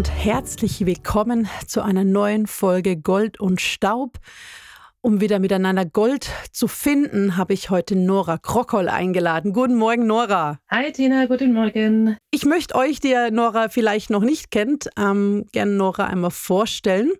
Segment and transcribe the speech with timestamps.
[0.00, 4.16] Und herzlich willkommen zu einer neuen Folge Gold und Staub.
[5.02, 9.52] Um wieder miteinander Gold zu finden, habe ich heute Nora Krokoll eingeladen.
[9.52, 10.58] Guten Morgen, Nora.
[10.70, 12.16] Hi, Tina, guten Morgen.
[12.30, 17.12] Ich möchte euch, die Nora vielleicht noch nicht kennt, ähm, gerne Nora einmal vorstellen.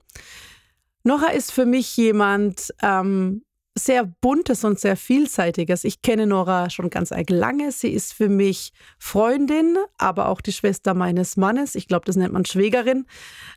[1.03, 3.43] Nora ist für mich jemand, ähm,
[3.79, 5.85] sehr buntes und sehr vielseitiges.
[5.85, 7.71] Ich kenne Nora schon ganz lange.
[7.71, 11.77] Sie ist für mich Freundin, aber auch die Schwester meines Mannes.
[11.77, 13.07] Ich glaube, das nennt man Schwägerin.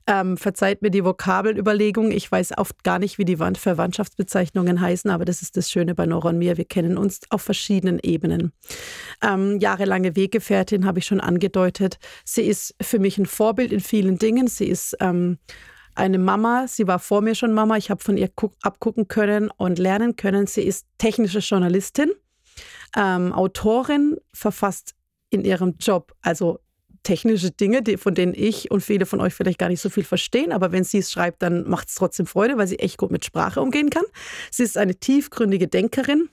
[0.05, 2.11] Ähm, verzeiht mir die Vokabelüberlegung.
[2.11, 6.05] Ich weiß oft gar nicht, wie die Verwandtschaftsbezeichnungen heißen, aber das ist das Schöne bei
[6.05, 6.57] Nora und mir.
[6.57, 8.53] Wir kennen uns auf verschiedenen Ebenen.
[9.23, 11.97] Ähm, jahrelange Weggefährtin habe ich schon angedeutet.
[12.23, 14.47] Sie ist für mich ein Vorbild in vielen Dingen.
[14.47, 15.39] Sie ist ähm,
[15.95, 16.65] eine Mama.
[16.67, 17.77] Sie war vor mir schon Mama.
[17.77, 18.29] Ich habe von ihr
[18.61, 20.47] abgucken können und lernen können.
[20.47, 22.11] Sie ist technische Journalistin,
[22.95, 24.95] ähm, Autorin, verfasst
[25.29, 26.59] in ihrem Job, also
[27.03, 30.03] technische Dinge, die, von denen ich und viele von euch vielleicht gar nicht so viel
[30.03, 30.51] verstehen.
[30.51, 33.25] Aber wenn sie es schreibt, dann macht es trotzdem Freude, weil sie echt gut mit
[33.25, 34.05] Sprache umgehen kann.
[34.51, 36.29] Sie ist eine tiefgründige Denkerin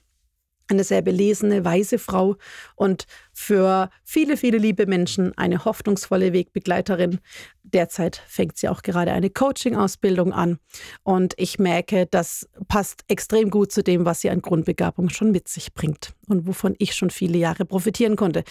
[0.71, 2.37] eine sehr belesene, weise Frau
[2.77, 7.21] und für viele, viele liebe Menschen eine hoffnungsvolle Wegbegleiterin.
[7.63, 10.59] Derzeit fängt sie auch gerade eine Coaching-Ausbildung an
[11.03, 15.49] und ich merke, das passt extrem gut zu dem, was sie an Grundbegabung schon mit
[15.49, 18.45] sich bringt und wovon ich schon viele Jahre profitieren konnte.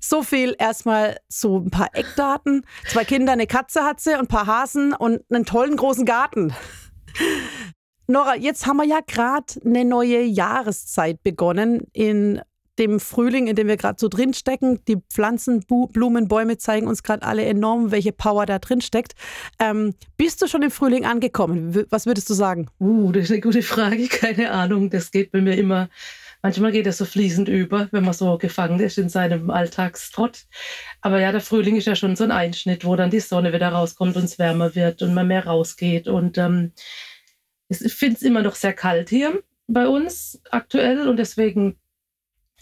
[0.00, 2.66] So viel erstmal zu ein paar Eckdaten.
[2.88, 6.52] Zwei Kinder, eine Katze hat sie und ein paar Hasen und einen tollen großen Garten.
[8.08, 12.40] Nora, jetzt haben wir ja gerade eine neue Jahreszeit begonnen in
[12.78, 14.80] dem Frühling, in dem wir gerade so drinstecken.
[14.86, 19.14] Die Pflanzen, Blumen, Bäume zeigen uns gerade alle enorm, welche Power da drin steckt.
[19.58, 21.86] Ähm, bist du schon im Frühling angekommen?
[21.90, 22.68] Was würdest du sagen?
[22.78, 24.06] Uh, das ist eine gute Frage.
[24.08, 24.90] Keine Ahnung.
[24.90, 25.88] Das geht bei mir immer.
[26.42, 30.44] Manchmal geht das so fließend über, wenn man so gefangen ist in seinem Alltagstrott.
[31.00, 33.70] Aber ja, der Frühling ist ja schon so ein Einschnitt, wo dann die Sonne wieder
[33.70, 36.06] rauskommt und es wärmer wird und man mehr rausgeht.
[36.06, 36.72] Und ähm,
[37.68, 41.76] ich finde es immer noch sehr kalt hier bei uns aktuell und deswegen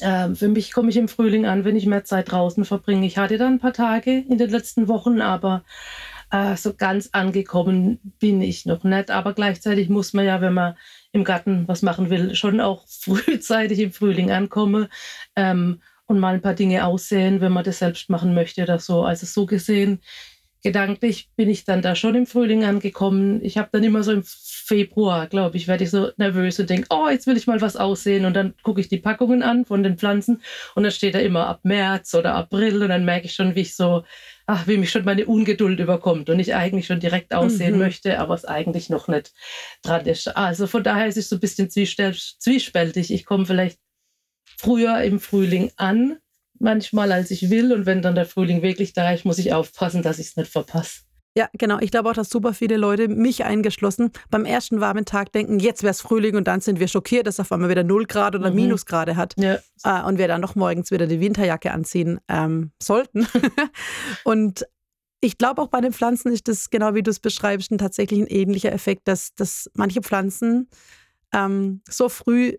[0.01, 3.07] äh, für mich komme ich im Frühling an, wenn ich mehr Zeit draußen verbringe.
[3.07, 5.65] Ich hatte dann ein paar Tage in den letzten Wochen, aber
[6.31, 9.11] äh, so ganz angekommen bin ich noch nicht.
[9.11, 10.77] Aber gleichzeitig muss man ja, wenn man
[11.13, 14.89] im Garten was machen will, schon auch frühzeitig im Frühling ankommen
[15.37, 19.05] ähm, und mal ein paar Dinge aussehen, wenn man das selbst machen möchte oder so.
[19.05, 20.01] Also so gesehen
[20.65, 23.45] gedanklich bin ich dann da schon im Frühling angekommen.
[23.45, 26.87] Ich habe dann immer so im Februar, glaube ich, werde ich so nervös und denke,
[26.89, 28.25] oh, jetzt will ich mal was aussehen.
[28.25, 30.43] Und dann gucke ich die Packungen an von den Pflanzen
[30.75, 33.61] und dann steht da immer ab März oder April und dann merke ich schon, wie
[33.61, 34.05] ich so,
[34.47, 37.81] ach, wie mich schon meine Ungeduld überkommt und ich eigentlich schon direkt aussehen mhm.
[37.81, 39.35] möchte, aber es eigentlich noch nicht
[39.83, 40.35] dran ist.
[40.35, 43.13] Also von daher ist es so ein bisschen zwiespältig.
[43.13, 43.79] Ich komme vielleicht
[44.57, 46.17] früher im Frühling an,
[46.59, 47.73] manchmal, als ich will.
[47.73, 50.51] Und wenn dann der Frühling wirklich da ist, muss ich aufpassen, dass ich es nicht
[50.51, 51.01] verpasse.
[51.37, 51.79] Ja, genau.
[51.81, 55.83] Ich glaube auch, dass super viele Leute, mich eingeschlossen, beim ersten warmen Tag denken, jetzt
[55.83, 58.51] wäre es Frühling und dann sind wir schockiert, dass auf einmal wieder 0 Grad oder
[58.51, 58.57] mhm.
[58.57, 59.35] Minusgrade hat.
[59.37, 59.59] Ja.
[59.83, 63.27] Äh, und wir dann noch morgens wieder die Winterjacke anziehen ähm, sollten.
[64.25, 64.65] und
[65.21, 68.21] ich glaube auch bei den Pflanzen ist das, genau wie du es beschreibst, ein tatsächlich
[68.21, 70.69] ein ähnlicher Effekt, dass, dass manche Pflanzen
[71.33, 72.59] ähm, so früh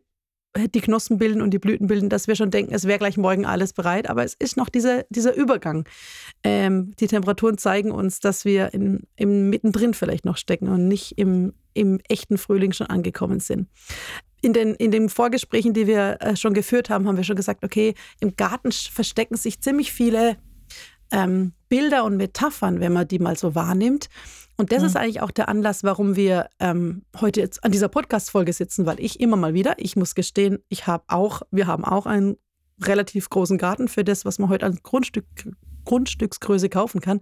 [0.56, 3.46] die Knospen bilden und die Blüten bilden, dass wir schon denken, es wäre gleich morgen
[3.46, 4.10] alles bereit.
[4.10, 5.88] Aber es ist noch dieser, dieser Übergang.
[6.44, 11.18] Ähm, die Temperaturen zeigen uns, dass wir in, im mittendrin vielleicht noch stecken und nicht
[11.18, 13.68] im, im echten Frühling schon angekommen sind.
[14.42, 17.64] In den, in den Vorgesprächen, die wir äh, schon geführt haben, haben wir schon gesagt,
[17.64, 20.38] okay, im Garten verstecken sich ziemlich viele
[21.12, 24.08] ähm, Bilder und Metaphern, wenn man die mal so wahrnimmt.
[24.56, 24.86] Und das mhm.
[24.86, 28.98] ist eigentlich auch der Anlass, warum wir ähm, heute jetzt an dieser Podcast-Folge sitzen, weil
[29.02, 32.38] ich immer mal wieder, ich muss gestehen, ich habe auch, wir haben auch einen
[32.82, 35.26] relativ großen Garten für das, was man heute als Grundstück,
[35.84, 37.20] Grundstücksgröße kaufen kann.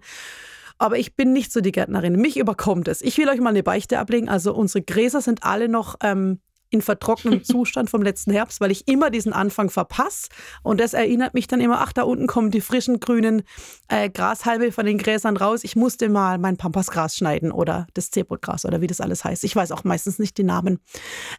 [0.78, 2.14] Aber ich bin nicht so die Gärtnerin.
[2.14, 3.02] Mich überkommt es.
[3.02, 4.28] Ich will euch mal eine Beichte ablegen.
[4.28, 6.38] Also unsere Gräser sind alle noch ähm,
[6.74, 10.28] in vertrocknetem Zustand vom letzten Herbst, weil ich immer diesen Anfang verpasse.
[10.62, 13.42] Und das erinnert mich dann immer, ach, da unten kommen die frischen grünen
[13.88, 15.62] äh, Grashalme von den Gräsern raus.
[15.62, 19.44] Ich musste mal mein Pampasgras schneiden oder das Zebragras oder wie das alles heißt.
[19.44, 20.80] Ich weiß auch meistens nicht die Namen.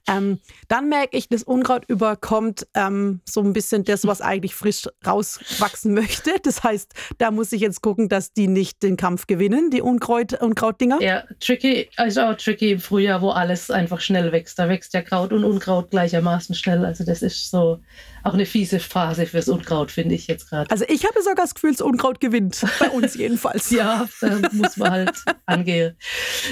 [0.07, 0.39] Ähm,
[0.69, 5.93] dann merke ich, das Unkraut überkommt ähm, so ein bisschen das, was eigentlich frisch rauswachsen
[5.93, 6.35] möchte.
[6.43, 10.33] Das heißt, da muss ich jetzt gucken, dass die nicht den Kampf gewinnen, die Unkraut,
[10.41, 11.01] Unkrautdinger.
[11.01, 14.57] Ja, tricky, also auch tricky im Frühjahr, wo alles einfach schnell wächst.
[14.57, 16.85] Da wächst ja Kraut Kraut und Unkraut gleichermaßen schnell.
[16.85, 17.79] Also das ist so
[18.23, 20.69] auch eine fiese Phase fürs Unkraut, finde ich jetzt gerade.
[20.69, 22.63] Also ich habe sogar das Gefühl, das Unkraut gewinnt.
[22.79, 23.69] Bei uns jedenfalls.
[23.71, 25.97] ja, da muss man halt angehen.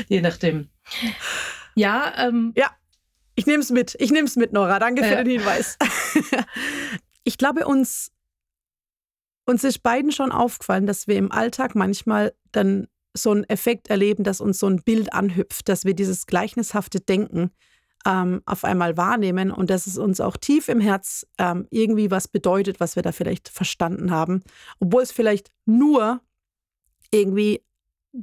[0.08, 0.70] Je nachdem.
[1.76, 2.72] Ja, ähm, ja.
[3.36, 3.96] Ich nehme es mit.
[4.00, 4.78] Ich nehme es mit, Nora.
[4.80, 5.78] Danke für den Hinweis.
[7.24, 8.12] ich glaube, uns,
[9.46, 14.24] uns ist beiden schon aufgefallen, dass wir im Alltag manchmal dann so einen Effekt erleben,
[14.24, 17.52] dass uns so ein Bild anhüpft, dass wir dieses gleichnishafte Denken
[18.06, 22.28] ähm, auf einmal wahrnehmen und dass es uns auch tief im Herz ähm, irgendwie was
[22.28, 24.44] bedeutet, was wir da vielleicht verstanden haben,
[24.80, 26.22] obwohl es vielleicht nur
[27.12, 27.62] irgendwie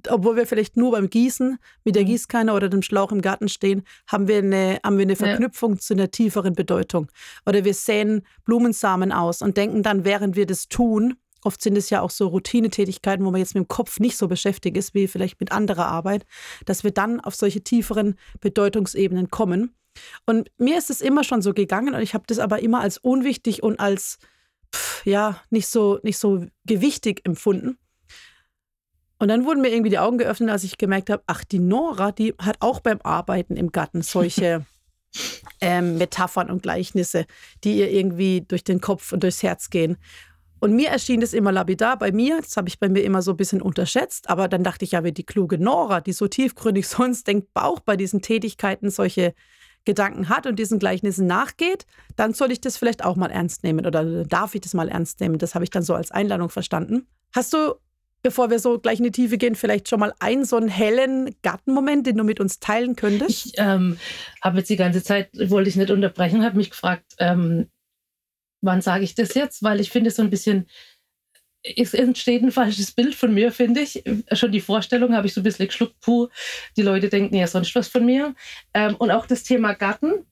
[0.08, 2.08] obwohl wir vielleicht nur beim Gießen mit der mhm.
[2.08, 5.78] Gießkanne oder dem Schlauch im Garten stehen, haben wir eine, haben wir eine Verknüpfung ja.
[5.80, 7.10] zu einer tieferen Bedeutung.
[7.44, 11.90] Oder wir säen Blumensamen aus und denken dann, während wir das tun, oft sind es
[11.90, 15.08] ja auch so Routinetätigkeiten, wo man jetzt mit dem Kopf nicht so beschäftigt ist wie
[15.08, 16.26] vielleicht mit anderer Arbeit,
[16.66, 19.74] dass wir dann auf solche tieferen Bedeutungsebenen kommen.
[20.26, 22.98] Und mir ist es immer schon so gegangen und ich habe das aber immer als
[22.98, 24.18] unwichtig und als
[24.74, 27.78] pff, ja nicht so nicht so gewichtig empfunden.
[29.18, 32.10] Und dann wurden mir irgendwie die Augen geöffnet, als ich gemerkt habe, ach, die Nora,
[32.10, 34.64] die hat auch beim Arbeiten im Garten solche
[35.60, 37.26] ähm, Metaphern und Gleichnisse,
[37.62, 39.98] die ihr irgendwie durch den Kopf und durchs Herz gehen.
[40.60, 42.38] Und mir erschien das immer lapidar bei mir.
[42.40, 44.28] Das habe ich bei mir immer so ein bisschen unterschätzt.
[44.28, 47.80] Aber dann dachte ich ja, wie die kluge Nora, die so tiefgründig sonst denkt, auch
[47.80, 49.34] bei diesen Tätigkeiten solche
[49.86, 53.86] Gedanken hat und diesen Gleichnissen nachgeht, dann soll ich das vielleicht auch mal ernst nehmen
[53.86, 55.38] oder darf ich das mal ernst nehmen.
[55.38, 57.06] Das habe ich dann so als Einladung verstanden.
[57.34, 57.76] Hast du
[58.22, 61.34] bevor wir so gleich in die Tiefe gehen, vielleicht schon mal einen so einen hellen
[61.42, 63.46] Gartenmoment, den du mit uns teilen könntest?
[63.46, 63.98] Ich ähm,
[64.42, 67.68] habe jetzt die ganze Zeit, wollte ich nicht unterbrechen, habe mich gefragt, ähm,
[68.60, 69.62] wann sage ich das jetzt?
[69.62, 70.66] Weil ich finde so ein bisschen,
[71.62, 74.02] es entsteht ein falsches Bild von mir, finde ich.
[74.32, 76.28] Schon die Vorstellung habe ich so ein bisschen geschluckt, puh,
[76.76, 78.34] die Leute denken ja sonst was von mir.
[78.74, 80.26] Ähm, und auch das Thema Garten,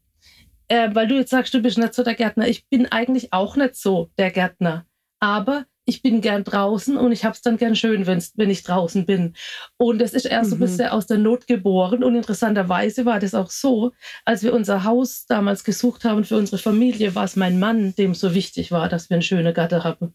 [0.69, 2.49] äh, weil du jetzt sagst, du bist nicht so der Gärtner.
[2.49, 4.87] Ich bin eigentlich auch nicht so der Gärtner.
[5.21, 8.63] Aber ich bin gern draußen und ich habe es dann gern schön, wenn's, wenn ich
[8.63, 9.33] draußen bin.
[9.79, 10.51] Und das ist erst mhm.
[10.51, 12.05] so ein bisschen aus der Not geboren.
[12.05, 13.93] Und interessanterweise war das auch so,
[14.27, 18.15] als wir unser Haus damals gesucht haben für unsere Familie, war es mein Mann, dem
[18.15, 20.15] so wichtig war, dass wir eine schöne Gatte haben.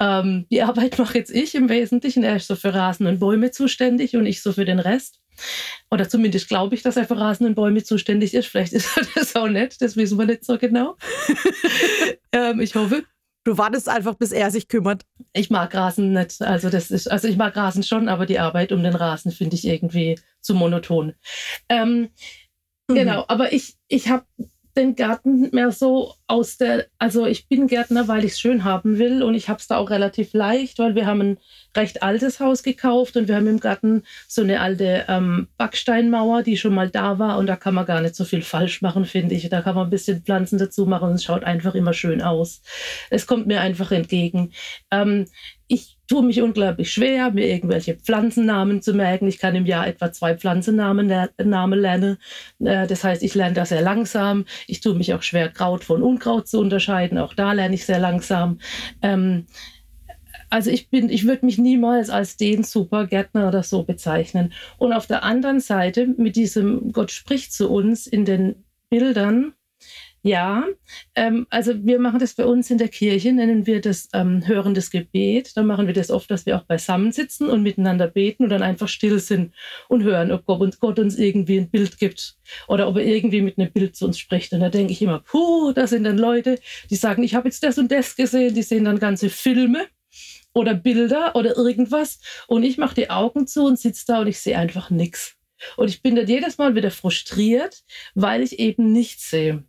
[0.00, 2.24] Ähm, die Arbeit mache jetzt ich im Wesentlichen.
[2.24, 5.20] Er ist so für Rasen und Bäume zuständig und ich so für den Rest.
[5.88, 8.46] Oder zumindest glaube ich, dass er für Rasen und Bäume zuständig ist.
[8.46, 10.96] Vielleicht ist er das auch nicht, das wissen wir nicht so genau.
[12.32, 13.04] ähm, ich hoffe.
[13.46, 15.04] Du wartest einfach, bis er sich kümmert.
[15.32, 16.42] Ich mag Rasen nicht.
[16.42, 19.54] Also das ist, also ich mag Rasen schon, aber die Arbeit um den Rasen finde
[19.54, 21.14] ich irgendwie zu monoton.
[21.68, 22.08] Ähm,
[22.88, 22.94] mhm.
[22.96, 24.24] Genau, aber ich, ich habe
[24.76, 28.98] den Garten mehr so aus der, also ich bin Gärtner, weil ich es schön haben
[28.98, 31.38] will und ich habe es da auch relativ leicht, weil wir haben ein
[31.76, 36.56] recht altes Haus gekauft und wir haben im Garten so eine alte ähm, Backsteinmauer, die
[36.56, 39.34] schon mal da war und da kann man gar nicht so viel falsch machen, finde
[39.34, 39.48] ich.
[39.48, 42.62] Da kann man ein bisschen Pflanzen dazu machen und es schaut einfach immer schön aus.
[43.10, 44.52] Es kommt mir einfach entgegen.
[44.90, 45.26] Ähm,
[45.68, 49.28] ich tue mich unglaublich schwer, mir irgendwelche Pflanzennamen zu merken.
[49.28, 51.12] Ich kann im Jahr etwa zwei Pflanzennamen
[51.44, 52.18] Namen lernen.
[52.60, 54.44] Äh, das heißt, ich lerne da sehr langsam.
[54.66, 57.18] Ich tue mich auch schwer, Kraut von Unkraut zu unterscheiden.
[57.18, 58.58] Auch da lerne ich sehr langsam.
[59.02, 59.46] Ähm,
[60.48, 64.52] also ich bin, ich würde mich niemals als den Supergärtner oder so bezeichnen.
[64.78, 69.54] Und auf der anderen Seite mit diesem Gott spricht zu uns in den Bildern,
[70.26, 70.64] ja,
[71.14, 74.90] ähm, also wir machen das bei uns in der Kirche, nennen wir das ähm, hörendes
[74.90, 75.56] Gebet.
[75.56, 78.62] Da machen wir das oft, dass wir auch beisammen sitzen und miteinander beten und dann
[78.62, 79.54] einfach still sind
[79.88, 82.36] und hören, ob Gott uns, Gott uns irgendwie ein Bild gibt
[82.66, 84.52] oder ob er irgendwie mit einem Bild zu uns spricht.
[84.52, 86.58] Und da denke ich immer, puh, da sind dann Leute,
[86.90, 89.86] die sagen, ich habe jetzt das und das gesehen, die sehen dann ganze Filme
[90.54, 94.40] oder Bilder oder irgendwas und ich mache die Augen zu und sitze da und ich
[94.40, 95.36] sehe einfach nichts.
[95.76, 97.84] Und ich bin dann jedes Mal wieder frustriert,
[98.14, 99.64] weil ich eben nichts sehe.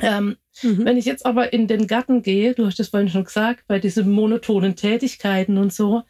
[0.00, 0.84] Ähm, mhm.
[0.84, 3.78] Wenn ich jetzt aber in den Garten gehe, du hast es vorhin schon gesagt, bei
[3.78, 6.02] diesen monotonen Tätigkeiten und so,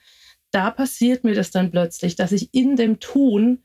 [0.51, 3.65] da passiert mir das dann plötzlich, dass ich in dem Tun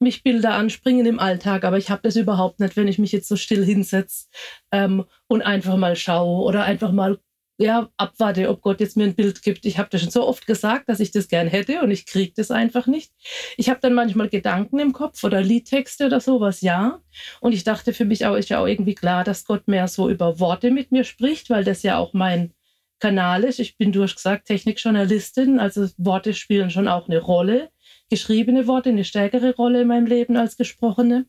[0.00, 3.26] mich Bilder anspringen im Alltag, aber ich habe das überhaupt nicht, wenn ich mich jetzt
[3.26, 4.26] so still hinsetze
[4.70, 7.18] ähm, und einfach mal schaue oder einfach mal
[7.60, 9.66] ja, abwarte, ob Gott jetzt mir ein Bild gibt.
[9.66, 12.32] Ich habe das schon so oft gesagt, dass ich das gern hätte und ich kriege
[12.36, 13.12] das einfach nicht.
[13.56, 17.00] Ich habe dann manchmal Gedanken im Kopf oder Liedtexte oder sowas, ja.
[17.40, 20.08] Und ich dachte für mich auch, ist ja auch irgendwie klar, dass Gott mehr so
[20.08, 22.54] über Worte mit mir spricht, weil das ja auch mein
[23.00, 23.58] Kanal ist.
[23.58, 27.70] Ich bin durchgesagt Technikjournalistin, also Worte spielen schon auch eine Rolle.
[28.08, 31.26] Geschriebene Worte eine stärkere Rolle in meinem Leben als gesprochene.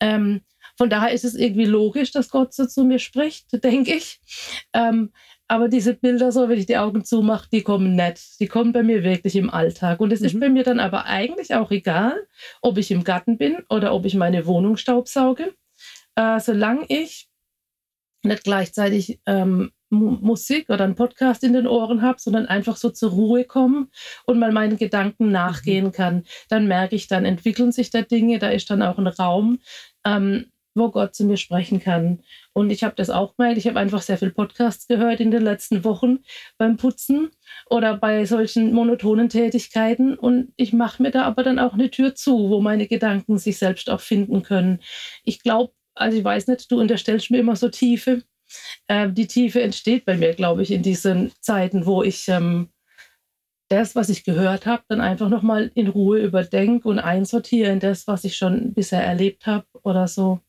[0.00, 0.40] Ähm,
[0.78, 4.20] von daher ist es irgendwie logisch, dass Gott so zu mir spricht, denke ich.
[4.72, 5.12] Ähm,
[5.48, 8.38] aber diese Bilder, so wenn ich die Augen zumache, die kommen nicht.
[8.38, 10.00] Die kommen bei mir wirklich im Alltag.
[10.00, 10.26] Und es mhm.
[10.26, 12.26] ist bei mir dann aber eigentlich auch egal,
[12.60, 15.54] ob ich im Garten bin oder ob ich meine Wohnung staubsauge.
[16.16, 17.28] Äh, solange ich
[18.22, 23.12] nicht gleichzeitig ähm, Musik oder einen Podcast in den Ohren habe, sondern einfach so zur
[23.12, 23.90] Ruhe kommen
[24.26, 25.92] und mal meinen Gedanken nachgehen mhm.
[25.92, 29.60] kann, dann merke ich, dann entwickeln sich da Dinge, da ist dann auch ein Raum,
[30.04, 32.22] ähm, wo Gott zu mir sprechen kann.
[32.52, 33.58] Und ich habe das auch gemerkt.
[33.58, 36.20] Ich habe einfach sehr viel Podcasts gehört in den letzten Wochen
[36.56, 37.30] beim Putzen
[37.68, 40.16] oder bei solchen monotonen Tätigkeiten.
[40.16, 43.58] Und ich mache mir da aber dann auch eine Tür zu, wo meine Gedanken sich
[43.58, 44.80] selbst auch finden können.
[45.24, 48.22] Ich glaube, also ich weiß nicht, du unterstellst mir immer so Tiefe.
[48.86, 52.70] Äh, die Tiefe entsteht bei mir, glaube ich, in diesen Zeiten, wo ich ähm,
[53.68, 58.06] das, was ich gehört habe, dann einfach nochmal in Ruhe überdenke und einsortiere in das,
[58.06, 60.40] was ich schon bisher erlebt habe oder so.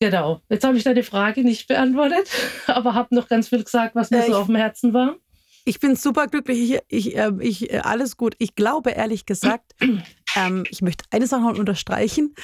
[0.00, 0.42] Genau.
[0.48, 2.28] Jetzt habe ich deine Frage nicht beantwortet,
[2.66, 5.16] aber habe noch ganz viel gesagt, was mir äh, so auf dem Herzen war.
[5.64, 6.72] Ich bin super glücklich.
[6.72, 8.34] Ich, ich, äh, ich, äh, alles gut.
[8.38, 9.74] Ich glaube ehrlich gesagt,
[10.36, 12.34] ähm, ich möchte eine Sache noch unterstreichen.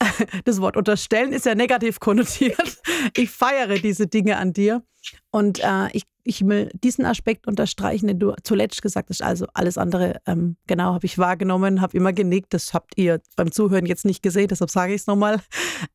[0.44, 2.78] Das Wort unterstellen ist ja negativ konnotiert.
[3.16, 4.82] Ich feiere diese Dinge an dir.
[5.30, 9.22] Und äh, ich, ich will diesen Aspekt unterstreichen, den du zuletzt gesagt hast.
[9.22, 12.54] Also alles andere, ähm, genau, habe ich wahrgenommen, habe immer genickt.
[12.54, 15.40] Das habt ihr beim Zuhören jetzt nicht gesehen, deshalb sage ich es nochmal.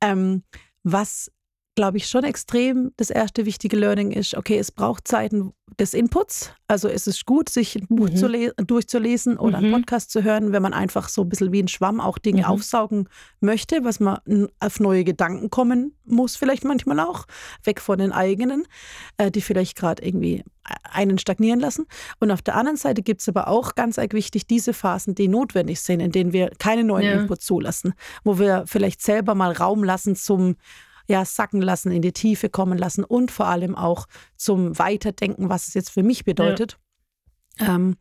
[0.02, 0.44] Ähm,
[0.84, 1.32] was
[1.80, 6.52] glaube ich, schon extrem das erste wichtige Learning ist, okay, es braucht Zeiten des Inputs.
[6.68, 8.52] Also es ist gut, sich ein Buch mhm.
[8.68, 9.64] durchzulesen oder mhm.
[9.64, 12.42] einen Podcast zu hören, wenn man einfach so ein bisschen wie ein Schwamm auch Dinge
[12.42, 12.48] mhm.
[12.48, 13.08] aufsaugen
[13.40, 14.20] möchte, was man
[14.60, 17.26] auf neue Gedanken kommen muss, vielleicht manchmal auch,
[17.64, 18.68] weg von den eigenen,
[19.16, 20.44] äh, die vielleicht gerade irgendwie
[20.84, 21.86] einen stagnieren lassen.
[22.20, 25.80] Und auf der anderen Seite gibt es aber auch ganz wichtig diese Phasen, die notwendig
[25.80, 27.14] sind, in denen wir keine neuen ja.
[27.14, 27.94] Inputs zulassen,
[28.26, 30.58] wo wir vielleicht selber mal Raum lassen zum
[31.10, 35.68] ja, sacken lassen, in die Tiefe kommen lassen und vor allem auch zum Weiterdenken, was
[35.68, 36.78] es jetzt für mich bedeutet.
[37.60, 37.76] Ja.
[37.76, 37.98] Ähm,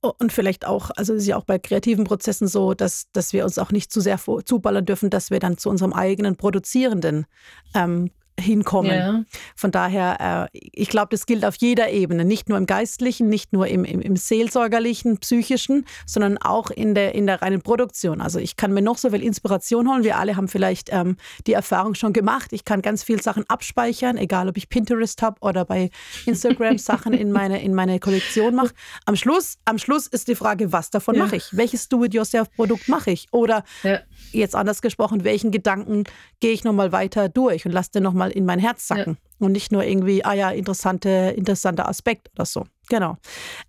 [0.00, 3.44] und vielleicht auch, also es ist ja auch bei kreativen Prozessen so, dass, dass wir
[3.44, 7.26] uns auch nicht zu sehr zuballern dürfen, dass wir dann zu unserem eigenen Produzierenden
[7.74, 8.92] ähm, hinkommen.
[8.92, 9.24] Ja.
[9.54, 13.52] Von daher, äh, ich glaube, das gilt auf jeder Ebene, nicht nur im Geistlichen, nicht
[13.52, 18.20] nur im, im, im, Seelsorgerlichen, Psychischen, sondern auch in der, in der reinen Produktion.
[18.20, 20.04] Also ich kann mir noch so viel Inspiration holen.
[20.04, 22.52] Wir alle haben vielleicht ähm, die Erfahrung schon gemacht.
[22.52, 25.90] Ich kann ganz viele Sachen abspeichern, egal ob ich Pinterest habe oder bei
[26.26, 28.74] Instagram Sachen in meine, in meine Kollektion mache.
[29.04, 31.24] Am Schluss, am Schluss ist die Frage, was davon ja.
[31.24, 31.48] mache ich?
[31.52, 33.26] Welches Do-it-yourself-Produkt mache ich?
[33.32, 34.00] Oder ja.
[34.32, 36.04] jetzt anders gesprochen, welchen Gedanken
[36.40, 39.46] gehe ich nochmal weiter durch und lasse den nochmal mal in mein Herz sacken ja.
[39.46, 42.64] und nicht nur irgendwie, ah ja, interessante, interessanter Aspekt oder so.
[42.88, 43.16] Genau.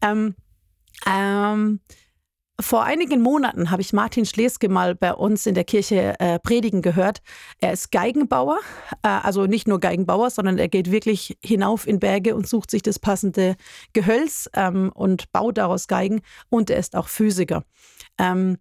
[0.01, 0.35] Ähm,
[1.07, 1.79] ähm,
[2.59, 6.83] vor einigen Monaten habe ich Martin Schleske mal bei uns in der Kirche äh, predigen
[6.83, 7.21] gehört.
[7.59, 8.59] Er ist Geigenbauer,
[9.01, 12.83] äh, also nicht nur Geigenbauer, sondern er geht wirklich hinauf in Berge und sucht sich
[12.83, 13.55] das passende
[13.93, 16.21] Gehölz ähm, und baut daraus Geigen.
[16.49, 17.63] Und er ist auch Physiker.
[18.19, 18.57] Ähm,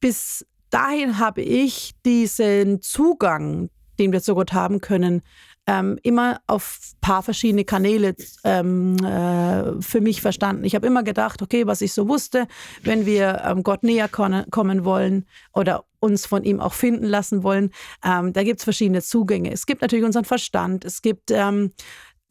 [0.00, 5.22] bis dahin habe ich diesen Zugang den wir so gut haben können,
[5.66, 10.64] ähm, immer auf paar verschiedene Kanäle ähm, äh, für mich verstanden.
[10.64, 12.46] Ich habe immer gedacht, okay, was ich so wusste,
[12.82, 17.70] wenn wir ähm, Gott näher kommen wollen oder uns von ihm auch finden lassen wollen,
[18.04, 19.50] ähm, da gibt es verschiedene Zugänge.
[19.50, 21.72] Es gibt natürlich unseren Verstand, es gibt ähm,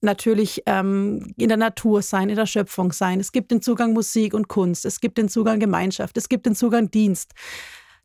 [0.01, 4.33] natürlich ähm, in der Natur sein, in der Schöpfung sein, es gibt den Zugang Musik
[4.33, 7.33] und Kunst, es gibt den Zugang Gemeinschaft, es gibt den Zugang Dienst.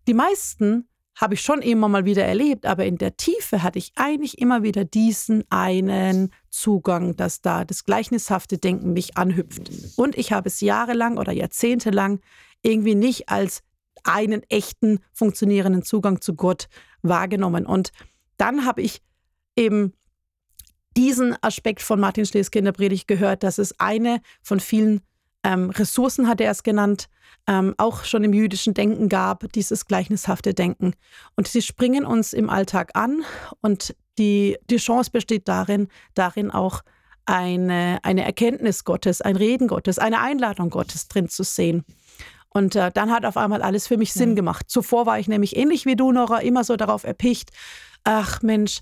[0.08, 0.88] Die meisten
[1.20, 4.62] habe ich schon immer mal wieder erlebt, aber in der Tiefe hatte ich eigentlich immer
[4.62, 9.70] wieder diesen einen Zugang, dass da das gleichnishafte Denken mich anhüpft.
[9.96, 12.20] Und ich habe es jahrelang oder jahrzehntelang
[12.62, 13.62] irgendwie nicht als
[14.02, 16.68] einen echten funktionierenden Zugang zu Gott
[17.02, 17.66] wahrgenommen.
[17.66, 17.92] Und
[18.38, 19.02] dann habe ich
[19.56, 19.92] eben
[20.96, 25.02] diesen Aspekt von Martin Schleske in der Predigt gehört, dass es eine von vielen
[25.44, 27.08] ähm, Ressourcen, hat er es genannt,
[27.46, 30.94] ähm, auch schon im jüdischen Denken gab, dieses gleichnishafte Denken.
[31.36, 33.22] Und sie springen uns im Alltag an
[33.60, 36.82] und die, die Chance besteht darin, darin auch
[37.24, 41.84] eine, eine Erkenntnis Gottes, ein Reden Gottes, eine Einladung Gottes drin zu sehen.
[42.48, 44.68] Und äh, dann hat auf einmal alles für mich Sinn gemacht.
[44.68, 47.50] Zuvor war ich nämlich ähnlich wie du, Nora, immer so darauf erpicht,
[48.02, 48.80] ach Mensch,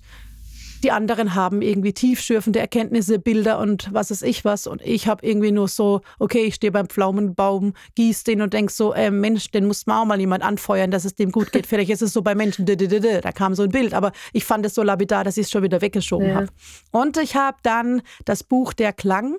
[0.79, 4.67] die anderen haben irgendwie tiefschürfende Erkenntnisse, Bilder und was weiß ich was.
[4.67, 8.71] Und ich habe irgendwie nur so, okay, ich stehe beim Pflaumenbaum, gieße den und denke
[8.71, 11.67] so, äh, Mensch, den muss man auch mal jemand anfeuern, dass es dem gut geht.
[11.67, 13.93] Vielleicht ist es so bei Menschen, da kam so ein Bild.
[13.93, 16.35] Aber ich fand es so lapidar, dass ich es schon wieder weggeschoben ja.
[16.35, 16.47] habe.
[16.91, 19.37] Und ich habe dann das Buch Der Klang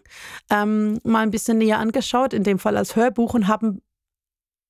[0.51, 3.83] ähm, mal ein bisschen näher angeschaut, in dem Fall als Hörbuch und habe einen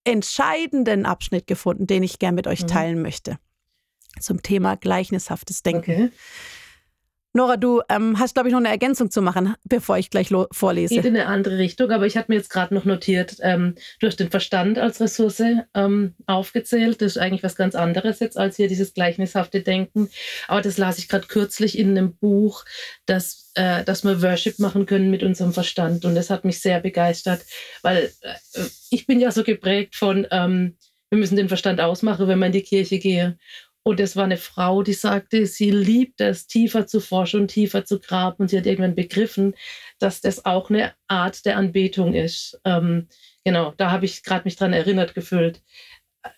[0.05, 2.69] entscheidenden Abschnitt gefunden, den ich gern mit euch mhm.
[2.69, 3.39] teilen möchte.
[4.19, 5.91] Zum Thema gleichnishaftes Denken.
[5.93, 6.11] Okay.
[7.33, 10.95] Nora, du ähm, hast, glaube ich, noch eine Ergänzung zu machen, bevor ich gleich vorlese.
[10.95, 14.17] Geht in eine andere Richtung, aber ich habe mir jetzt gerade noch notiert, ähm, durch
[14.17, 15.43] den Verstand als Ressource
[15.75, 17.01] ähm, aufgezählt.
[17.01, 20.09] Das ist eigentlich was ganz anderes jetzt als hier dieses gleichnishafte Denken.
[20.49, 22.65] Aber das las ich gerade kürzlich in einem Buch,
[23.07, 26.05] dass, äh, dass wir Worship machen können mit unserem Verstand.
[26.05, 27.43] Und das hat mich sehr begeistert,
[27.83, 30.77] weil äh, ich bin ja so geprägt von, ähm,
[31.11, 33.39] wir müssen den Verstand ausmachen, wenn wir in die Kirche gehen.
[33.83, 37.85] Und es war eine Frau, die sagte, sie liebt es, tiefer zu forschen und tiefer
[37.85, 38.43] zu graben.
[38.43, 39.55] Und sie hat irgendwann begriffen,
[39.99, 42.61] dass das auch eine Art der Anbetung ist.
[42.65, 43.09] Ähm,
[43.45, 45.63] genau, da habe ich gerade mich dran erinnert gefühlt.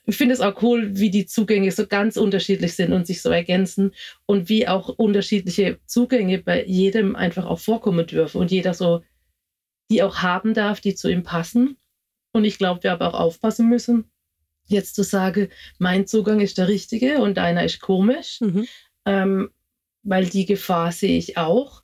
[0.04, 3.30] Ich finde es auch cool, wie die Zugänge so ganz unterschiedlich sind und sich so
[3.30, 3.92] ergänzen
[4.26, 9.02] und wie auch unterschiedliche Zugänge bei jedem einfach auch vorkommen dürfen und jeder so
[9.90, 11.76] die auch haben darf, die zu ihm passen.
[12.32, 14.11] Und ich glaube, wir aber auch aufpassen müssen,
[14.66, 18.66] jetzt zu sagen, mein Zugang ist der richtige und deiner ist komisch, mhm.
[19.06, 19.50] ähm,
[20.02, 21.82] weil die Gefahr sehe ich auch.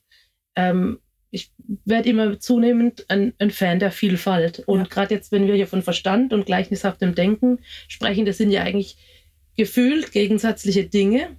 [0.56, 1.52] Ähm, ich
[1.84, 4.60] werde immer zunehmend ein, ein, Fan der Vielfalt.
[4.60, 4.86] Und ja.
[4.86, 8.96] gerade jetzt, wenn wir hier von Verstand und gleichnishaftem Denken sprechen, das sind ja eigentlich
[9.56, 11.36] gefühlt gegensätzliche Dinge.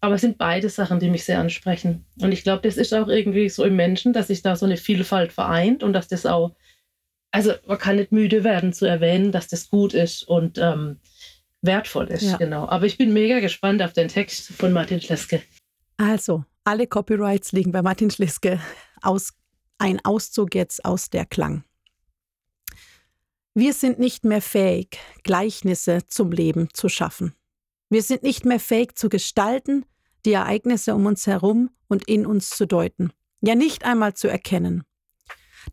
[0.00, 2.06] Aber es sind beide Sachen, die mich sehr ansprechen.
[2.20, 4.78] Und ich glaube, das ist auch irgendwie so im Menschen, dass sich da so eine
[4.78, 6.54] Vielfalt vereint und dass das auch
[7.30, 10.98] also man kann nicht müde werden zu erwähnen, dass das gut ist und ähm,
[11.62, 12.22] wertvoll ist.
[12.22, 12.36] Ja.
[12.36, 12.68] Genau.
[12.68, 15.42] Aber ich bin mega gespannt auf den Text von Martin Schleske.
[15.96, 18.60] Also, alle Copyrights liegen bei Martin Schleske.
[19.02, 19.32] Aus,
[19.78, 21.64] ein Auszug jetzt aus der Klang.
[23.54, 27.34] Wir sind nicht mehr fähig, Gleichnisse zum Leben zu schaffen.
[27.88, 29.84] Wir sind nicht mehr fähig zu gestalten,
[30.24, 34.84] die Ereignisse um uns herum und in uns zu deuten, ja nicht einmal zu erkennen.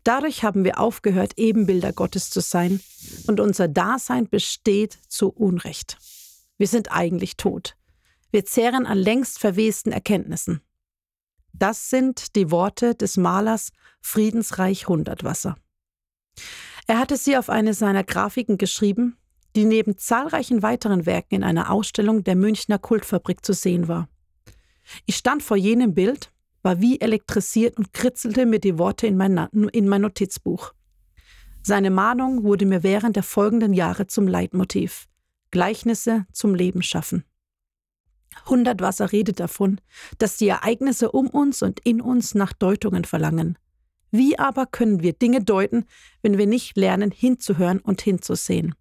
[0.04, 2.80] Dadurch haben wir aufgehört, Ebenbilder Gottes zu sein
[3.26, 5.98] und unser Dasein besteht zu Unrecht.
[6.56, 7.76] Wir sind eigentlich tot.
[8.30, 10.60] Wir zehren an längst verwesten Erkenntnissen.
[11.52, 15.56] Das sind die Worte des Malers Friedensreich Hundertwasser.
[16.86, 19.16] Er hatte sie auf eine seiner Grafiken geschrieben,
[19.56, 24.08] die neben zahlreichen weiteren Werken in einer Ausstellung der Münchner Kultfabrik zu sehen war.
[25.06, 26.30] Ich stand vor jenem Bild
[26.68, 29.38] war wie elektrisiert und kritzelte mir die Worte in mein,
[29.72, 30.74] in mein Notizbuch.
[31.62, 35.08] Seine Mahnung wurde mir während der folgenden Jahre zum Leitmotiv.
[35.50, 37.24] Gleichnisse zum Leben schaffen.
[38.44, 39.80] Hundertwasser redet davon,
[40.18, 43.56] dass die Ereignisse um uns und in uns nach Deutungen verlangen.
[44.10, 45.86] Wie aber können wir Dinge deuten,
[46.20, 48.74] wenn wir nicht lernen, hinzuhören und hinzusehen?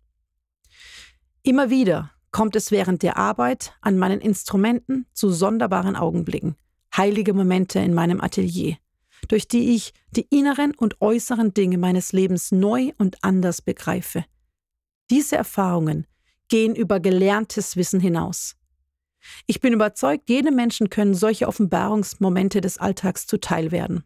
[1.41, 6.57] Immer wieder kommt es während der Arbeit an meinen Instrumenten zu sonderbaren Augenblicken,
[6.95, 8.77] heilige Momente in meinem Atelier,
[9.27, 14.25] durch die ich die inneren und äußeren Dinge meines Lebens neu und anders begreife.
[15.09, 16.07] Diese Erfahrungen
[16.49, 18.55] gehen über gelerntes Wissen hinaus.
[19.45, 24.03] Ich bin überzeugt, jedem Menschen können solche Offenbarungsmomente des Alltags zuteil werden.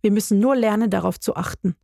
[0.00, 1.74] Wir müssen nur lernen, darauf zu achten.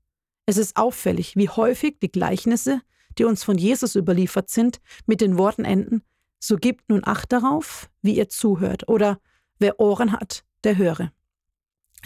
[0.46, 2.80] Es ist auffällig, wie häufig die Gleichnisse,
[3.18, 6.02] die uns von Jesus überliefert sind, mit den Worten enden,
[6.38, 9.18] so gebt nun Acht darauf, wie ihr zuhört, oder
[9.58, 11.12] Wer Ohren hat, der höre.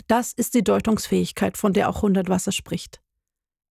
[0.06, 3.00] Das ist die Deutungsfähigkeit, von der auch Hundertwasser spricht.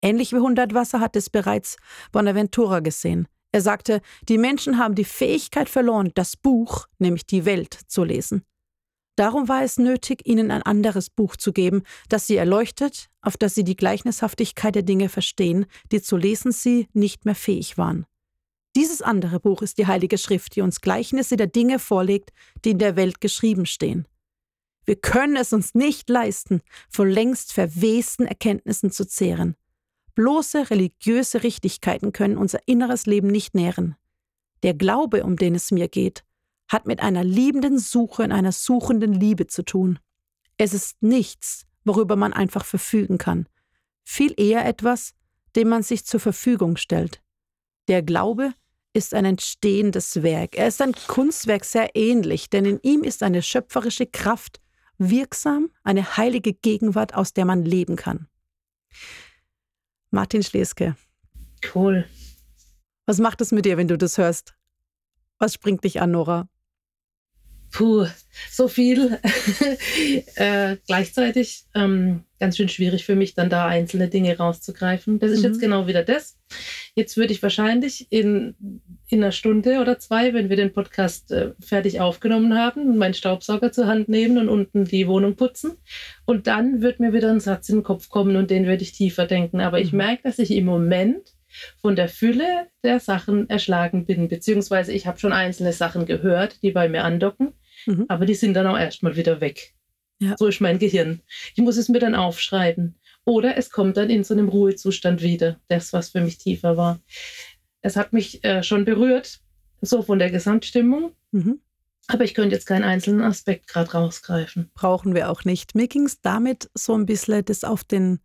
[0.01, 1.77] Ähnlich wie Hundertwasser hat es bereits
[2.11, 3.27] Bonaventura gesehen.
[3.51, 8.43] Er sagte, die Menschen haben die Fähigkeit verloren, das Buch, nämlich die Welt, zu lesen.
[9.15, 13.53] Darum war es nötig, ihnen ein anderes Buch zu geben, das sie erleuchtet, auf das
[13.53, 18.05] sie die Gleichnishaftigkeit der Dinge verstehen, die zu lesen sie nicht mehr fähig waren.
[18.79, 22.31] Dieses andere Buch ist die Heilige Schrift, die uns Gleichnisse der Dinge vorlegt,
[22.63, 24.07] die in der Welt geschrieben stehen.
[24.85, 29.57] Wir können es uns nicht leisten, von längst verwesten Erkenntnissen zu zehren.
[30.15, 33.97] Bloße religiöse Richtigkeiten können unser inneres Leben nicht nähren.
[34.63, 36.23] Der Glaube, um den es mir geht,
[36.69, 39.99] hat mit einer liebenden Suche in einer suchenden Liebe zu tun.
[40.55, 43.49] Es ist nichts, worüber man einfach verfügen kann,
[44.05, 45.15] viel eher etwas,
[45.57, 47.21] dem man sich zur Verfügung stellt.
[47.89, 48.53] Der Glaube
[48.93, 50.57] ist ein entstehendes Werk.
[50.57, 54.59] Er ist ein Kunstwerk sehr ähnlich, denn in ihm ist eine schöpferische Kraft
[54.97, 58.27] wirksam, eine heilige Gegenwart, aus der man leben kann.
[60.11, 60.95] Martin Schleske.
[61.73, 62.05] Cool.
[63.05, 64.55] Was macht es mit dir, wenn du das hörst?
[65.37, 66.49] Was springt dich an, Nora?
[67.71, 68.07] Puh,
[68.49, 69.19] so viel.
[70.35, 75.19] äh, gleichzeitig ähm, ganz schön schwierig für mich, dann da einzelne Dinge rauszugreifen.
[75.19, 75.45] Das ist mhm.
[75.45, 76.37] jetzt genau wieder das.
[76.95, 78.55] Jetzt würde ich wahrscheinlich in,
[79.07, 83.71] in einer Stunde oder zwei, wenn wir den Podcast äh, fertig aufgenommen haben, meinen Staubsauger
[83.71, 85.73] zur Hand nehmen und unten die Wohnung putzen.
[86.25, 88.93] Und dann wird mir wieder ein Satz in den Kopf kommen und den werde ich
[88.93, 89.59] tiefer denken.
[89.59, 89.83] Aber mhm.
[89.83, 91.33] ich merke, dass ich im Moment
[91.81, 96.71] von der Fülle der Sachen erschlagen bin, beziehungsweise ich habe schon einzelne Sachen gehört, die
[96.71, 97.53] bei mir andocken,
[97.85, 98.05] mhm.
[98.07, 99.73] aber die sind dann auch erstmal wieder weg.
[100.19, 100.35] Ja.
[100.37, 101.21] So ist mein Gehirn.
[101.55, 102.95] Ich muss es mir dann aufschreiben.
[103.25, 106.99] Oder es kommt dann in so einem Ruhezustand wieder, das, was für mich tiefer war.
[107.81, 109.39] Es hat mich äh, schon berührt,
[109.81, 111.13] so von der Gesamtstimmung.
[111.31, 111.61] Mhm.
[112.07, 114.71] Aber ich könnte jetzt keinen einzelnen Aspekt gerade rausgreifen.
[114.73, 115.75] Brauchen wir auch nicht.
[115.75, 118.19] Mir ging es damit so ein bisschen, das auf den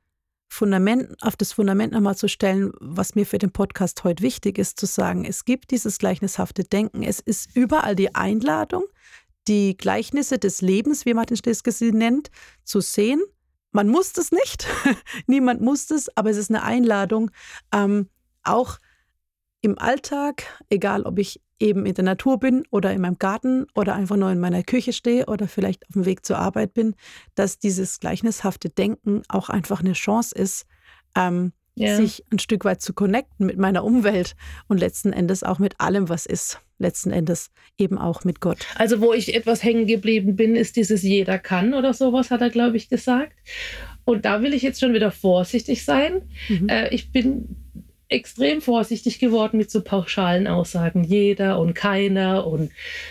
[0.54, 4.78] Fundament, auf das Fundament nochmal zu stellen, was mir für den Podcast heute wichtig ist,
[4.78, 7.02] zu sagen, es gibt dieses gleichnishafte Denken.
[7.02, 8.84] Es ist überall die Einladung,
[9.48, 12.30] die Gleichnisse des Lebens, wie Martin Schleske sie nennt,
[12.62, 13.20] zu sehen.
[13.72, 14.66] Man muss das nicht,
[15.26, 17.32] niemand muss das, aber es ist eine Einladung,
[17.74, 18.08] ähm,
[18.44, 18.78] auch
[19.60, 23.94] im Alltag, egal ob ich eben in der Natur bin oder in meinem Garten oder
[23.94, 26.94] einfach nur in meiner Küche stehe oder vielleicht auf dem Weg zur Arbeit bin,
[27.34, 30.66] dass dieses gleichnishafte Denken auch einfach eine Chance ist,
[31.16, 31.96] ähm, ja.
[31.96, 34.34] sich ein Stück weit zu connecten mit meiner Umwelt
[34.68, 36.60] und letzten Endes auch mit allem, was ist.
[36.78, 38.66] Letzten Endes eben auch mit Gott.
[38.74, 42.50] Also, wo ich etwas hängen geblieben bin, ist dieses Jeder kann oder sowas, hat er,
[42.50, 43.32] glaube ich, gesagt.
[44.04, 46.22] Und da will ich jetzt schon wieder vorsichtig sein.
[46.48, 46.68] Mhm.
[46.68, 47.56] Äh, ich bin
[48.08, 51.04] extrem vorsichtig geworden mit so pauschalen Aussagen.
[51.04, 52.46] Jeder und keiner.
[52.46, 52.70] Und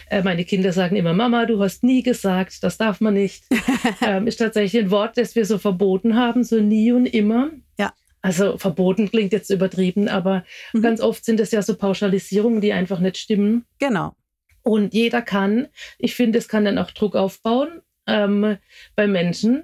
[0.09, 3.43] äh, meine Kinder sagen immer, Mama, du hast nie gesagt, das darf man nicht.
[4.01, 7.51] ähm, ist tatsächlich ein Wort, das wir so verboten haben, so nie und immer.
[7.77, 7.93] Ja.
[8.21, 10.81] Also verboten klingt jetzt übertrieben, aber mhm.
[10.81, 13.65] ganz oft sind es ja so Pauschalisierungen, die einfach nicht stimmen.
[13.79, 14.15] Genau.
[14.61, 15.67] Und jeder kann,
[15.99, 18.57] ich finde, es kann dann auch Druck aufbauen ähm,
[18.95, 19.63] bei Menschen,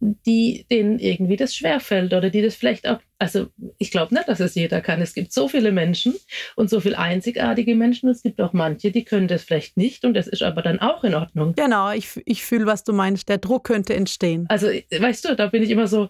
[0.00, 4.40] die denen irgendwie das schwerfällt oder die das vielleicht auch, also ich glaube nicht, dass
[4.40, 5.00] es jeder kann.
[5.00, 6.14] Es gibt so viele Menschen
[6.54, 8.08] und so viele einzigartige Menschen.
[8.10, 11.02] Es gibt auch manche, die können das vielleicht nicht und das ist aber dann auch
[11.04, 11.54] in Ordnung.
[11.54, 13.28] Genau, ich, ich fühle, was du meinst.
[13.28, 14.44] Der Druck könnte entstehen.
[14.48, 16.08] Also weißt du, da bin ich immer so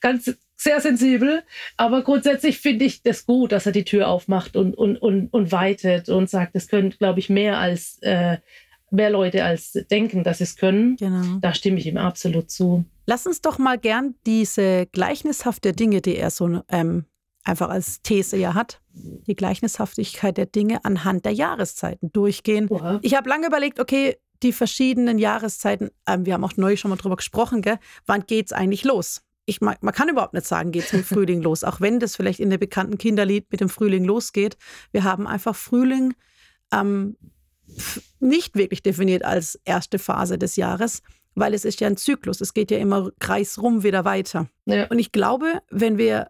[0.00, 1.42] ganz sehr sensibel,
[1.76, 5.52] aber grundsätzlich finde ich das gut, dass er die Tür aufmacht und, und, und, und
[5.52, 8.38] weitet und sagt, es könnte, glaube ich, mehr als äh,
[8.90, 10.96] mehr Leute als denken, dass sie es können.
[10.96, 11.38] Genau.
[11.40, 12.84] Da stimme ich ihm absolut zu.
[13.06, 17.04] Lass uns doch mal gern diese gleichnishafte Dinge, die er so ähm,
[17.44, 22.68] einfach als These ja hat, die Gleichnishaftigkeit der Dinge anhand der Jahreszeiten durchgehen.
[22.68, 22.98] Oha.
[23.02, 26.96] Ich habe lange überlegt, okay, die verschiedenen Jahreszeiten, ähm, wir haben auch neu schon mal
[26.96, 27.78] drüber gesprochen, gell?
[28.06, 29.22] wann geht es eigentlich los?
[29.46, 32.16] Ich, man, man kann überhaupt nicht sagen, geht es mit Frühling los, auch wenn das
[32.16, 34.56] vielleicht in der bekannten Kinderlied mit dem Frühling losgeht.
[34.90, 36.14] Wir haben einfach Frühling
[36.72, 37.16] ähm,
[38.20, 41.02] nicht wirklich definiert als erste Phase des Jahres,
[41.34, 42.40] weil es ist ja ein Zyklus.
[42.40, 44.48] Es geht ja immer kreisrum wieder weiter.
[44.64, 44.86] Ja.
[44.86, 46.28] Und ich glaube, wenn wir,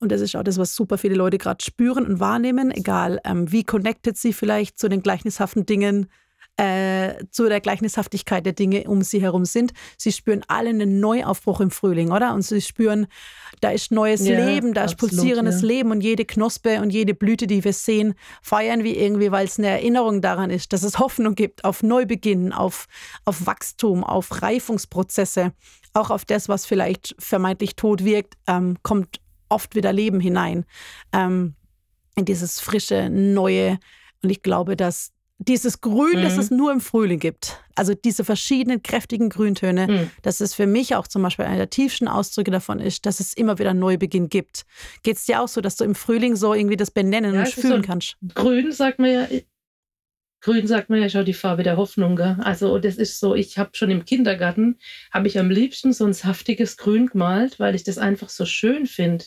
[0.00, 3.50] und das ist auch das, was super viele Leute gerade spüren und wahrnehmen, egal ähm,
[3.52, 6.08] wie connected sie vielleicht zu den gleichnishaften Dingen
[6.56, 9.72] äh, zu der Gleichnishaftigkeit der Dinge um sie herum sind.
[9.96, 12.34] Sie spüren alle einen Neuaufbruch im Frühling, oder?
[12.34, 13.06] Und sie spüren,
[13.60, 15.68] da ist neues ja, Leben, da ist pulsierendes ja.
[15.68, 19.58] Leben und jede Knospe und jede Blüte, die wir sehen, feiern wir irgendwie, weil es
[19.58, 22.86] eine Erinnerung daran ist, dass es Hoffnung gibt auf Neubeginn, auf,
[23.24, 25.52] auf Wachstum, auf Reifungsprozesse,
[25.94, 30.64] auch auf das, was vielleicht vermeintlich tot wirkt, ähm, kommt oft wieder Leben hinein.
[31.12, 31.54] Ähm,
[32.14, 33.78] in dieses frische, neue.
[34.22, 35.12] Und ich glaube, dass
[35.44, 36.22] dieses Grün, mhm.
[36.22, 40.10] das es nur im Frühling gibt, also diese verschiedenen kräftigen Grüntöne, mhm.
[40.22, 43.32] dass es für mich auch zum Beispiel einer der tiefsten Ausdrücke davon ist, dass es
[43.32, 44.64] immer wieder einen Neubeginn gibt.
[45.02, 47.48] Geht es dir auch so, dass du im Frühling so irgendwie das benennen ja, und
[47.48, 48.16] fühlen so kannst?
[48.34, 49.26] Grün sagt man ja,
[50.42, 52.16] Grün sagt man ja schon die Farbe der Hoffnung.
[52.16, 52.36] Gell?
[52.40, 54.78] Also das ist so, ich habe schon im Kindergarten,
[55.12, 58.86] habe ich am liebsten so ein saftiges Grün gemalt, weil ich das einfach so schön
[58.86, 59.24] finde.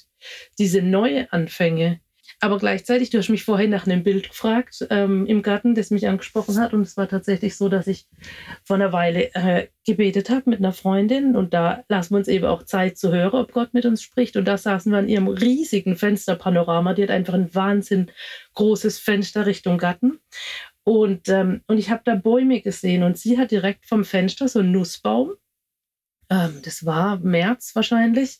[0.59, 2.01] Diese neue Anfänge.
[2.41, 6.07] Aber gleichzeitig, du hast mich vorhin nach einem Bild gefragt ähm, im Garten, das mich
[6.07, 6.73] angesprochen hat.
[6.73, 8.07] Und es war tatsächlich so, dass ich
[8.63, 11.35] vor einer Weile äh, gebetet habe mit einer Freundin.
[11.35, 14.35] Und da lassen wir uns eben auch Zeit zu hören, ob Gott mit uns spricht.
[14.35, 16.93] Und da saßen wir an ihrem riesigen Fensterpanorama.
[16.93, 18.11] Die hat einfach ein wahnsinnig
[18.53, 20.19] großes Fenster Richtung Garten.
[20.83, 23.03] Und, ähm, und ich habe da Bäume gesehen.
[23.03, 25.33] Und sie hat direkt vom Fenster so einen Nussbaum
[26.29, 28.39] ähm, das war März wahrscheinlich.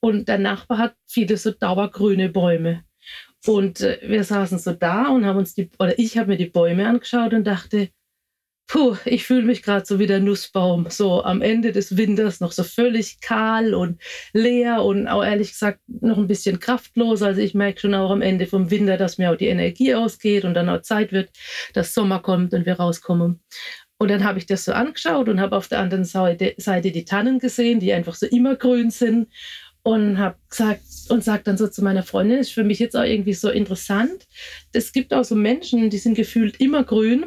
[0.00, 2.84] Und der Nachbar hat viele so dauergrüne Bäume.
[3.46, 6.46] Und äh, wir saßen so da und haben uns die, oder ich habe mir die
[6.46, 7.90] Bäume angeschaut und dachte,
[8.66, 12.52] puh, ich fühle mich gerade so wie der Nussbaum, so am Ende des Winters noch
[12.52, 14.00] so völlig kahl und
[14.32, 17.22] leer und auch ehrlich gesagt noch ein bisschen kraftlos.
[17.22, 20.44] Also ich merke schon auch am Ende vom Winter, dass mir auch die Energie ausgeht
[20.44, 21.30] und dann auch Zeit wird,
[21.74, 23.40] dass Sommer kommt und wir rauskommen.
[23.98, 27.04] Und dann habe ich das so angeschaut und habe auf der anderen Seite, Seite die
[27.04, 29.28] Tannen gesehen, die einfach so immer grün sind
[29.84, 33.04] und habe gesagt und sage dann so zu meiner Freundin, ist für mich jetzt auch
[33.04, 34.26] irgendwie so interessant.
[34.72, 37.26] Es gibt auch so Menschen, die sind gefühlt immer grün.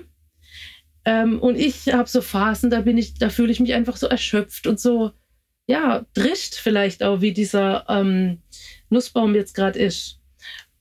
[1.06, 4.08] Ähm, und ich habe so Phasen, da bin ich, da fühle ich mich einfach so
[4.08, 5.12] erschöpft und so,
[5.68, 8.42] ja, drischt vielleicht auch, wie dieser ähm,
[8.90, 10.20] Nussbaum jetzt gerade ist.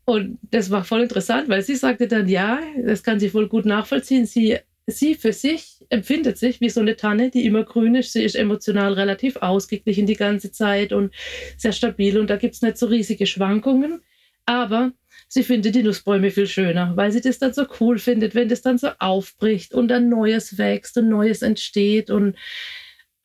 [0.07, 3.67] Und das war voll interessant, weil sie sagte dann, ja, das kann sie voll gut
[3.67, 4.25] nachvollziehen.
[4.25, 8.13] Sie sie für sich empfindet sich wie so eine Tanne, die immer grün ist.
[8.13, 11.15] Sie ist emotional relativ ausgeglichen die ganze Zeit und
[11.57, 14.03] sehr stabil und da gibt es nicht so riesige Schwankungen.
[14.47, 14.93] Aber
[15.29, 18.63] sie findet die Nussbäume viel schöner, weil sie das dann so cool findet, wenn das
[18.63, 22.37] dann so aufbricht und dann Neues wächst und Neues entsteht und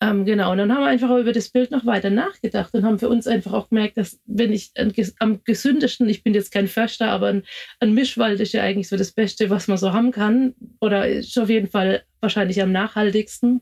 [0.03, 2.97] Ähm, genau, und dann haben wir einfach über das Bild noch weiter nachgedacht und haben
[2.97, 4.71] für uns einfach auch gemerkt, dass wenn ich
[5.19, 7.43] am gesündesten, ich bin jetzt kein Förster, aber ein,
[7.79, 11.37] ein Mischwald ist ja eigentlich so das Beste, was man so haben kann oder ist
[11.37, 13.61] auf jeden Fall wahrscheinlich am nachhaltigsten.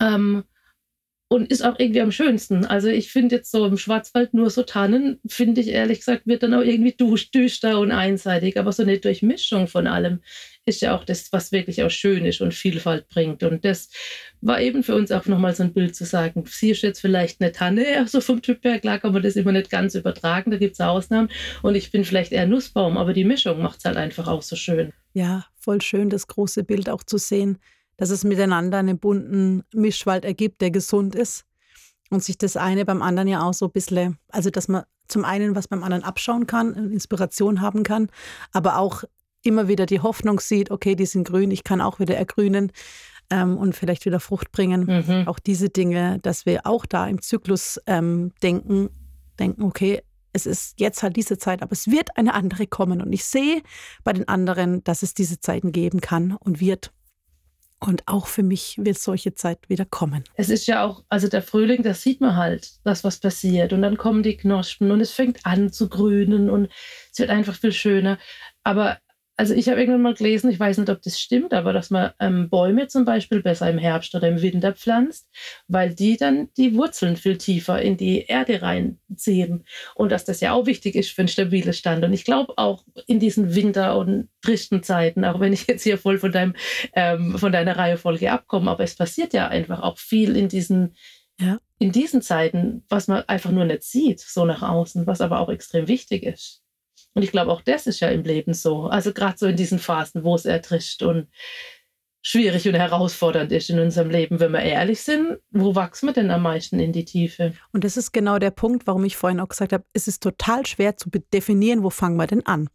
[0.00, 0.44] Ähm,
[1.28, 2.64] und ist auch irgendwie am schönsten.
[2.64, 6.42] Also ich finde jetzt so im Schwarzwald nur so Tannen, finde ich ehrlich gesagt, wird
[6.42, 6.96] dann auch irgendwie
[7.34, 8.58] düster und einseitig.
[8.58, 10.20] Aber so eine Durchmischung von allem
[10.64, 13.42] ist ja auch das, was wirklich auch schön ist und Vielfalt bringt.
[13.42, 13.90] Und das
[14.40, 17.42] war eben für uns auch nochmal so ein Bild zu sagen, sie ist jetzt vielleicht
[17.42, 20.56] eine Tanne, also vom Typ her, klar kann man das immer nicht ganz übertragen, da
[20.56, 21.28] gibt es Ausnahmen.
[21.62, 24.56] Und ich bin vielleicht eher Nussbaum, aber die Mischung macht es halt einfach auch so
[24.56, 24.94] schön.
[25.12, 27.58] Ja, voll schön, das große Bild auch zu sehen
[27.98, 31.44] dass es miteinander einen bunten Mischwald ergibt, der gesund ist.
[32.08, 35.26] Und sich das eine beim anderen ja auch so ein bisschen, also dass man zum
[35.26, 38.08] einen was beim anderen abschauen kann, Inspiration haben kann,
[38.52, 39.04] aber auch
[39.42, 42.72] immer wieder die Hoffnung sieht, okay, die sind grün, ich kann auch wieder ergrünen
[43.30, 44.84] ähm, und vielleicht wieder Frucht bringen.
[44.84, 45.28] Mhm.
[45.28, 48.88] Auch diese Dinge, dass wir auch da im Zyklus ähm, denken,
[49.38, 53.00] denken, okay, es ist jetzt halt diese Zeit, aber es wird eine andere kommen.
[53.00, 53.62] Und ich sehe
[54.04, 56.92] bei den anderen, dass es diese Zeiten geben kann und wird.
[57.80, 60.24] Und auch für mich wird solche Zeit wieder kommen.
[60.34, 63.72] Es ist ja auch, also der Frühling, das sieht man halt, das was passiert.
[63.72, 66.68] Und dann kommen die Knospen und es fängt an zu grünen und
[67.12, 68.18] es wird einfach viel schöner.
[68.64, 68.98] Aber
[69.38, 72.10] also ich habe irgendwann mal gelesen, ich weiß nicht, ob das stimmt, aber dass man
[72.18, 75.28] ähm, Bäume zum Beispiel besser im Herbst oder im Winter pflanzt,
[75.68, 79.64] weil die dann die Wurzeln viel tiefer in die Erde reinziehen.
[79.94, 82.04] Und dass das ja auch wichtig ist für einen stabilen Stand.
[82.04, 85.98] Und ich glaube auch in diesen Winter- und tristen Zeiten, auch wenn ich jetzt hier
[85.98, 86.56] voll von, deinem,
[86.94, 90.96] ähm, von deiner Reihefolge abkomme, aber es passiert ja einfach auch viel in diesen,
[91.38, 91.60] ja.
[91.78, 95.48] in diesen Zeiten, was man einfach nur nicht sieht, so nach außen, was aber auch
[95.48, 96.64] extrem wichtig ist.
[97.14, 98.84] Und ich glaube, auch das ist ja im Leben so.
[98.84, 101.28] Also gerade so in diesen Phasen, wo es ertrischt und
[102.22, 106.30] schwierig und herausfordernd ist in unserem Leben, wenn wir ehrlich sind, wo wachsen wir denn
[106.30, 107.54] am meisten in die Tiefe?
[107.72, 110.66] Und das ist genau der Punkt, warum ich vorhin auch gesagt habe, es ist total
[110.66, 112.68] schwer zu definieren, wo fangen wir denn an.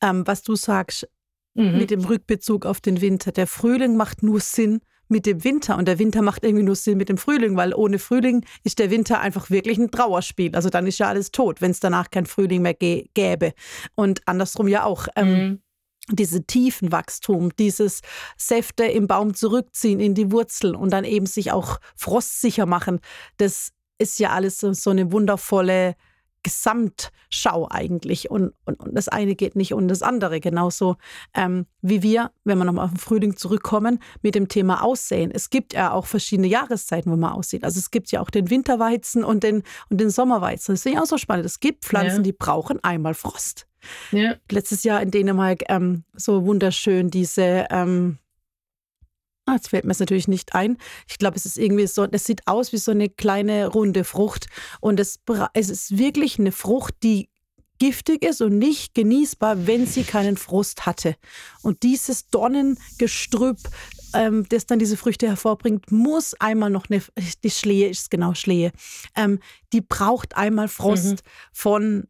[0.00, 1.08] Ähm, was du sagst
[1.54, 1.78] mhm.
[1.78, 4.80] mit dem Rückbezug auf den Winter, der Frühling macht nur Sinn,
[5.12, 5.76] mit dem Winter.
[5.78, 8.90] Und der Winter macht irgendwie nur Sinn mit dem Frühling, weil ohne Frühling ist der
[8.90, 10.54] Winter einfach wirklich ein Trauerspiel.
[10.56, 13.52] Also dann ist ja alles tot, wenn es danach kein Frühling mehr gäbe.
[13.94, 15.06] Und andersrum ja auch.
[15.14, 15.62] Ähm, mhm
[16.10, 18.00] diese tiefen Wachstum, dieses
[18.36, 22.98] Säfte im Baum zurückziehen in die Wurzeln und dann eben sich auch frostsicher machen,
[23.36, 25.94] das ist ja alles so eine wundervolle
[26.42, 28.30] Gesamtschau eigentlich.
[28.30, 30.40] Und, und, und, das eine geht nicht und das andere.
[30.40, 30.96] Genauso
[31.34, 35.30] ähm, wie wir, wenn wir nochmal auf den Frühling zurückkommen, mit dem Thema Aussehen.
[35.32, 37.64] Es gibt ja auch verschiedene Jahreszeiten, wo man aussieht.
[37.64, 40.74] Also es gibt ja auch den Winterweizen und den, und den Sommerweizen.
[40.74, 41.46] Das finde ich auch so spannend.
[41.46, 42.22] Es gibt Pflanzen, ja.
[42.22, 43.66] die brauchen einmal Frost.
[44.12, 44.36] Ja.
[44.50, 48.18] Letztes Jahr in Dänemark ähm, so wunderschön diese ähm,
[49.52, 50.78] Ah, jetzt fällt mir es natürlich nicht ein.
[51.06, 54.46] Ich glaube, es ist irgendwie so, es sieht aus wie so eine kleine runde Frucht.
[54.80, 55.20] Und es,
[55.52, 57.28] es ist wirklich eine Frucht, die
[57.78, 61.16] giftig ist und nicht genießbar, wenn sie keinen Frust hatte.
[61.62, 63.58] Und dieses Dornengestrüpp,
[64.14, 67.02] ähm, das dann diese Früchte hervorbringt, muss einmal noch eine,
[67.44, 68.72] die Schlehe ist genau Schlehe,
[69.16, 69.38] ähm,
[69.74, 71.28] die braucht einmal Frost mhm.
[71.52, 72.08] von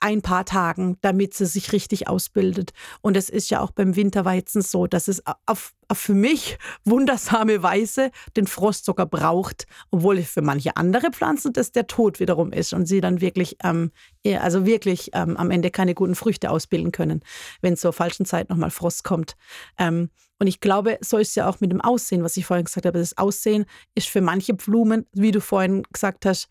[0.00, 2.72] ein paar Tagen, damit sie sich richtig ausbildet.
[3.00, 7.62] Und es ist ja auch beim Winterweizen so, dass es auf, auf für mich wundersame
[7.62, 12.74] Weise den Frost sogar braucht, obwohl für manche andere Pflanzen das der Tod wiederum ist
[12.74, 13.92] und sie dann wirklich, ähm,
[14.40, 17.20] also wirklich ähm, am Ende keine guten Früchte ausbilden können,
[17.62, 19.36] wenn zur falschen Zeit nochmal Frost kommt.
[19.78, 22.64] Ähm, und ich glaube, so ist es ja auch mit dem Aussehen, was ich vorhin
[22.64, 22.98] gesagt habe.
[22.98, 26.48] Das Aussehen ist für manche Blumen, wie du vorhin gesagt hast,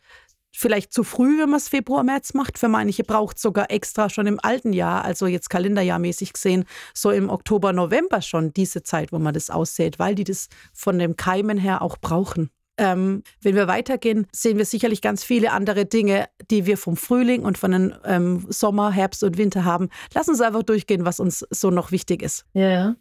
[0.56, 2.58] vielleicht zu früh, wenn man es Februar, März macht.
[2.58, 7.12] Für manche braucht es sogar extra schon im alten Jahr, also jetzt kalenderjahrmäßig gesehen, so
[7.12, 11.16] im Oktober, November schon diese Zeit, wo man das aussät, weil die das von dem
[11.16, 12.50] Keimen her auch brauchen.
[12.78, 17.44] Ähm, wenn wir weitergehen, sehen wir sicherlich ganz viele andere Dinge, die wir vom Frühling
[17.44, 19.89] und von den ähm, Sommer, Herbst und Winter haben.
[20.13, 22.46] Lass uns einfach durchgehen, was uns so noch wichtig ist.
[22.54, 22.96] Ja.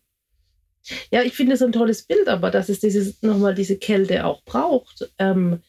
[1.10, 4.42] Ja, ich finde es ein tolles Bild, aber dass es dieses, nochmal diese Kälte auch
[4.44, 5.10] braucht.
[5.18, 5.62] Ähm,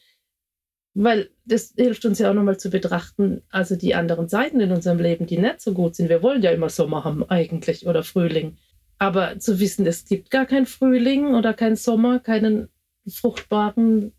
[0.94, 4.98] weil das hilft uns ja auch nochmal zu betrachten, also die anderen Seiten in unserem
[4.98, 6.08] Leben, die nicht so gut sind.
[6.08, 8.56] Wir wollen ja immer Sommer haben eigentlich oder Frühling.
[8.98, 12.68] Aber zu wissen, es gibt gar keinen Frühling oder keinen Sommer, keinen
[13.06, 14.12] fruchtbaren,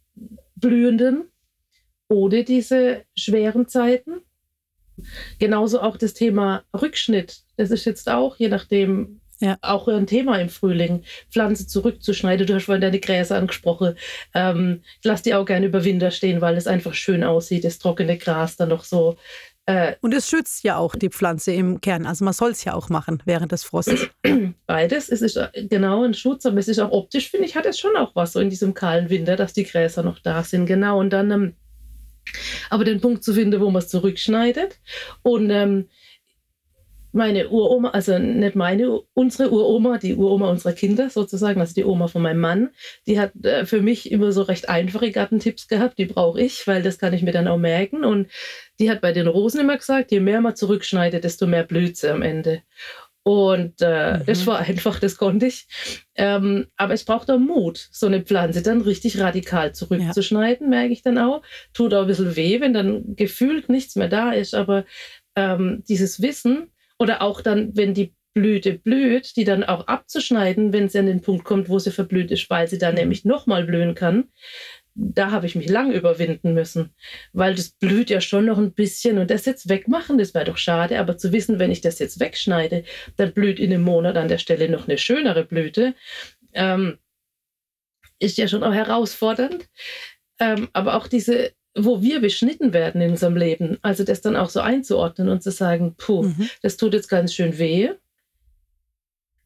[0.56, 1.24] blühenden,
[2.08, 4.22] ohne diese schweren Zeiten.
[5.40, 7.42] Genauso auch das Thema Rückschnitt.
[7.58, 9.58] Das ist jetzt auch, je nachdem, ja.
[9.62, 12.48] Auch ein Thema im Frühling, Pflanze zurückzuschneiden.
[12.48, 13.96] Du hast vorhin deine Gräser angesprochen.
[14.34, 17.80] Ähm, ich lasse die auch gerne über Winter stehen, weil es einfach schön aussieht, das
[17.80, 19.18] trockene Gras dann noch so
[19.68, 22.06] Äh, und es schützt ja auch die Pflanze im Kern.
[22.06, 24.08] Also man soll es ja auch machen während des Frostes.
[24.68, 25.10] Beides.
[25.10, 27.96] Es ist genau ein Schutz, aber es ist auch optisch, finde ich, hat es schon
[27.96, 30.68] auch was so in diesem kahlen Winter, dass die Gräser noch da sind.
[30.68, 31.00] Genau.
[31.00, 31.56] Und dann ähm,
[32.70, 34.80] aber den Punkt zu finden, wo man es zurückschneidet.
[35.24, 35.90] Und ähm,
[37.16, 42.08] meine Uroma, also nicht meine, unsere Uroma, die Uroma unserer Kinder sozusagen, also die Oma
[42.08, 42.70] von meinem Mann,
[43.08, 46.84] die hat äh, für mich immer so recht einfache Gartentipps gehabt, die brauche ich, weil
[46.84, 48.04] das kann ich mir dann auch merken.
[48.04, 48.28] Und
[48.80, 52.12] die hat bei den Rosen immer gesagt, je mehr man zurückschneidet, desto mehr blüht sie
[52.12, 52.64] am Ende.
[53.24, 54.26] Und äh, mhm.
[54.28, 55.68] das war einfach, das konnte ich.
[56.16, 60.70] Ähm, aber es braucht auch Mut, so eine Pflanze dann richtig radikal zurückzuschneiden, ja.
[60.70, 61.42] merke ich dann auch.
[61.74, 64.54] Tut auch ein bisschen weh, wenn dann gefühlt nichts mehr da ist.
[64.54, 64.86] Aber
[65.36, 70.90] ähm, dieses Wissen oder auch dann, wenn die Blüte blüht, die dann auch abzuschneiden, wenn
[70.90, 73.96] sie an den Punkt kommt, wo sie verblüht ist, weil sie dann nämlich nochmal blühen
[73.96, 74.26] kann,
[74.94, 76.94] da habe ich mich lang überwinden müssen,
[77.34, 80.58] weil das blüht ja schon noch ein bisschen und das jetzt wegmachen, das wäre doch
[80.58, 82.84] schade, aber zu wissen, wenn ich das jetzt wegschneide,
[83.18, 85.96] dann blüht in einem Monat an der Stelle noch eine schönere Blüte,
[86.54, 86.98] ähm,
[88.20, 89.70] ist ja schon auch herausfordernd.
[90.40, 94.50] Ähm, aber auch diese, wo wir beschnitten werden in unserem Leben, also das dann auch
[94.50, 96.50] so einzuordnen und zu sagen, puh, mhm.
[96.62, 97.92] das tut jetzt ganz schön weh,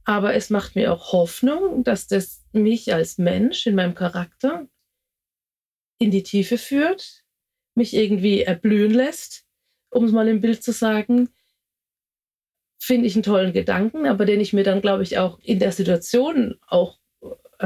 [0.03, 4.67] aber es macht mir auch Hoffnung, dass das mich als Mensch in meinem Charakter
[5.97, 7.23] in die Tiefe führt,
[7.75, 9.45] mich irgendwie erblühen lässt,
[9.89, 11.29] um es mal im Bild zu sagen,
[12.79, 15.71] finde ich einen tollen Gedanken, aber den ich mir dann, glaube ich, auch in der
[15.71, 16.98] Situation auch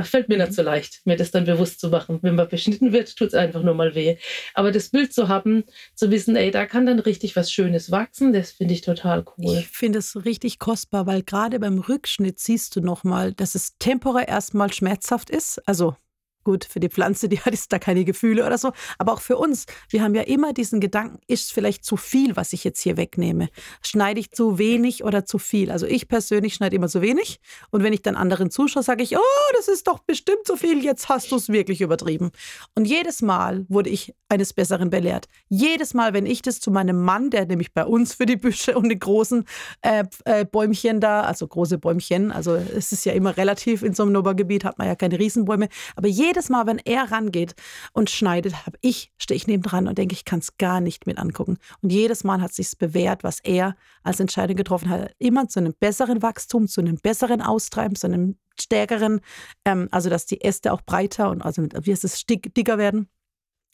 [0.02, 0.54] fällt mir nicht mhm.
[0.54, 2.20] so leicht, mir das dann bewusst zu machen.
[2.22, 4.18] Wenn man beschnitten wird, tut es einfach nur mal weh.
[4.54, 5.64] Aber das Bild zu haben,
[5.96, 9.58] zu wissen, ey, da kann dann richtig was Schönes wachsen, das finde ich total cool.
[9.58, 14.28] Ich finde es richtig kostbar, weil gerade beim Rückschnitt siehst du nochmal, dass es temporär
[14.28, 15.62] erstmal schmerzhaft ist.
[15.68, 15.96] Also
[16.44, 18.72] Gut, für die Pflanze, die hat jetzt da keine Gefühle oder so.
[18.98, 22.54] Aber auch für uns, wir haben ja immer diesen Gedanken, ist vielleicht zu viel, was
[22.54, 23.50] ich jetzt hier wegnehme?
[23.82, 25.72] Schneide ich zu wenig oder zu viel?
[25.72, 27.40] Also ich persönlich schneide immer zu wenig.
[27.72, 30.84] Und wenn ich dann anderen zuschaue, sage ich, oh, das ist doch bestimmt zu viel,
[30.84, 32.32] jetzt hast du es wirklich übertrieben.
[32.76, 35.28] Und jedes Mal wurde ich eines Besseren belehrt.
[35.48, 38.76] Jedes Mal, wenn ich das zu meinem Mann, der nämlich bei uns für die Büsche
[38.78, 39.46] und die großen
[39.82, 44.04] äh, äh, Bäumchen da, also große Bäumchen, also es ist ja immer relativ in so
[44.04, 47.54] einem Nobergebiet, hat man ja keine Riesenbäume, aber jedes jedes Mal, wenn er rangeht
[47.94, 51.06] und schneidet, habe ich, stehe ich neben dran und denke, ich kann es gar nicht
[51.06, 51.60] mit angucken.
[51.82, 55.14] Und jedes Mal hat sich bewährt, was er als Entscheidung getroffen hat.
[55.20, 59.22] Immer zu einem besseren Wachstum, zu einem besseren Austreiben, zu einem stärkeren,
[59.64, 63.08] ähm, also dass die Äste auch breiter und also wie heißt es, dicker werden.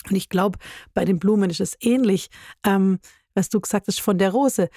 [0.09, 0.59] Und ich glaube,
[0.93, 2.29] bei den Blumen ist es ähnlich,
[2.65, 2.99] ähm,
[3.35, 4.69] was du gesagt hast von der Rose.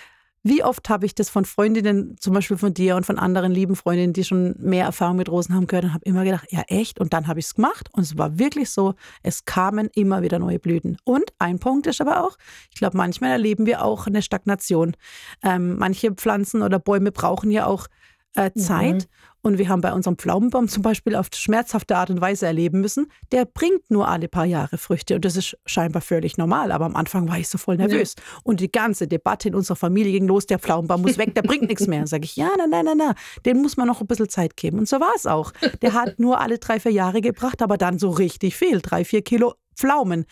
[0.44, 3.76] Wie oft habe ich das von Freundinnen, zum Beispiel von dir und von anderen lieben
[3.76, 6.98] Freundinnen, die schon mehr Erfahrung mit Rosen haben gehört und habe immer gedacht, ja echt?
[7.00, 10.40] Und dann habe ich es gemacht und es war wirklich so, es kamen immer wieder
[10.40, 10.96] neue Blüten.
[11.05, 12.37] Und ein Punkt ist aber auch,
[12.70, 14.96] ich glaube, manchmal erleben wir auch eine Stagnation.
[15.42, 17.87] Ähm, manche Pflanzen oder Bäume brauchen ja auch
[18.35, 18.94] äh, Zeit.
[18.94, 19.07] Mhm.
[19.42, 23.11] Und wir haben bei unserem Pflaumenbaum zum Beispiel auf schmerzhafte Art und Weise erleben müssen,
[23.33, 25.16] der bringt nur alle paar Jahre Früchte.
[25.16, 26.70] Und das ist scheinbar völlig normal.
[26.70, 28.14] Aber am Anfang war ich so voll nervös.
[28.16, 28.24] Ja.
[28.44, 31.68] Und die ganze Debatte in unserer Familie ging los, der Pflaumenbaum muss weg, der bringt
[31.68, 32.07] nichts mehr.
[32.07, 34.78] Sage ich, ja, nein, nein, nein, nein, dem muss man noch ein bisschen Zeit geben.
[34.78, 35.52] Und so war es auch.
[35.83, 39.22] Der hat nur alle drei, vier Jahre gebracht, aber dann so richtig viel, drei, vier
[39.22, 40.26] Kilo Pflaumen.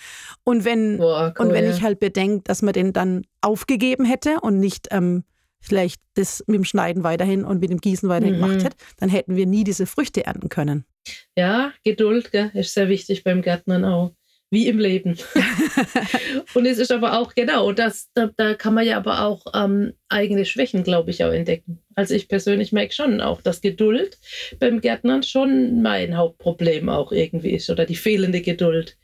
[0.44, 4.40] Und wenn, Boah, cool, und wenn ich halt bedenke, dass man den dann aufgegeben hätte
[4.40, 5.24] und nicht ähm,
[5.60, 8.40] vielleicht das mit dem Schneiden weiterhin und mit dem Gießen weiterhin mhm.
[8.40, 10.84] gemacht hätte, dann hätten wir nie diese Früchte ernten können.
[11.36, 14.12] Ja, Geduld gell, ist sehr wichtig beim Gärtnern auch.
[14.52, 15.16] Wie im Leben.
[16.54, 19.92] und es ist aber auch, genau, das, da, da kann man ja aber auch ähm,
[20.08, 21.78] eigene Schwächen, glaube ich, auch entdecken.
[21.94, 24.18] Also ich persönlich merke schon auch, dass Geduld
[24.58, 28.96] beim Gärtnern schon mein Hauptproblem auch irgendwie ist oder die fehlende Geduld.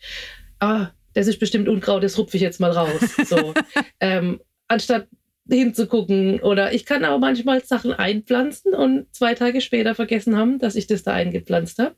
[0.58, 3.00] Ah, das ist bestimmt Unkraut, das rupfe ich jetzt mal raus.
[3.24, 3.54] So.
[4.00, 5.06] ähm, anstatt
[5.48, 6.40] hinzugucken.
[6.40, 10.86] Oder ich kann auch manchmal Sachen einpflanzen und zwei Tage später vergessen haben, dass ich
[10.86, 11.96] das da eingepflanzt habe.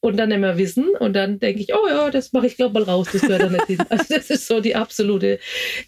[0.00, 2.84] Und dann immer wissen und dann denke ich, oh ja, das mache ich glaube mal
[2.84, 3.78] raus, das gehört da nicht hin.
[3.88, 5.40] Also das ist so die absolute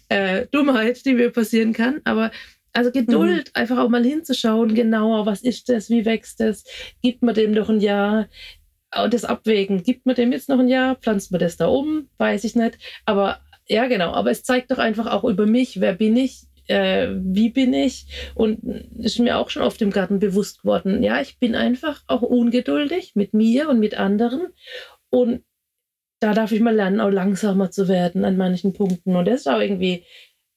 [0.09, 2.01] äh, Dummheit, die mir passieren kann.
[2.03, 2.31] Aber
[2.73, 3.51] also Geduld, mhm.
[3.53, 6.65] einfach auch mal hinzuschauen, genauer, was ist das, wie wächst das,
[7.01, 8.27] gibt man dem noch ein Jahr,
[9.03, 12.09] und das Abwägen, gibt man dem jetzt noch ein Jahr, pflanzt man das da um,
[12.17, 12.77] weiß ich nicht.
[13.05, 17.09] Aber ja, genau, aber es zeigt doch einfach auch über mich, wer bin ich, äh,
[17.15, 18.05] wie bin ich?
[18.35, 18.59] Und
[18.97, 23.13] ist mir auch schon oft im Garten bewusst geworden, ja, ich bin einfach auch ungeduldig
[23.15, 24.47] mit mir und mit anderen.
[25.09, 25.43] Und
[26.19, 29.15] da darf ich mal lernen, auch langsamer zu werden an manchen Punkten.
[29.15, 30.05] Und das ist auch irgendwie,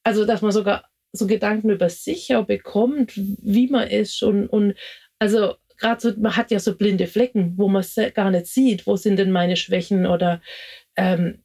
[0.05, 4.75] also dass man sogar so Gedanken über sich auch bekommt, wie man ist und, und
[5.19, 8.87] also gerade so, man hat ja so blinde Flecken, wo man es gar nicht sieht,
[8.87, 10.41] wo sind denn meine Schwächen oder
[10.97, 11.42] ähm,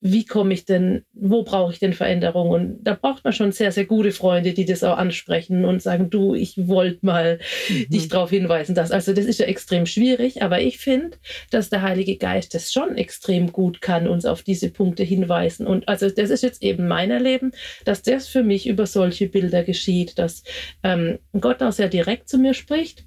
[0.00, 2.50] wie komme ich denn, wo brauche ich denn Veränderung?
[2.50, 6.08] Und da braucht man schon sehr, sehr gute Freunde, die das auch ansprechen und sagen,
[6.08, 7.88] du, ich wollte mal mhm.
[7.88, 11.16] dich darauf hinweisen, dass, also das ist ja extrem schwierig, aber ich finde,
[11.50, 15.66] dass der Heilige Geist das schon extrem gut kann, uns auf diese Punkte hinweisen.
[15.66, 17.50] Und also das ist jetzt eben mein Erleben,
[17.84, 20.44] dass das für mich über solche Bilder geschieht, dass
[20.84, 23.04] ähm, Gott auch sehr direkt zu mir spricht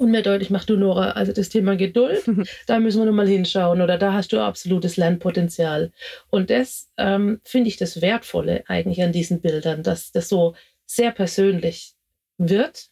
[0.00, 2.24] und mir deutlich macht, du Nora, also das Thema Geduld,
[2.66, 5.92] da müssen wir nochmal hinschauen oder da hast du absolutes Lernpotenzial.
[6.30, 10.54] Und das ähm, finde ich das Wertvolle eigentlich an diesen Bildern, dass das so
[10.86, 11.92] sehr persönlich
[12.38, 12.88] wird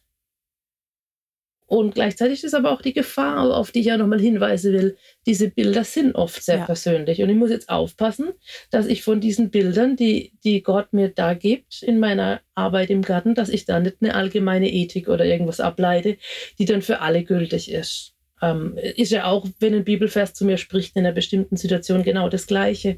[1.69, 4.97] und gleichzeitig ist aber auch die Gefahr, auf die ich ja nochmal hinweisen will,
[5.27, 6.65] diese Bilder sind oft sehr ja.
[6.65, 7.21] persönlich.
[7.21, 8.29] Und ich muss jetzt aufpassen,
[8.71, 13.03] dass ich von diesen Bildern, die, die Gott mir da gibt in meiner Arbeit im
[13.03, 16.17] Garten, dass ich da nicht eine allgemeine Ethik oder irgendwas ableite,
[16.57, 18.15] die dann für alle gültig ist.
[18.41, 22.29] Ähm, ist ja auch, wenn ein Bibelvers zu mir spricht, in einer bestimmten Situation genau
[22.29, 22.97] das Gleiche,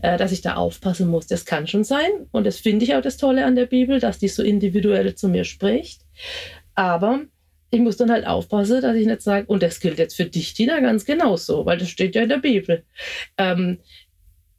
[0.00, 1.26] äh, dass ich da aufpassen muss.
[1.26, 2.10] Das kann schon sein.
[2.30, 5.28] Und das finde ich auch das Tolle an der Bibel, dass die so individuell zu
[5.28, 6.02] mir spricht.
[6.76, 7.22] Aber
[7.72, 10.52] ich muss dann halt aufpassen, dass ich nicht sage, und das gilt jetzt für dich,
[10.52, 12.84] Tina, ganz genauso, weil das steht ja in der Bibel.
[13.38, 13.78] Ähm,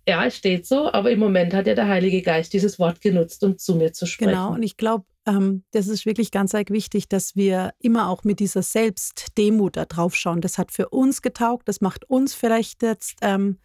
[0.07, 3.43] ja, es steht so, aber im Moment hat ja der Heilige Geist dieses Wort genutzt,
[3.43, 4.31] um zu mir zu sprechen.
[4.31, 8.39] Genau, und ich glaube, ähm, das ist wirklich ganz wichtig, dass wir immer auch mit
[8.39, 10.41] dieser Selbstdemut da drauf schauen.
[10.41, 13.59] Das hat für uns getaugt, das macht uns vielleicht jetzt ähm,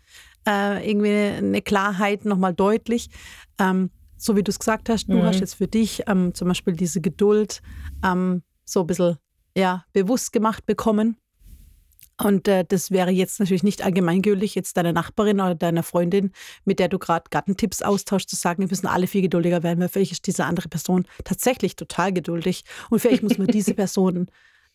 [0.46, 3.08] äh, irgendwie eine Klarheit nochmal deutlich.
[3.58, 5.22] Ähm, so wie du es gesagt hast, du mhm.
[5.22, 7.62] hast jetzt für dich ähm, zum Beispiel diese Geduld
[8.04, 9.16] ähm, so ein bisschen
[9.58, 11.16] ja, bewusst gemacht bekommen.
[12.20, 16.32] Und äh, das wäre jetzt natürlich nicht allgemeingültig, jetzt deiner Nachbarin oder deiner Freundin,
[16.64, 19.88] mit der du gerade Gartentipps austauschst, zu sagen, wir müssen alle viel geduldiger werden, weil
[19.88, 22.64] vielleicht ist diese andere Person tatsächlich total geduldig.
[22.90, 24.28] Und vielleicht muss man diese Person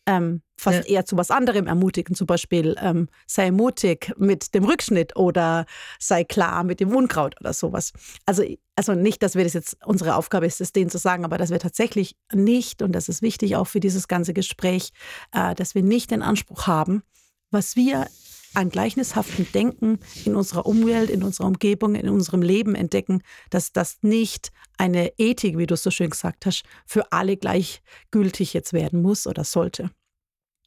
[0.06, 0.96] ähm, fast ja.
[0.96, 2.14] eher zu was anderem ermutigen.
[2.14, 5.66] Zum Beispiel ähm, sei mutig mit dem Rückschnitt oder
[5.98, 7.92] sei klar mit dem Unkraut oder sowas.
[8.26, 8.44] Also,
[8.76, 11.50] also nicht, dass wir das jetzt unsere Aufgabe ist, es denen zu sagen, aber dass
[11.50, 14.90] wir tatsächlich nicht, und das ist wichtig auch für dieses ganze Gespräch,
[15.32, 17.02] äh, dass wir nicht den Anspruch haben,
[17.50, 18.06] was wir
[18.54, 23.98] an gleichnishaften Denken in unserer Umwelt, in unserer Umgebung, in unserem Leben entdecken, dass das
[24.02, 29.02] nicht eine Ethik, wie du es so schön gesagt hast, für alle gleichgültig jetzt werden
[29.02, 29.90] muss oder sollte.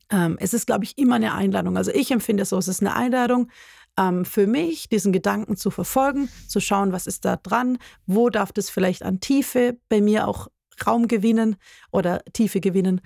[0.10, 1.78] Ähm, es ist, glaube ich, immer eine Einladung.
[1.78, 3.50] Also ich empfinde es so, es ist eine Einladung
[3.98, 8.52] ähm, für mich, diesen Gedanken zu verfolgen, zu schauen, was ist da dran, wo darf
[8.52, 10.48] das vielleicht an Tiefe bei mir auch
[10.86, 11.56] Raum gewinnen
[11.92, 13.02] oder Tiefe gewinnen.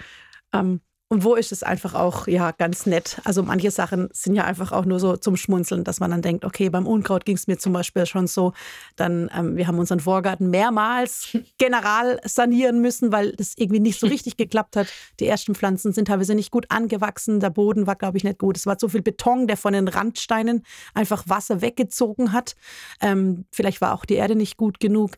[0.54, 0.82] Ähm,
[1.12, 3.20] und wo ist es einfach auch ja ganz nett.
[3.26, 6.46] Also manche Sachen sind ja einfach auch nur so zum Schmunzeln, dass man dann denkt,
[6.46, 8.54] okay, beim Unkraut ging es mir zum Beispiel schon so.
[8.96, 14.08] Dann ähm, wir haben unseren Vorgarten mehrmals general sanieren müssen, weil das irgendwie nicht so
[14.08, 14.88] richtig geklappt hat.
[15.20, 17.42] Die ersten Pflanzen sind teilweise nicht gut angewachsen.
[17.42, 18.56] Der Boden war, glaube ich, nicht gut.
[18.56, 22.56] Es war so viel Beton, der von den Randsteinen einfach Wasser weggezogen hat.
[23.02, 25.12] Ähm, vielleicht war auch die Erde nicht gut genug.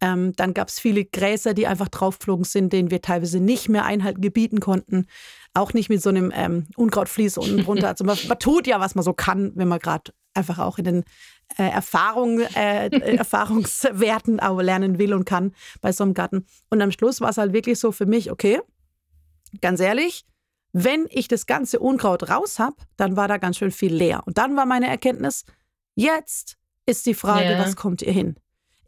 [0.00, 3.84] Ähm, dann gab es viele Gräser, die einfach draufflogen sind, denen wir teilweise nicht mehr
[3.84, 5.06] Einhalt gebieten konnten.
[5.52, 7.88] Auch nicht mit so einem ähm, Unkrautvlies unten drunter.
[7.88, 10.84] Also man, man, tut ja, was man so kann, wenn man gerade einfach auch in
[10.84, 11.04] den
[11.58, 16.46] äh, Erfahrung, äh, Erfahrungswerten auch lernen will und kann bei so einem Garten.
[16.70, 18.60] Und am Schluss war es halt wirklich so für mich, okay,
[19.60, 20.24] ganz ehrlich,
[20.72, 24.22] wenn ich das ganze Unkraut raus habe, dann war da ganz schön viel leer.
[24.24, 25.44] Und dann war meine Erkenntnis,
[25.94, 27.58] jetzt ist die Frage, ja.
[27.58, 28.36] was kommt ihr hin?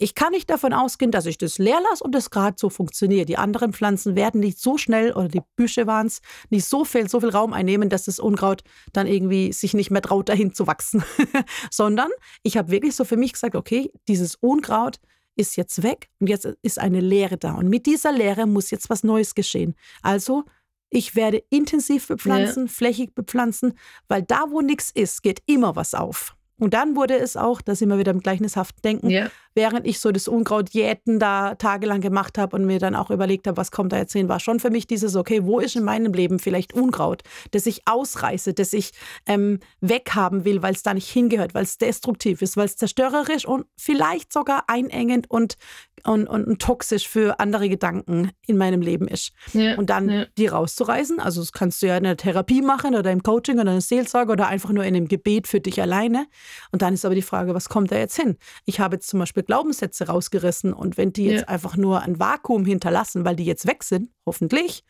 [0.03, 3.29] Ich kann nicht davon ausgehen, dass ich das leer lasse und das gerade so funktioniert.
[3.29, 7.09] Die anderen Pflanzen werden nicht so schnell, oder die Büsche waren es, nicht so viel,
[7.09, 10.67] so viel Raum einnehmen, dass das Unkraut dann irgendwie sich nicht mehr traut, dahin zu
[10.67, 11.05] wachsen.
[11.71, 12.11] Sondern
[12.43, 14.99] ich habe wirklich so für mich gesagt, okay, dieses Unkraut
[15.37, 17.55] ist jetzt weg und jetzt ist eine Leere da.
[17.55, 19.77] Und mit dieser Leere muss jetzt was Neues geschehen.
[20.03, 20.43] Also
[20.91, 22.73] ich werde intensiv bepflanzen, ja.
[22.73, 23.75] flächig bepflanzen,
[24.09, 26.37] weil da, wo nichts ist, geht immer was auf.
[26.63, 29.29] Und dann wurde es auch, da sind wir wieder im gleichnishaften Denken, ja.
[29.53, 33.57] während ich so das Unkrautjäten da tagelang gemacht habe und mir dann auch überlegt habe,
[33.57, 36.13] was kommt da jetzt hin, war schon für mich dieses, okay, wo ist in meinem
[36.13, 38.93] Leben vielleicht Unkraut, das ich ausreiße, das ich
[39.27, 43.45] ähm, weghaben will, weil es da nicht hingehört, weil es destruktiv ist, weil es zerstörerisch
[43.45, 45.57] und vielleicht sogar einengend und,
[46.05, 49.33] und, und, und, toxisch für andere Gedanken in meinem Leben ist.
[49.53, 49.75] Ja.
[49.75, 50.27] Und dann ja.
[50.39, 53.71] die rauszureißen, also das kannst du ja in der Therapie machen oder im Coaching oder
[53.71, 56.29] in der Seelsorge oder einfach nur in einem Gebet für dich alleine.
[56.71, 58.37] Und dann ist aber die Frage, was kommt da jetzt hin?
[58.65, 61.49] Ich habe jetzt zum Beispiel Glaubenssätze rausgerissen und wenn die jetzt ja.
[61.49, 64.85] einfach nur ein Vakuum hinterlassen, weil die jetzt weg sind, hoffentlich,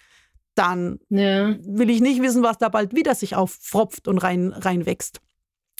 [0.54, 1.56] dann ja.
[1.62, 5.20] will ich nicht wissen, was da bald wieder sich auffropft und rein, reinwächst.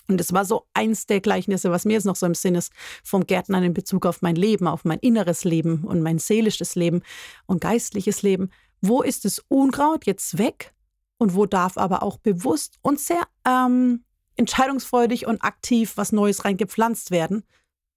[0.09, 2.73] Und das war so eins der Gleichnisse, was mir jetzt noch so im Sinn ist,
[3.05, 7.03] vom Gärtnern in Bezug auf mein Leben, auf mein inneres Leben und mein seelisches Leben
[7.47, 8.51] und geistliches Leben.
[8.81, 10.75] Wo ist das Unkraut jetzt weg
[11.19, 14.05] und wo darf aber auch bewusst und sehr ähm,
[14.37, 17.45] entscheidungsfreudig und aktiv was Neues reingepflanzt werden,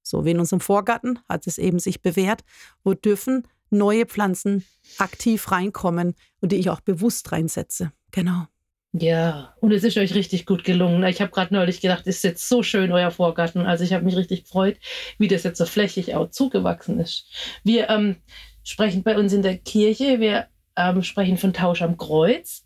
[0.08, 2.44] So wie in unserem Vorgarten hat es eben sich bewährt,
[2.84, 4.64] wo dürfen neue Pflanzen
[5.00, 7.92] aktiv reinkommen und die ich auch bewusst reinsetze.
[8.12, 8.46] Genau.
[8.94, 11.04] Ja, und es ist euch richtig gut gelungen.
[11.04, 13.66] Ich habe gerade neulich gedacht, ist jetzt so schön euer Vorgarten.
[13.66, 14.78] Also ich habe mich richtig gefreut,
[15.18, 17.28] wie das jetzt so flächig auch zugewachsen ist.
[17.64, 18.18] Wir ähm,
[18.64, 22.64] sprechen bei uns in der Kirche, wir ähm, sprechen von Tausch am Kreuz,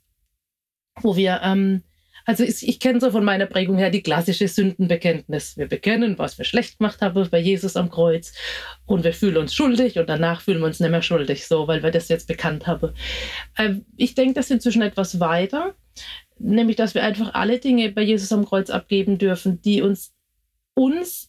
[1.01, 1.83] wo wir ähm,
[2.29, 5.57] also ich, ich kenne so von meiner Prägung her die klassische Sündenbekenntnis.
[5.57, 8.33] Wir bekennen, was wir schlecht gemacht haben bei Jesus am Kreuz
[8.85, 11.81] und wir fühlen uns schuldig und danach fühlen wir uns nicht mehr schuldig, so, weil
[11.81, 12.91] wir das jetzt bekannt haben.
[13.57, 15.73] Ähm, ich denke das inzwischen etwas weiter,
[16.37, 20.13] nämlich dass wir einfach alle Dinge bei Jesus am Kreuz abgeben dürfen, die uns
[20.75, 21.28] uns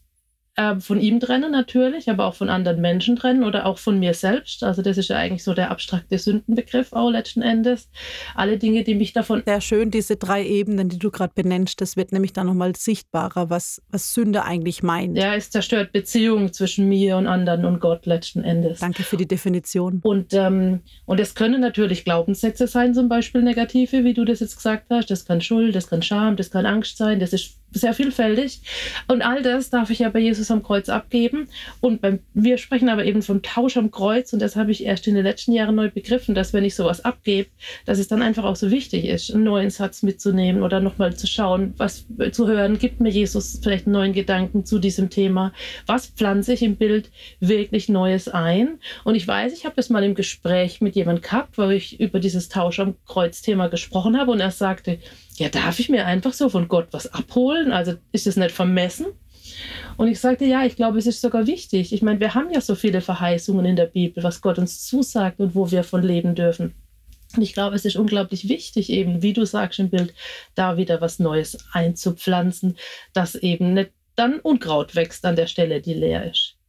[0.61, 4.15] äh, von ihm trennen natürlich, aber auch von anderen Menschen trennen oder auch von mir
[4.15, 4.63] selbst.
[4.63, 7.89] Also das ist ja eigentlich so der abstrakte Sündenbegriff auch letzten Endes.
[8.35, 9.43] Alle Dinge, die mich davon...
[9.47, 13.49] Sehr schön, diese drei Ebenen, die du gerade benennst, das wird nämlich dann nochmal sichtbarer,
[13.49, 15.17] was, was Sünde eigentlich meint.
[15.17, 18.81] Ja, es zerstört Beziehungen zwischen mir und anderen und Gott letzten Endes.
[18.81, 20.01] Danke für die Definition.
[20.03, 24.57] Und, ähm, und es können natürlich Glaubenssätze sein, zum Beispiel negative, wie du das jetzt
[24.57, 25.11] gesagt hast.
[25.11, 28.61] Das kann Schuld, das kann Scham, das kann Angst sein, das ist sehr vielfältig.
[29.09, 31.49] Und all das darf ich ja bei Jesus am Kreuz abgeben.
[31.81, 34.33] Und beim, wir sprechen aber eben vom Tausch am Kreuz.
[34.33, 37.05] Und das habe ich erst in den letzten Jahren neu begriffen, dass wenn ich sowas
[37.05, 37.49] abgebe,
[37.87, 41.27] dass es dann einfach auch so wichtig ist, einen neuen Satz mitzunehmen oder nochmal zu
[41.27, 45.53] schauen, was zu hören, gibt mir Jesus vielleicht einen neuen Gedanken zu diesem Thema.
[45.87, 47.11] Was pflanze ich im Bild
[47.41, 48.79] wirklich Neues ein?
[49.05, 52.21] Und ich weiß, ich habe das mal im Gespräch mit jemandem gehabt, wo ich über
[52.21, 54.31] dieses Tausch am Kreuz-Thema gesprochen habe.
[54.31, 54.99] Und er sagte,
[55.41, 57.73] ja, darf ich mir einfach so von Gott was abholen?
[57.73, 59.07] Also ist es nicht vermessen?
[59.97, 61.95] Und ich sagte, ja, ich glaube, es ist sogar wichtig.
[61.95, 65.41] Ich meine, wir haben ja so viele Verheißungen in der Bibel, was Gott uns zusagt
[65.41, 66.75] und wo wir von leben dürfen.
[67.35, 70.13] Und ich glaube, es ist unglaublich wichtig, eben, wie du sagst im Bild,
[70.57, 72.77] da wieder was Neues einzupflanzen,
[73.15, 76.60] dass eben nicht dann Unkraut wächst an der Stelle, die leer ist.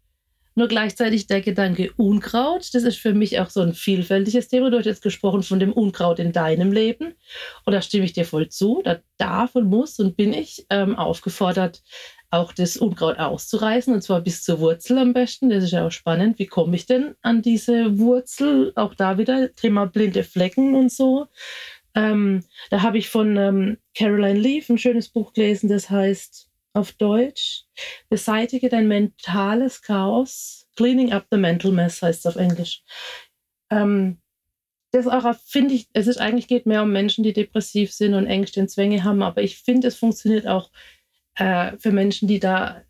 [0.55, 4.69] Nur gleichzeitig der Gedanke Unkraut, das ist für mich auch so ein vielfältiges Thema.
[4.69, 7.13] Du hast jetzt gesprochen von dem Unkraut in deinem Leben.
[7.65, 8.81] Und da stimme ich dir voll zu.
[8.83, 11.81] Da darf und muss und bin ich ähm, aufgefordert,
[12.31, 15.49] auch das Unkraut auszureißen und zwar bis zur Wurzel am besten.
[15.49, 16.39] Das ist ja auch spannend.
[16.39, 18.71] Wie komme ich denn an diese Wurzel?
[18.75, 21.27] Auch da wieder Thema blinde Flecken und so.
[21.93, 26.91] Ähm, da habe ich von ähm, Caroline Leaf ein schönes Buch gelesen, das heißt auf
[26.93, 27.63] Deutsch.
[28.09, 30.67] Beseitige dein mentales Chaos.
[30.75, 32.83] Cleaning up the mental mess heißt es auf Englisch.
[33.69, 34.21] Ähm,
[34.91, 38.27] das auch finde ich, es ist eigentlich geht mehr um Menschen, die depressiv sind und
[38.27, 40.69] Ängste und Zwänge haben, aber ich finde, es funktioniert auch
[41.35, 42.81] äh, für Menschen, die da,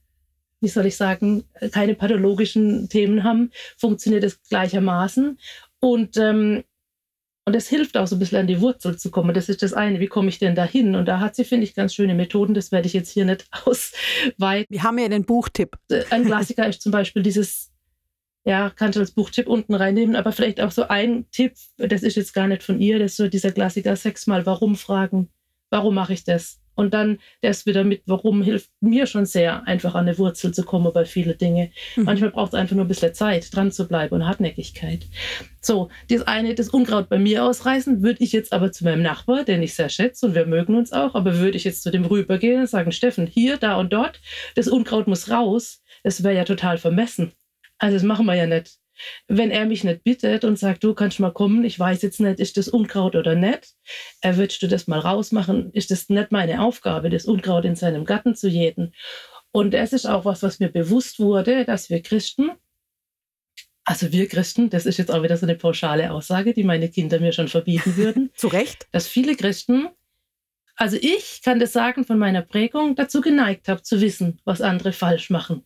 [0.61, 5.39] wie soll ich sagen, keine pathologischen Themen haben, funktioniert es gleichermaßen.
[5.79, 6.63] Und ähm,
[7.51, 9.33] und es hilft auch so ein bisschen an die Wurzel zu kommen.
[9.33, 9.99] Das ist das eine.
[9.99, 10.95] Wie komme ich denn da hin?
[10.95, 12.53] Und da hat sie, finde ich, ganz schöne Methoden.
[12.53, 14.67] Das werde ich jetzt hier nicht ausweiten.
[14.69, 15.77] Wir haben ja den Buchtipp.
[15.89, 17.69] Äh, ein Klassiker ist zum Beispiel dieses,
[18.45, 22.15] ja, kannst du als Buchtipp unten reinnehmen, aber vielleicht auch so ein Tipp, das ist
[22.15, 25.27] jetzt gar nicht von ihr, das ist so dieser Klassiker, sechsmal warum fragen.
[25.69, 26.60] Warum mache ich das?
[26.75, 30.63] Und dann das wieder mit, warum hilft mir schon sehr, einfach an eine Wurzel zu
[30.63, 31.71] kommen bei vielen Dingen.
[31.95, 32.03] Mhm.
[32.03, 35.05] Manchmal braucht es einfach nur ein bisschen Zeit, dran zu bleiben und Hartnäckigkeit.
[35.61, 39.43] So, das eine, das Unkraut bei mir ausreißen, würde ich jetzt aber zu meinem Nachbar,
[39.43, 42.05] den ich sehr schätze und wir mögen uns auch, aber würde ich jetzt zu dem
[42.05, 44.19] rübergehen und sagen, Steffen, hier, da und dort,
[44.55, 47.31] das Unkraut muss raus, das wäre ja total vermessen.
[47.77, 48.80] Also das machen wir ja nicht
[49.27, 52.39] wenn er mich nicht bittet und sagt, du kannst mal kommen, ich weiß jetzt nicht,
[52.39, 53.73] ist das Unkraut oder nicht,
[54.21, 58.05] äh, würdest du das mal rausmachen, ist das nicht meine Aufgabe, das Unkraut in seinem
[58.05, 58.93] Garten zu jäten.
[59.51, 62.51] Und das ist auch was, was mir bewusst wurde, dass wir Christen,
[63.83, 67.19] also wir Christen, das ist jetzt auch wieder so eine pauschale Aussage, die meine Kinder
[67.19, 68.31] mir schon verbieten würden.
[68.35, 68.87] Zu Recht.
[68.91, 69.89] Dass viele Christen,
[70.75, 74.93] also ich kann das sagen von meiner Prägung, dazu geneigt habe zu wissen, was andere
[74.93, 75.65] falsch machen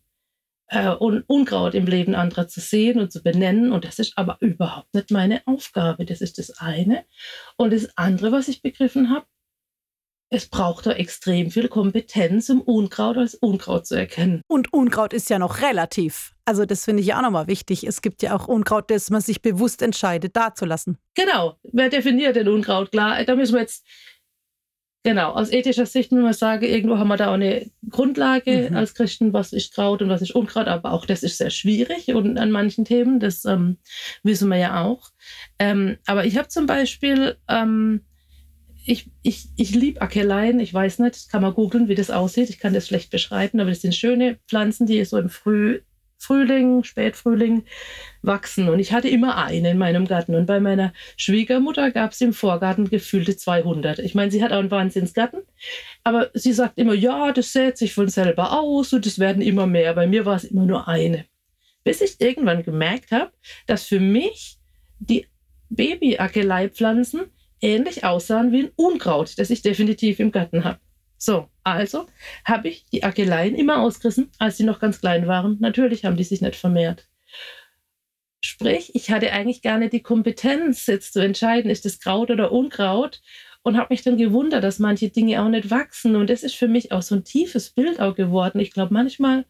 [0.68, 3.72] äh, und Unkraut im Leben anderer zu sehen und zu benennen.
[3.72, 6.06] Und das ist aber überhaupt nicht meine Aufgabe.
[6.06, 7.06] Das ist das eine.
[7.58, 9.26] Und das andere, was ich begriffen habe,
[10.30, 14.42] es braucht da extrem viel Kompetenz, um Unkraut als Unkraut zu erkennen.
[14.48, 16.34] Und Unkraut ist ja noch relativ.
[16.46, 17.86] Also das finde ich ja auch nochmal wichtig.
[17.86, 20.98] Es gibt ja auch Unkraut, das man sich bewusst entscheidet, dazulassen.
[21.14, 21.58] Genau.
[21.64, 22.92] Wer definiert denn Unkraut?
[22.92, 23.86] Klar, da müssen wir jetzt
[25.06, 28.76] Genau, aus ethischer Sicht muss man sagen, irgendwo haben wir da auch eine Grundlage mhm.
[28.76, 32.08] als Christen, was ist Kraut und was ist Unkraut, aber auch das ist sehr schwierig
[32.16, 33.78] und an manchen Themen, das ähm,
[34.24, 35.12] wissen wir ja auch.
[35.60, 38.02] Ähm, aber ich habe zum Beispiel, ähm,
[38.84, 42.58] ich, ich, ich liebe Ackerlein, ich weiß nicht, kann man googeln, wie das aussieht, ich
[42.58, 45.82] kann das schlecht beschreiben, aber das sind schöne Pflanzen, die so im Früh,
[46.26, 47.66] Frühling, Spätfrühling
[48.22, 48.70] wachsen.
[48.70, 50.36] Und ich hatte immer eine in meinem Garten.
[50.36, 54.00] Und bei meiner Schwiegermutter gab es im Vorgarten gefühlte 200.
[54.00, 55.42] Ich meine, sie hat auch einen Wahnsinnsgarten.
[56.04, 59.68] Aber sie sagt immer, ja, das sät sich von selber aus und es werden immer
[59.68, 59.94] mehr.
[59.94, 61.26] Bei mir war es immer nur eine.
[61.84, 63.32] Bis ich irgendwann gemerkt habe,
[63.68, 64.58] dass für mich
[65.00, 65.28] die
[65.70, 67.26] Baby-Ackerleipflanzen
[67.62, 70.80] ähnlich aussahen wie ein Unkraut, das ich definitiv im Garten habe.
[71.18, 72.06] So, also
[72.46, 75.58] habe ich die Akeleien immer ausgerissen, als sie noch ganz klein waren.
[75.60, 77.08] Natürlich haben die sich nicht vermehrt.
[78.40, 82.52] Sprich, ich hatte eigentlich gar nicht die Kompetenz, jetzt zu entscheiden, ist das Kraut oder
[82.52, 83.22] Unkraut.
[83.64, 86.16] Und habe mich dann gewundert, dass manche Dinge auch nicht wachsen.
[86.16, 88.60] Und das ist für mich auch so ein tiefes Bild auch geworden.
[88.60, 89.46] Ich glaube, manchmal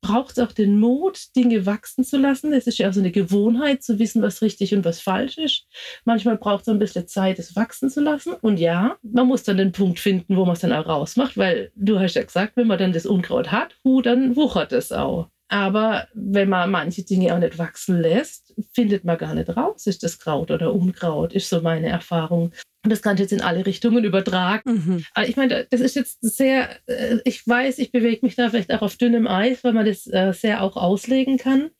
[0.00, 2.52] braucht es auch den Mut, Dinge wachsen zu lassen.
[2.52, 5.66] Es ist ja auch so eine Gewohnheit, zu wissen, was richtig und was falsch ist.
[6.04, 8.34] Manchmal braucht es ein bisschen Zeit, es wachsen zu lassen.
[8.34, 11.72] Und ja, man muss dann den Punkt finden, wo man es dann auch rausmacht, weil
[11.74, 15.28] du hast ja gesagt, wenn man dann das Unkraut hat, hu, dann wuchert es auch.
[15.48, 20.02] Aber wenn man manche Dinge auch nicht wachsen lässt, findet man gar nicht raus, ist
[20.02, 22.52] das Kraut oder Unkraut, ist so meine Erfahrung.
[22.84, 24.70] Und das kann ich jetzt in alle Richtungen übertragen.
[24.72, 25.04] Mhm.
[25.14, 28.72] Aber ich meine, das ist jetzt sehr, äh, ich weiß, ich bewege mich da vielleicht
[28.72, 31.70] auch auf dünnem Eis, weil man das äh, sehr auch auslegen kann.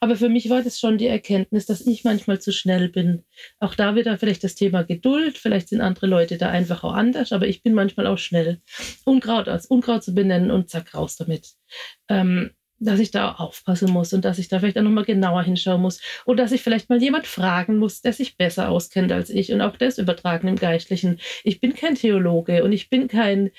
[0.00, 3.24] Aber für mich war das schon die Erkenntnis, dass ich manchmal zu schnell bin.
[3.60, 5.38] Auch da wieder vielleicht das Thema Geduld.
[5.38, 8.60] Vielleicht sind andere Leute da einfach auch anders, aber ich bin manchmal auch schnell.
[9.04, 11.52] Unkraut als Unkraut zu benennen und zack, raus damit.
[12.08, 12.50] Ähm,
[12.80, 16.00] dass ich da aufpassen muss und dass ich da vielleicht auch nochmal genauer hinschauen muss
[16.24, 19.60] und dass ich vielleicht mal jemand fragen muss, der sich besser auskennt als ich und
[19.60, 21.20] auch das übertragen im Geistlichen.
[21.44, 23.50] Ich bin kein Theologe und ich bin kein,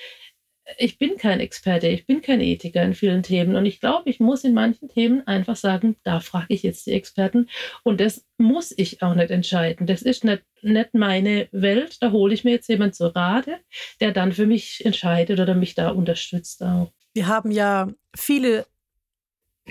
[0.78, 4.20] ich bin kein Experte, ich bin kein Ethiker in vielen Themen und ich glaube, ich
[4.20, 7.50] muss in manchen Themen einfach sagen, da frage ich jetzt die Experten
[7.84, 9.88] und das muss ich auch nicht entscheiden.
[9.88, 13.58] Das ist nicht, nicht meine Welt, da hole ich mir jetzt jemand zur Rate,
[14.00, 16.92] der dann für mich entscheidet oder mich da unterstützt auch.
[17.14, 18.66] Wir haben ja viele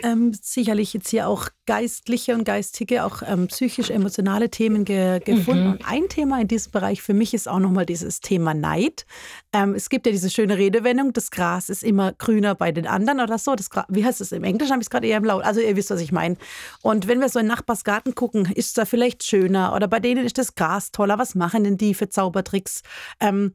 [0.02, 5.64] ähm, sicherlich jetzt hier auch geistliche und geistige, auch ähm, psychisch-emotionale Themen ge gefunden.
[5.64, 5.72] Mhm.
[5.72, 9.06] Und ein Thema in diesem Bereich für mich ist auch nochmal dieses Thema Neid.
[9.52, 13.20] Ähm, es gibt ja diese schöne Redewendung, das Gras ist immer grüner bei den anderen
[13.20, 13.54] oder so.
[13.54, 14.72] Das wie heißt es im Englischen?
[14.72, 15.44] Habe ich es gerade eher im Laut.
[15.44, 16.36] Also ihr wisst, was ich meine.
[16.82, 20.24] Und wenn wir so in Nachbarsgarten gucken, ist es da vielleicht schöner oder bei denen
[20.24, 21.18] ist das Gras toller.
[21.18, 22.82] Was machen denn die für Zaubertricks?
[23.20, 23.54] Ähm,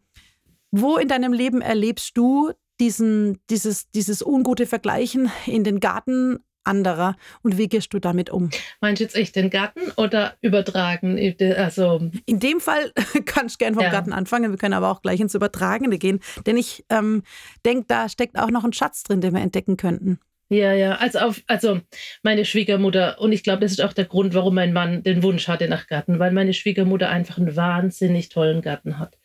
[0.71, 2.51] wo in deinem Leben erlebst du
[2.84, 8.49] diesen, dieses, dieses ungute Vergleichen in den Garten anderer und wie gehst du damit um?
[8.81, 11.17] Meinst du jetzt echt den Garten oder übertragen?
[11.57, 12.91] Also in dem Fall
[13.25, 13.89] kannst du gerne vom ja.
[13.89, 17.23] Garten anfangen, wir können aber auch gleich ins Übertragene gehen, denn ich ähm,
[17.65, 20.19] denke, da steckt auch noch ein Schatz drin, den wir entdecken könnten.
[20.50, 21.80] Ja, ja, also, auf, also
[22.22, 25.48] meine Schwiegermutter, und ich glaube, das ist auch der Grund, warum mein Mann den Wunsch
[25.48, 29.18] hatte nach Garten, weil meine Schwiegermutter einfach einen wahnsinnig tollen Garten hat.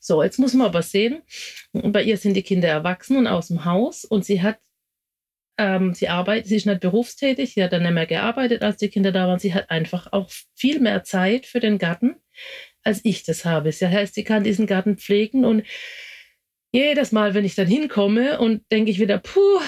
[0.00, 1.22] So, jetzt muss man aber sehen,
[1.72, 4.58] bei ihr sind die Kinder erwachsen und aus dem Haus und sie hat,
[5.56, 8.88] ähm, sie arbeitet, sie ist nicht berufstätig, sie hat dann nicht mehr gearbeitet, als die
[8.88, 9.38] Kinder da waren.
[9.38, 12.16] Sie hat einfach auch viel mehr Zeit für den Garten,
[12.82, 13.70] als ich das habe.
[13.70, 15.62] Das heißt, sie kann diesen Garten pflegen und
[16.72, 19.60] jedes Mal, wenn ich dann hinkomme und denke ich wieder, puh,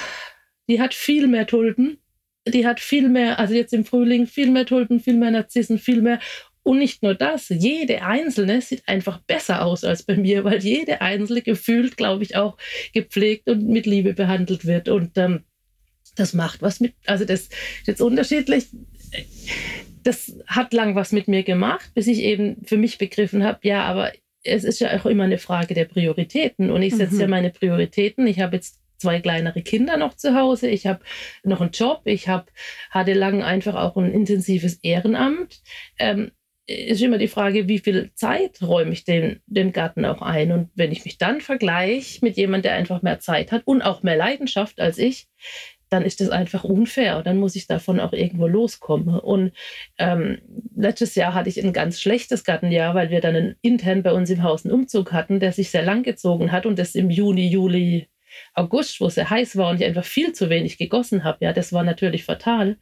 [0.68, 1.98] die hat viel mehr Tulpen.
[2.46, 6.00] Die hat viel mehr, also jetzt im Frühling, viel mehr Tulpen, viel mehr Narzissen, viel
[6.00, 6.20] mehr.
[6.62, 11.00] Und nicht nur das, jede einzelne sieht einfach besser aus als bei mir, weil jede
[11.00, 12.56] einzelne gefühlt, glaube ich, auch
[12.92, 14.88] gepflegt und mit Liebe behandelt wird.
[14.88, 15.44] Und ähm,
[16.16, 17.52] das macht was mit, also das ist
[17.86, 18.66] jetzt unterschiedlich.
[20.02, 23.84] Das hat lang was mit mir gemacht, bis ich eben für mich begriffen habe, ja,
[23.84, 24.12] aber
[24.42, 26.70] es ist ja auch immer eine Frage der Prioritäten.
[26.70, 27.20] Und ich setze mhm.
[27.20, 28.26] ja meine Prioritäten.
[28.26, 30.68] Ich habe jetzt zwei kleinere Kinder noch zu Hause.
[30.68, 31.00] Ich habe
[31.44, 32.02] noch einen Job.
[32.04, 32.50] Ich hab,
[32.90, 35.60] hatte lang einfach auch ein intensives Ehrenamt.
[35.98, 36.30] Ähm,
[36.68, 40.50] ist immer die Frage, wie viel Zeit räume ich den, den Garten auch ein?
[40.50, 44.02] Und wenn ich mich dann vergleiche mit jemandem, der einfach mehr Zeit hat und auch
[44.02, 45.28] mehr Leidenschaft als ich,
[45.88, 47.22] dann ist das einfach unfair.
[47.22, 49.20] Dann muss ich davon auch irgendwo loskommen.
[49.20, 49.52] Und
[49.98, 50.38] ähm,
[50.74, 54.42] letztes Jahr hatte ich ein ganz schlechtes Gartenjahr, weil wir dann intern bei uns im
[54.42, 58.08] Haus einen Umzug hatten, der sich sehr lang gezogen hat und das im Juni, Juli
[58.54, 61.52] August, wo es sehr heiß war und ich einfach viel zu wenig gegossen habe, ja,
[61.52, 62.76] das war natürlich fatal.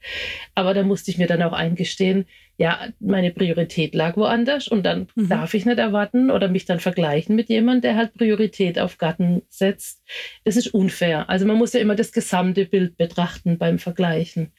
[0.55, 2.27] Aber da musste ich mir dann auch eingestehen,
[2.57, 5.29] ja, meine Priorität lag woanders und dann mhm.
[5.29, 9.43] darf ich nicht erwarten oder mich dann vergleichen mit jemandem, der halt Priorität auf Garten
[9.49, 10.05] setzt.
[10.45, 11.29] Das ist unfair.
[11.29, 14.53] Also man muss ja immer das gesamte Bild betrachten beim Vergleichen.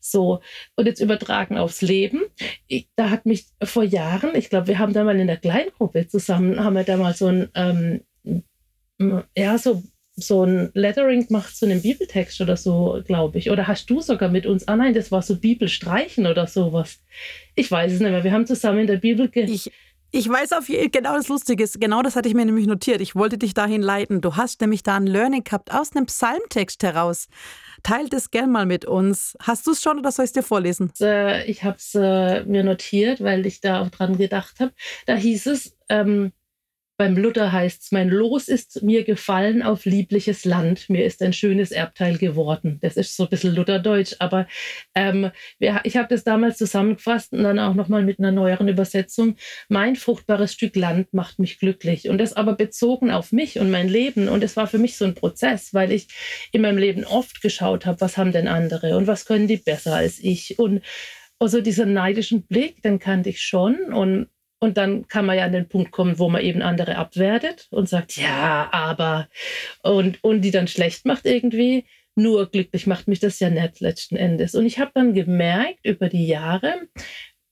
[0.00, 0.40] So,
[0.76, 2.22] und jetzt übertragen aufs Leben.
[2.68, 6.06] Ich, da hat mich vor Jahren, ich glaube, wir haben da mal in der Kleingruppe
[6.06, 8.02] zusammen, haben wir da mal so ein, ähm,
[9.36, 9.82] ja, so
[10.16, 13.50] so ein Lettering gemacht zu einem Bibeltext oder so, glaube ich.
[13.50, 14.66] Oder hast du sogar mit uns?
[14.66, 17.00] Ah nein, das war so Bibelstreichen oder sowas.
[17.54, 18.24] Ich weiß es nicht mehr.
[18.24, 19.70] Wir haben zusammen in der Bibel ge ich,
[20.12, 23.02] Ich weiß auf jeden genau das Lustige ist, genau das hatte ich mir nämlich notiert.
[23.02, 24.22] Ich wollte dich dahin leiten.
[24.22, 27.28] Du hast nämlich da ein Learning gehabt aus einem Psalmtext heraus.
[27.82, 29.36] Teil das gern mal mit uns.
[29.40, 30.90] Hast du es schon oder soll ich es dir vorlesen?
[30.98, 34.72] Äh, ich habe es äh, mir notiert, weil ich da auch dran gedacht habe.
[35.04, 36.32] Da hieß es, ähm,
[36.96, 40.88] beim Luther heißt es, mein Los ist mir gefallen auf liebliches Land.
[40.88, 42.78] Mir ist ein schönes Erbteil geworden.
[42.80, 44.46] Das ist so ein bisschen Lutherdeutsch, aber
[44.94, 49.36] ähm, ich habe das damals zusammengefasst und dann auch nochmal mit einer neueren Übersetzung.
[49.68, 52.08] Mein fruchtbares Stück Land macht mich glücklich.
[52.08, 54.28] Und das aber bezogen auf mich und mein Leben.
[54.28, 56.08] Und es war für mich so ein Prozess, weil ich
[56.52, 59.94] in meinem Leben oft geschaut habe, was haben denn andere und was können die besser
[59.94, 60.58] als ich.
[60.58, 60.82] Und
[61.38, 63.92] also diesen neidischen Blick, den kannte ich schon.
[63.92, 64.28] Und
[64.58, 67.88] und dann kann man ja an den Punkt kommen, wo man eben andere abwertet und
[67.88, 69.28] sagt, ja, aber,
[69.82, 71.86] und, und die dann schlecht macht irgendwie.
[72.14, 74.54] Nur glücklich macht mich das ja nett letzten Endes.
[74.54, 76.88] Und ich habe dann gemerkt über die Jahre,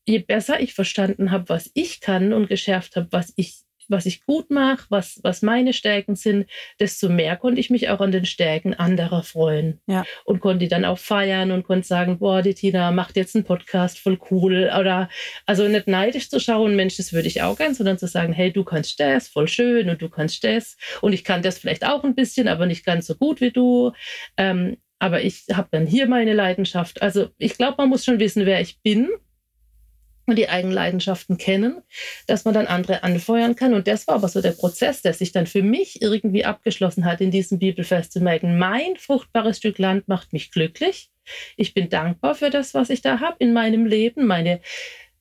[0.07, 4.25] je besser ich verstanden habe, was ich kann und geschärft habe, was ich was ich
[4.25, 6.49] gut mache, was, was meine Stärken sind,
[6.81, 9.81] desto mehr konnte ich mich auch an den Stärken anderer freuen.
[9.87, 10.05] Ja.
[10.25, 13.45] Und konnte die dann auch feiern und konnte sagen, boah, die Tina macht jetzt einen
[13.45, 14.71] Podcast, voll cool.
[14.79, 15.09] Oder
[15.47, 18.53] also nicht neidisch zu schauen, Mensch, das würde ich auch gern, sondern zu sagen, hey,
[18.53, 20.77] du kannst das, voll schön und du kannst das.
[21.01, 23.93] Und ich kann das vielleicht auch ein bisschen, aber nicht ganz so gut wie du.
[24.37, 27.03] Ähm, aber ich habe dann hier meine Leidenschaft.
[27.03, 29.11] Also ich glaube, man muss schon wissen, wer ich bin
[30.27, 31.83] und die eigenen Leidenschaften kennen,
[32.27, 33.75] dass man dann andere anfeuern kann.
[33.75, 37.21] Und das war aber so der Prozess, der sich dann für mich irgendwie abgeschlossen hat,
[37.21, 41.11] in diesem Bibelfest zu merken, mein fruchtbares Stück Land macht mich glücklich.
[41.57, 44.61] Ich bin dankbar für das, was ich da habe in meinem Leben, meine,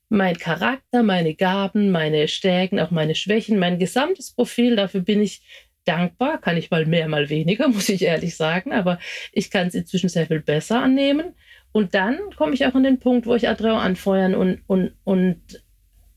[0.09, 4.75] mein Charakter, meine Gaben, meine Stärken, auch meine Schwächen, mein gesamtes Profil.
[4.75, 5.41] Dafür bin ich
[5.85, 6.39] dankbar.
[6.39, 8.71] Kann ich mal mehr, mal weniger, muss ich ehrlich sagen.
[8.73, 8.99] Aber
[9.31, 11.33] ich kann es inzwischen sehr viel besser annehmen.
[11.73, 15.41] Und dann komme ich auch an den Punkt, wo ich Adreo anfeuern und, und, und,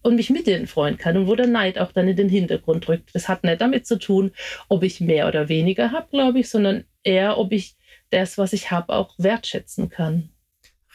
[0.02, 2.88] und mich mit denen freuen kann und wo der Neid auch dann in den Hintergrund
[2.88, 3.14] rückt.
[3.14, 4.32] Das hat nicht damit zu tun,
[4.68, 7.74] ob ich mehr oder weniger habe, glaube ich, sondern eher, ob ich
[8.10, 10.28] das, was ich habe, auch wertschätzen kann.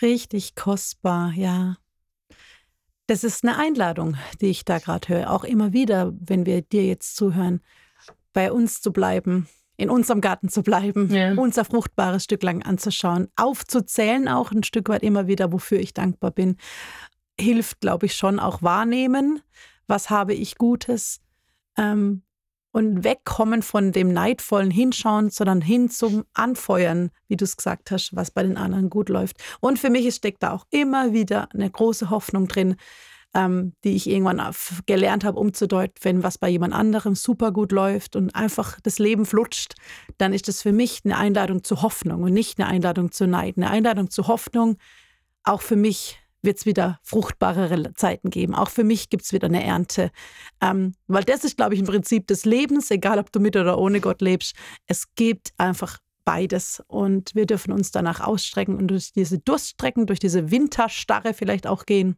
[0.02, 1.78] Richtig kostbar, ja.
[3.08, 5.32] Das ist eine Einladung, die ich da gerade höre.
[5.32, 7.62] Auch immer wieder, wenn wir dir jetzt zuhören,
[8.32, 11.34] bei uns zu bleiben, in unserem Garten zu bleiben, ja.
[11.34, 16.32] unser fruchtbares Stück lang anzuschauen, aufzuzählen auch ein Stück weit immer wieder, wofür ich dankbar
[16.32, 16.58] bin,
[17.40, 19.42] hilft, glaube ich, schon auch wahrnehmen,
[19.88, 21.22] was habe ich Gutes
[21.78, 22.24] ähm,
[22.72, 28.16] und wegkommen von dem neidvollen Hinschauen, sondern hin zum Anfeuern, wie du es gesagt hast,
[28.16, 29.38] was bei den anderen gut läuft.
[29.60, 32.76] Und für mich steckt da auch immer wieder eine große Hoffnung drin,
[33.34, 34.42] ähm, die ich irgendwann
[34.86, 39.26] gelernt habe, umzudeuten, wenn was bei jemand anderem super gut läuft und einfach das Leben
[39.26, 39.76] flutscht,
[40.18, 43.58] dann ist das für mich eine Einladung zur Hoffnung und nicht eine Einladung zu Neid.
[43.58, 44.78] Eine Einladung zur Hoffnung,
[45.44, 48.56] auch für mich wird es wieder fruchtbarere Zeiten geben.
[48.56, 50.10] Auch für mich gibt es wieder eine Ernte.
[50.60, 53.78] Ähm, weil das ist, glaube ich, ein Prinzip des Lebens, egal ob du mit oder
[53.78, 54.56] ohne Gott lebst.
[54.88, 56.84] Es gibt einfach beides.
[56.88, 61.86] Und wir dürfen uns danach ausstrecken und durch diese Durststrecken, durch diese Winterstarre vielleicht auch
[61.86, 62.18] gehen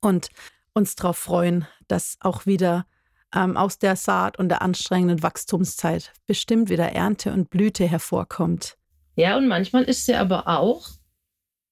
[0.00, 0.28] und
[0.72, 2.86] uns darauf freuen, dass auch wieder
[3.34, 8.76] ähm, aus der Saat und der anstrengenden Wachstumszeit bestimmt wieder Ernte und Blüte hervorkommt.
[9.16, 10.88] Ja, und manchmal ist sie aber auch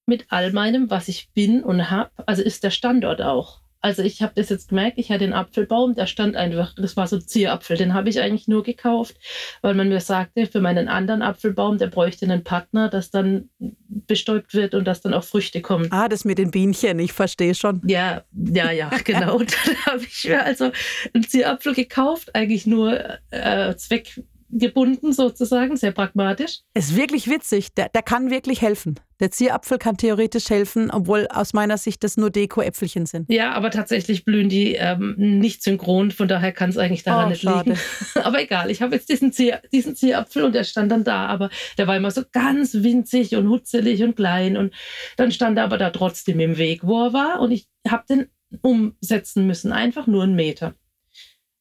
[0.07, 3.58] mit all meinem, was ich bin und habe, also ist der Standort auch.
[3.81, 7.07] Also ich habe das jetzt gemerkt, ich hatte den Apfelbaum, der stand einfach, das war
[7.07, 9.17] so ein Zierapfel, den habe ich eigentlich nur gekauft,
[9.63, 13.51] weil man mir sagte, für meinen anderen Apfelbaum, der bräuchte einen Partner, das dann
[13.89, 15.89] bestäubt wird und dass dann auch Früchte kommen.
[15.93, 17.83] Ah, das mit den Bienchen, ich verstehe schon.
[17.87, 19.39] Ja, ja, ja, genau.
[19.39, 20.73] dann habe ich mir also
[21.15, 22.99] einen Zierapfel gekauft, eigentlich nur
[23.31, 26.61] äh, Zweck gebunden sozusagen, sehr pragmatisch.
[26.75, 28.99] Ist wirklich witzig, der, der kann wirklich helfen.
[29.21, 33.31] Der Zierapfel kann theoretisch helfen, obwohl aus meiner Sicht das nur Deko-Äpfelchen sind.
[33.31, 37.29] Ja, aber tatsächlich blühen die ähm, nicht synchron, von daher kann es eigentlich daran oh,
[37.31, 37.71] nicht schade.
[37.71, 37.81] liegen.
[38.25, 41.51] aber egal, ich habe jetzt diesen, Zier, diesen Zierapfel und der stand dann da, aber
[41.77, 44.73] der war immer so ganz winzig und hutzelig und klein und
[45.17, 48.27] dann stand er aber da trotzdem im Weg, wo er war und ich habe den
[48.63, 50.75] umsetzen müssen, einfach nur einen Meter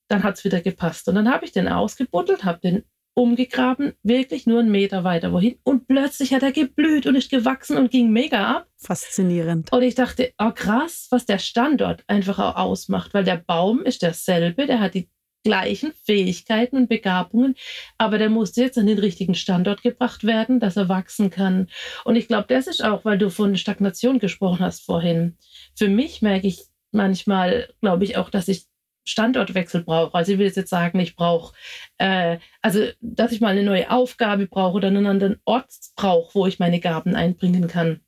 [0.07, 1.07] dann hat es wieder gepasst.
[1.07, 2.83] Und dann habe ich den ausgebuddelt, habe den
[3.17, 5.57] umgegraben, wirklich nur einen Meter weiter wohin.
[5.63, 8.67] Und plötzlich hat er geblüht und ist gewachsen und ging mega ab.
[8.77, 9.71] Faszinierend.
[9.71, 14.03] Und ich dachte, oh krass, was der Standort einfach auch ausmacht, weil der Baum ist
[14.03, 15.09] derselbe, der hat die
[15.43, 17.55] gleichen Fähigkeiten und Begabungen,
[17.97, 21.69] aber der musste jetzt an den richtigen Standort gebracht werden, dass er wachsen kann.
[22.03, 25.37] Und ich glaube, das ist auch, weil du von Stagnation gesprochen hast vorhin.
[25.75, 28.65] Für mich merke ich manchmal, glaube ich auch, dass ich
[29.07, 30.13] Standortwechsel brauche.
[30.15, 31.55] Also ich will jetzt sagen, ich brauche,
[31.97, 36.47] äh, also dass ich mal eine neue Aufgabe brauche oder einen anderen Ort brauche, wo
[36.47, 38.01] ich meine Gaben einbringen kann.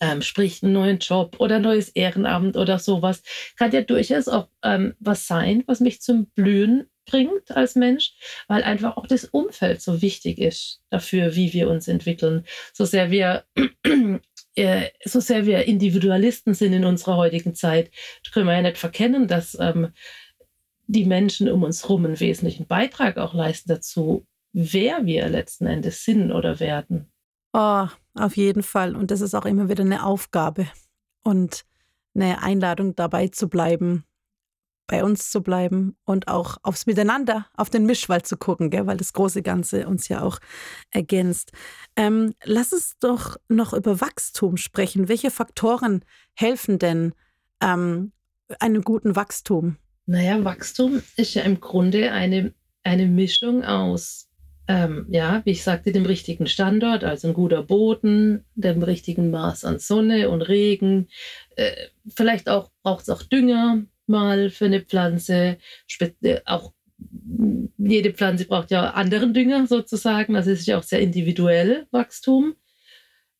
[0.00, 3.22] ähm, sprich einen neuen Job oder ein neues Ehrenamt oder sowas,
[3.56, 8.14] kann ja durchaus auch ähm, was sein, was mich zum Blühen bringt als Mensch,
[8.48, 12.44] weil einfach auch das Umfeld so wichtig ist dafür, wie wir uns entwickeln.
[12.72, 13.44] So sehr wir
[14.54, 17.90] äh, so sehr wir Individualisten sind in unserer heutigen Zeit,
[18.32, 19.92] können wir ja nicht verkennen, dass ähm,
[20.86, 26.04] die Menschen um uns herum einen wesentlichen Beitrag auch leisten dazu, wer wir letzten Endes
[26.04, 27.10] sind oder werden.
[27.52, 28.96] Oh, auf jeden Fall.
[28.96, 30.66] Und das ist auch immer wieder eine Aufgabe
[31.22, 31.64] und
[32.14, 34.04] eine Einladung dabei zu bleiben,
[34.92, 38.98] bei uns zu bleiben und auch aufs Miteinander, auf den Mischwald zu gucken, gell, weil
[38.98, 40.38] das große Ganze uns ja auch
[40.90, 41.52] ergänzt.
[41.96, 45.08] Ähm, lass uns doch noch über Wachstum sprechen.
[45.08, 47.14] Welche Faktoren helfen denn
[47.62, 48.12] ähm,
[48.60, 49.78] einem guten Wachstum?
[50.04, 54.28] Naja, Wachstum ist ja im Grunde eine, eine Mischung aus,
[54.68, 59.64] ähm, ja, wie ich sagte, dem richtigen Standort, also ein guter Boden, dem richtigen Maß
[59.64, 61.08] an Sonne und Regen.
[61.56, 61.72] Äh,
[62.14, 65.58] vielleicht auch braucht es auch Dünger mal für eine Pflanze.
[66.00, 66.72] Äh, auch
[67.78, 70.36] jede Pflanze braucht ja anderen Dünger sozusagen.
[70.36, 72.54] Also es ist ja auch sehr individuell Wachstum.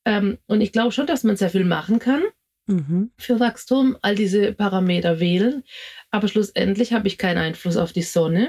[0.04, 2.22] Ähm, und ich glaube schon, dass man sehr viel machen kann
[2.66, 3.10] mhm.
[3.16, 5.62] für Wachstum, all diese Parameter wählen.
[6.10, 8.48] Aber schlussendlich habe ich keinen Einfluss auf die Sonne,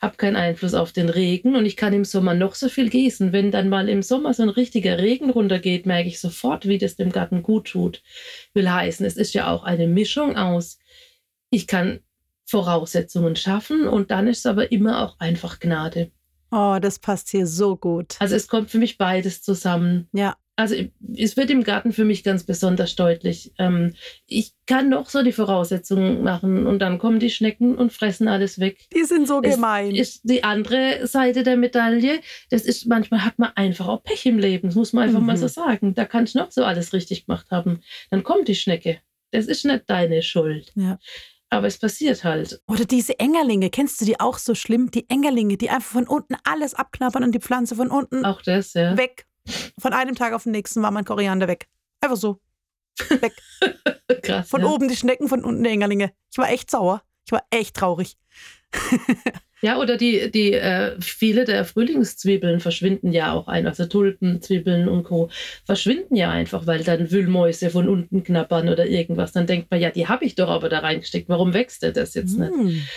[0.00, 3.32] habe keinen Einfluss auf den Regen und ich kann im Sommer noch so viel gießen.
[3.32, 6.96] Wenn dann mal im Sommer so ein richtiger Regen runtergeht, merke ich sofort, wie das
[6.96, 8.02] dem Garten gut tut.
[8.54, 10.78] Will heißen, es ist ja auch eine Mischung aus,
[11.50, 12.00] ich kann
[12.46, 16.10] Voraussetzungen schaffen und dann ist es aber immer auch einfach Gnade.
[16.50, 18.16] Oh, das passt hier so gut.
[18.18, 20.08] Also es kommt für mich beides zusammen.
[20.12, 20.74] Ja also
[21.16, 23.52] es wird im Garten für mich ganz besonders deutlich.
[23.58, 23.94] Ähm,
[24.26, 28.60] ich kann noch so die Voraussetzungen machen und dann kommen die Schnecken und fressen alles
[28.60, 28.86] weg.
[28.94, 29.96] Die sind so gemein.
[29.96, 32.20] Es ist die andere Seite der Medaille.
[32.50, 34.68] Das ist manchmal hat man einfach auch Pech im Leben.
[34.68, 35.26] Das muss man einfach mhm.
[35.26, 35.94] mal so sagen.
[35.94, 37.80] Da kann ich noch so alles richtig gemacht haben.
[38.10, 38.98] Dann kommt die Schnecke.
[39.30, 40.72] Das ist nicht deine Schuld.
[40.74, 40.98] Ja.
[41.50, 42.60] Aber es passiert halt.
[42.68, 44.90] Oder diese Engerlinge, kennst du die auch so schlimm?
[44.90, 48.74] Die Engerlinge, die einfach von unten alles abknabbern und die Pflanze von unten auch das,
[48.74, 48.96] ja.
[48.96, 49.26] weg
[49.78, 51.68] von einem Tag auf den nächsten war mein Koriander weg.
[52.00, 52.40] Einfach so.
[53.08, 53.32] Weg.
[54.22, 54.48] Krass.
[54.48, 54.66] Von ja.
[54.66, 56.12] oben die Schnecken, von unten die Engerlinge.
[56.30, 57.02] Ich war echt sauer.
[57.24, 58.18] Ich war echt traurig.
[59.62, 63.66] ja, oder die, die äh, viele der Frühlingszwiebeln verschwinden ja auch ein.
[63.66, 65.30] Also Tulpenzwiebeln und Co.
[65.64, 69.32] verschwinden ja einfach, weil dann Wühlmäuse von unten knabbern oder irgendwas.
[69.32, 71.28] Dann denkt man, ja, die habe ich doch aber da reingesteckt.
[71.28, 72.66] Warum wächst der das jetzt hm.
[72.66, 72.88] nicht?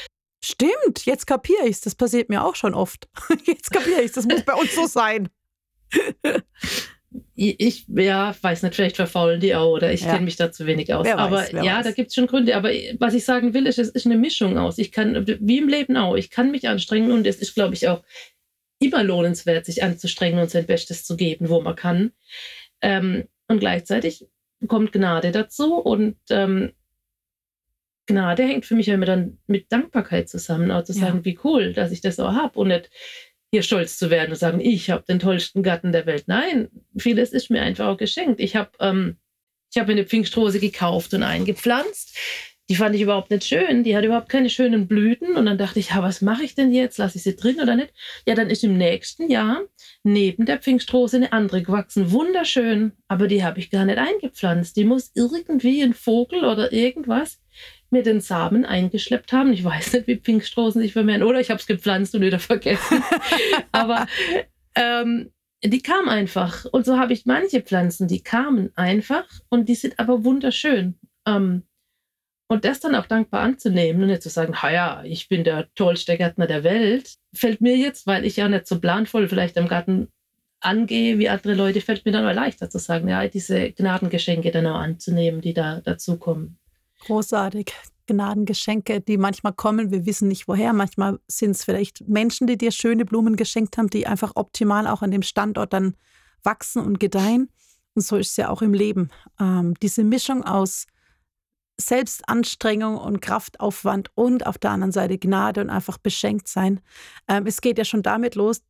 [0.43, 1.81] Stimmt, jetzt kapiere ich es.
[1.81, 3.07] Das passiert mir auch schon oft.
[3.45, 4.11] Jetzt kapiere ich es.
[4.11, 5.29] Das muss bei uns so sein
[7.35, 10.13] ich ja, weiß nicht, vielleicht verfaulen die auch oder ich ja.
[10.13, 11.05] kenne mich da zu wenig aus.
[11.05, 11.85] Wer aber weiß, ja, weiß.
[11.85, 12.55] da gibt es schon Gründe.
[12.55, 14.77] Aber was ich sagen will, ist, es ist eine Mischung aus.
[14.77, 17.87] Ich kann, wie im Leben auch, ich kann mich anstrengen und es ist, glaube ich,
[17.87, 18.03] auch
[18.79, 22.11] immer lohnenswert, sich anzustrengen und sein Bestes zu geben, wo man kann.
[22.81, 24.25] Ähm, und gleichzeitig
[24.67, 26.71] kommt Gnade dazu und ähm,
[28.05, 31.25] Gnade hängt für mich ja immer dann mit Dankbarkeit zusammen, auch zu sagen, ja.
[31.25, 32.89] wie cool, dass ich das so habe und nicht
[33.53, 36.23] hier stolz zu werden und sagen, ich habe den tollsten Gatten der Welt.
[36.25, 38.39] Nein, vieles ist mir einfach auch geschenkt.
[38.39, 39.17] Ich habe ähm,
[39.77, 42.17] hab eine Pfingstrose gekauft und eingepflanzt.
[42.67, 43.83] Die fand ich überhaupt nicht schön.
[43.83, 45.35] Die hat überhaupt keine schönen Blüten.
[45.35, 46.97] Und dann dachte ich, ha, was mache ich denn jetzt?
[46.97, 47.93] Lasse ich sie drin oder nicht?
[48.25, 49.61] Ja, dann ist im nächsten Jahr
[50.01, 52.09] neben der Pfingstrose eine andere gewachsen.
[52.09, 52.93] Wunderschön.
[53.07, 54.75] Aber die habe ich gar nicht eingepflanzt.
[54.77, 57.39] Die muss irgendwie ein Vogel oder irgendwas
[57.93, 59.53] mir den Samen eingeschleppt haben.
[59.53, 63.01] Ich weiß nicht, wie Pfingstrosen sich vermehren oder ich habe es gepflanzt und wieder vergessen.
[63.71, 64.07] Aber
[64.75, 65.31] ähm,
[65.63, 66.65] die kam einfach.
[66.65, 70.99] Und so habe ich manche Pflanzen, die kamen einfach und die sind aber wunderschön.
[71.25, 71.63] Ähm,
[72.49, 76.17] und das dann auch dankbar anzunehmen und nicht zu sagen, ja, ich bin der tollste
[76.17, 80.09] Gärtner der Welt, fällt mir jetzt, weil ich ja nicht so planvoll vielleicht im Garten
[80.59, 84.67] angehe wie andere Leute, fällt mir dann mal leichter zu sagen, ja, diese Gnadengeschenke dann
[84.67, 86.57] auch anzunehmen, die da dazukommen.
[87.05, 87.73] Großartig.
[88.05, 90.73] Gnadengeschenke, die manchmal kommen, wir wissen nicht woher.
[90.73, 95.01] Manchmal sind es vielleicht Menschen, die dir schöne Blumen geschenkt haben, die einfach optimal auch
[95.01, 95.95] an dem Standort dann
[96.43, 97.49] wachsen und gedeihen.
[97.95, 99.09] Und so ist es ja auch im Leben.
[99.39, 100.87] Ähm, diese Mischung aus
[101.79, 106.81] Selbstanstrengung und Kraftaufwand und auf der anderen Seite Gnade und einfach beschenkt sein.
[107.27, 108.61] Ähm, es geht ja schon damit los,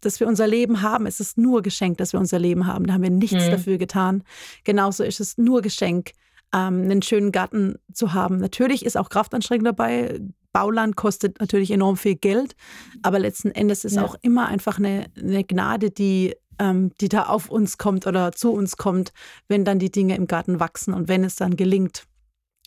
[0.00, 1.06] dass wir unser Leben haben.
[1.06, 2.86] Es ist nur Geschenk, dass wir unser Leben haben.
[2.86, 3.50] Da haben wir nichts mhm.
[3.50, 4.22] dafür getan.
[4.64, 6.12] Genauso ist es nur Geschenk,
[6.54, 8.38] ähm, einen schönen Garten zu haben.
[8.38, 10.20] Natürlich ist auch Kraftanstrengung dabei.
[10.52, 12.56] Bauland kostet natürlich enorm viel Geld,
[13.02, 14.04] aber letzten Endes ist ja.
[14.04, 18.52] auch immer einfach eine, eine Gnade, die, ähm, die da auf uns kommt oder zu
[18.52, 19.12] uns kommt,
[19.46, 22.04] wenn dann die Dinge im Garten wachsen und wenn es dann gelingt.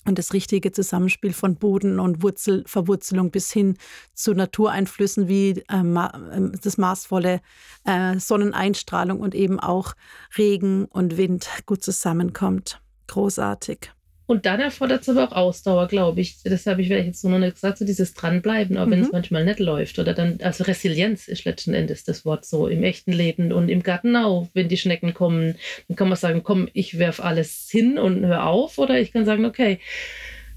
[0.06, 3.78] und das richtige Zusammenspiel von Boden und Wurzelverwurzelung bis hin
[4.14, 6.00] zu Natureinflüssen wie ähm,
[6.34, 7.42] ähm, das maßvolle
[7.84, 9.94] äh, Sonneneinstrahlung und eben auch
[10.38, 12.82] Regen und Wind gut zusammenkommt.
[13.08, 13.92] Großartig.
[14.26, 16.42] Und dann erfordert es aber auch Ausdauer, glaube ich.
[16.44, 19.06] Das habe ich vielleicht jetzt noch nicht gesagt, so dieses Dranbleiben, auch wenn mhm.
[19.06, 20.00] es manchmal nicht läuft.
[20.00, 23.84] Oder dann, also Resilienz ist letzten Endes das Wort so im echten Leben und im
[23.84, 24.48] Garten auch.
[24.54, 25.56] Wenn die Schnecken kommen,
[25.88, 28.78] dann kann man sagen, komm, ich werfe alles hin und hör auf.
[28.78, 29.80] Oder ich kann sagen, okay,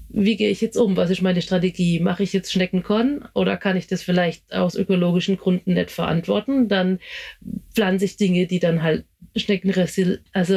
[0.09, 0.95] wie gehe ich jetzt um?
[0.95, 1.99] Was ist meine Strategie?
[1.99, 6.67] Mache ich jetzt Schneckenkorn oder kann ich das vielleicht aus ökologischen Gründen nicht verantworten?
[6.69, 6.99] Dann
[7.73, 9.05] pflanze ich Dinge, die dann halt
[9.35, 10.55] Schneckenresil also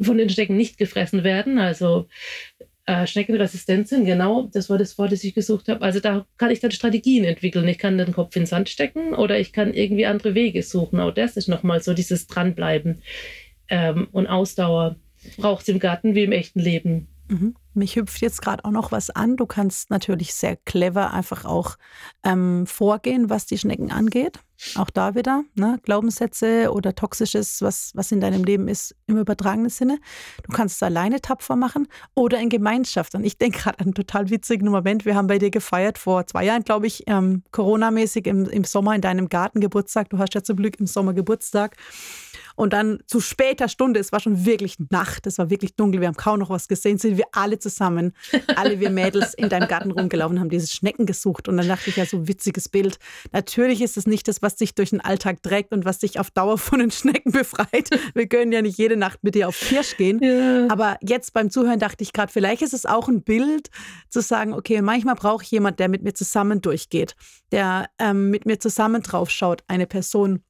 [0.00, 2.08] von den Schnecken nicht gefressen werden, also
[2.86, 4.04] äh, schneckenresistent sind.
[4.04, 5.82] Genau, das war das Wort, das ich gesucht habe.
[5.82, 7.68] Also da kann ich dann Strategien entwickeln.
[7.68, 10.98] Ich kann den Kopf in den Sand stecken oder ich kann irgendwie andere Wege suchen.
[10.98, 13.02] Auch das ist nochmal so dieses Dranbleiben
[13.68, 14.96] ähm, und Ausdauer
[15.36, 17.06] braucht es im Garten wie im echten Leben.
[17.30, 17.54] Mhm.
[17.74, 19.36] Mich hüpft jetzt gerade auch noch was an.
[19.36, 21.76] Du kannst natürlich sehr clever einfach auch
[22.24, 24.40] ähm, vorgehen, was die Schnecken angeht.
[24.74, 25.78] Auch da wieder ne?
[25.84, 30.00] Glaubenssätze oder Toxisches, was, was in deinem Leben ist, im übertragenen Sinne.
[30.42, 33.14] Du kannst es alleine tapfer machen oder in Gemeinschaft.
[33.14, 35.04] Und ich denke gerade an einen total witzigen Moment.
[35.04, 38.96] Wir haben bei dir gefeiert vor zwei Jahren, glaube ich, ähm, Corona-mäßig im, im Sommer
[38.96, 40.10] in deinem Garten Geburtstag.
[40.10, 41.76] Du hast ja zum Glück im Sommer Geburtstag.
[42.60, 46.08] Und dann zu später Stunde, es war schon wirklich Nacht, es war wirklich dunkel, wir
[46.08, 48.12] haben kaum noch was gesehen, sind wir alle zusammen,
[48.54, 51.48] alle wir Mädels in deinem Garten rumgelaufen, haben diese Schnecken gesucht.
[51.48, 52.98] Und dann dachte ich ja, so ein witziges Bild.
[53.32, 56.30] Natürlich ist es nicht das, was dich durch den Alltag trägt und was dich auf
[56.30, 57.88] Dauer von den Schnecken befreit.
[58.12, 60.22] Wir können ja nicht jede Nacht mit dir auf Kirsch gehen.
[60.22, 60.66] Ja.
[60.68, 63.70] Aber jetzt beim Zuhören dachte ich gerade, vielleicht ist es auch ein Bild,
[64.10, 67.16] zu sagen, okay, manchmal brauche ich jemand, der mit mir zusammen durchgeht,
[67.52, 70.42] der ähm, mit mir zusammen draufschaut, eine Person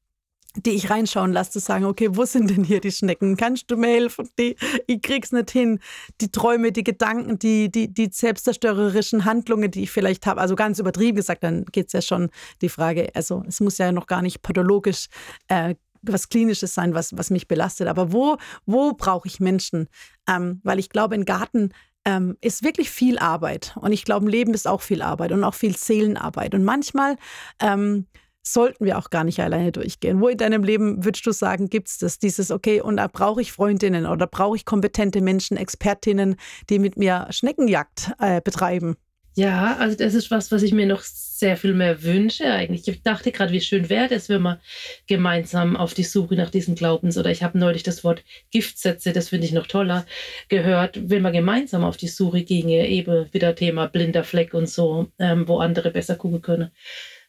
[0.57, 3.37] die ich reinschauen lasse, zu sagen, okay, wo sind denn hier die Schnecken?
[3.37, 4.29] Kannst du mir helfen?
[4.39, 5.79] Die, ich krieg's nicht hin.
[6.21, 10.79] Die Träume, die Gedanken, die, die, die selbstzerstörerischen Handlungen, die ich vielleicht habe, also ganz
[10.79, 12.31] übertrieben gesagt, dann geht's ja schon
[12.63, 15.07] die Frage, also es muss ja noch gar nicht pathologisch
[15.49, 17.87] äh, was Klinisches sein, was, was mich belastet.
[17.87, 19.89] Aber wo, wo brauche ich Menschen?
[20.29, 21.73] Ähm, weil ich glaube, ein Garten
[22.05, 23.77] ähm, ist wirklich viel Arbeit.
[23.81, 26.55] Und ich glaube, Leben ist auch viel Arbeit und auch viel Seelenarbeit.
[26.55, 27.17] Und manchmal
[27.61, 28.07] ähm,
[28.43, 30.21] sollten wir auch gar nicht alleine durchgehen.
[30.21, 33.41] Wo in deinem Leben würdest du sagen, gibt es das, dieses, okay, und da brauche
[33.41, 36.37] ich Freundinnen oder brauche ich kompetente Menschen, Expertinnen,
[36.69, 38.97] die mit mir Schneckenjagd äh, betreiben?
[39.37, 42.87] Ja, also das ist was, was ich mir noch sehr viel mehr wünsche eigentlich.
[42.89, 44.61] Ich dachte gerade, wie schön wäre es, wenn wir
[45.07, 49.29] gemeinsam auf die Suche nach diesen Glaubens oder ich habe neulich das Wort Giftsätze, das
[49.29, 50.05] finde ich noch toller,
[50.49, 55.07] gehört, wenn man gemeinsam auf die Suche ginge, eben wieder Thema blinder Fleck und so,
[55.21, 56.71] ähm, wo andere besser gucken können.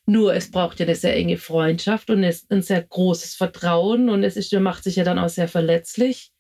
[0.05, 4.35] Nur es braucht ja eine sehr enge Freundschaft und ein sehr großes Vertrauen und es
[4.35, 6.31] ist, macht sich ja dann auch sehr verletzlich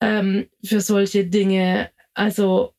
[0.00, 1.90] ähm, für solche Dinge.
[2.14, 2.74] Also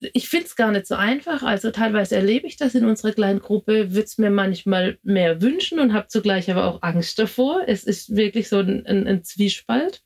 [0.00, 1.42] ich finde es gar nicht so einfach.
[1.42, 5.80] Also teilweise erlebe ich das in unserer kleinen Gruppe, würde es mir manchmal mehr wünschen
[5.80, 7.62] und habe zugleich aber auch Angst davor.
[7.66, 10.02] Es ist wirklich so ein, ein, ein Zwiespalt.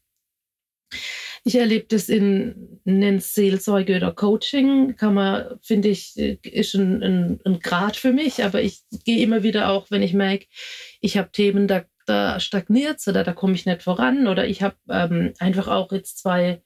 [1.45, 7.41] Ich erlebe das in, in Seelsorge oder Coaching, kann man, finde ich, ist ein, ein,
[7.45, 10.47] ein Grad für mich, aber ich gehe immer wieder auch, wenn ich merke,
[11.01, 14.77] ich habe Themen, da, da stagniert oder da komme ich nicht voran oder ich habe
[14.89, 16.63] ähm, einfach auch jetzt zwei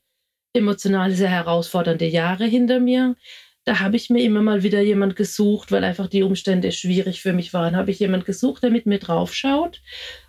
[0.52, 3.16] emotional sehr herausfordernde Jahre hinter mir.
[3.64, 7.32] Da habe ich mir immer mal wieder jemand gesucht, weil einfach die Umstände schwierig für
[7.32, 7.76] mich waren.
[7.76, 9.82] Habe ich jemand gesucht, der mit mir draufschaut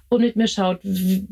[0.10, 1.28] und mit mir schaut, wie,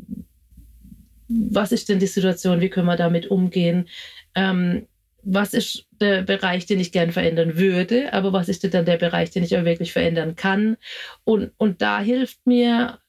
[1.28, 3.90] was ist denn die Situation, wie können wir damit umgehen?
[4.36, 4.88] Ähm,
[5.26, 8.98] was ist der Bereich, den ich gern verändern würde, aber was ist denn dann der
[8.98, 10.78] Bereich, den ich auch wirklich verändern kann?
[11.24, 13.00] Und, und da hilft mir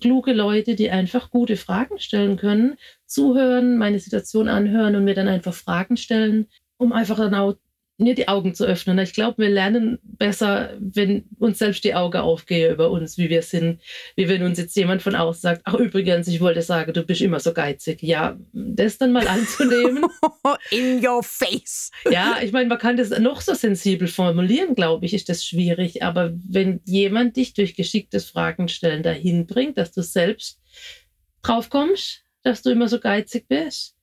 [0.00, 5.26] kluge Leute, die einfach gute Fragen stellen können, zuhören, meine Situation anhören und mir dann
[5.26, 6.46] einfach Fragen stellen,
[6.76, 7.54] um einfach auch
[7.96, 8.98] mir die Augen zu öffnen.
[8.98, 13.42] Ich glaube, wir lernen besser, wenn uns selbst die Augen aufgehen über uns, wie wir
[13.42, 13.80] sind,
[14.16, 17.20] wie wenn uns jetzt jemand von außen sagt, ach übrigens, ich wollte sagen, du bist
[17.20, 18.02] immer so geizig.
[18.02, 20.04] Ja, das dann mal anzunehmen.
[20.70, 21.92] In your face.
[22.10, 26.02] Ja, ich meine, man kann das noch so sensibel formulieren, glaube ich, ist das schwierig.
[26.02, 30.60] Aber wenn jemand dich durch geschicktes Fragen stellen dahin bringt, dass du selbst
[31.42, 33.94] drauf kommst, dass du immer so geizig bist,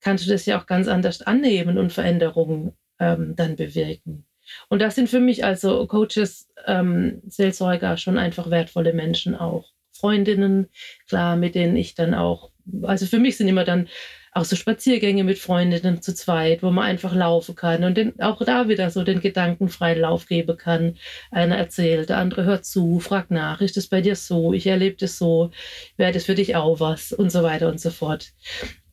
[0.00, 4.24] kannst du das ja auch ganz anders annehmen und Veränderungen ähm, dann bewirken.
[4.68, 9.68] Und das sind für mich also Coaches, ähm, Seelsorger schon einfach wertvolle Menschen auch.
[9.92, 10.68] Freundinnen,
[11.08, 12.50] klar, mit denen ich dann auch,
[12.82, 13.88] also für mich sind immer dann
[14.34, 18.42] auch so Spaziergänge mit Freundinnen zu zweit, wo man einfach laufen kann und den, auch
[18.42, 20.96] da wieder so den Gedanken freien Lauf geben kann.
[21.30, 24.54] Einer erzählt, der andere hört zu, fragt nach, ist das bei dir so?
[24.54, 25.50] Ich erlebe das so,
[25.98, 27.12] wäre das für dich auch was?
[27.12, 28.32] Und so weiter und so fort.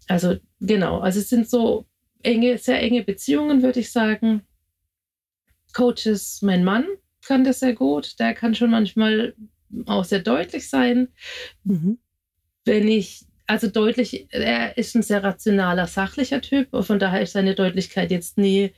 [0.07, 1.85] Also genau, also es sind so
[2.23, 4.41] enge, sehr enge Beziehungen, würde ich sagen.
[5.73, 6.85] Coaches, mein Mann
[7.25, 8.19] kann das sehr gut.
[8.19, 9.35] Der kann schon manchmal
[9.85, 11.09] auch sehr deutlich sein.
[11.63, 11.99] Mhm.
[12.65, 16.69] Wenn ich, also deutlich, er ist ein sehr rationaler, sachlicher Typ.
[16.83, 18.73] Von daher ist seine Deutlichkeit jetzt nie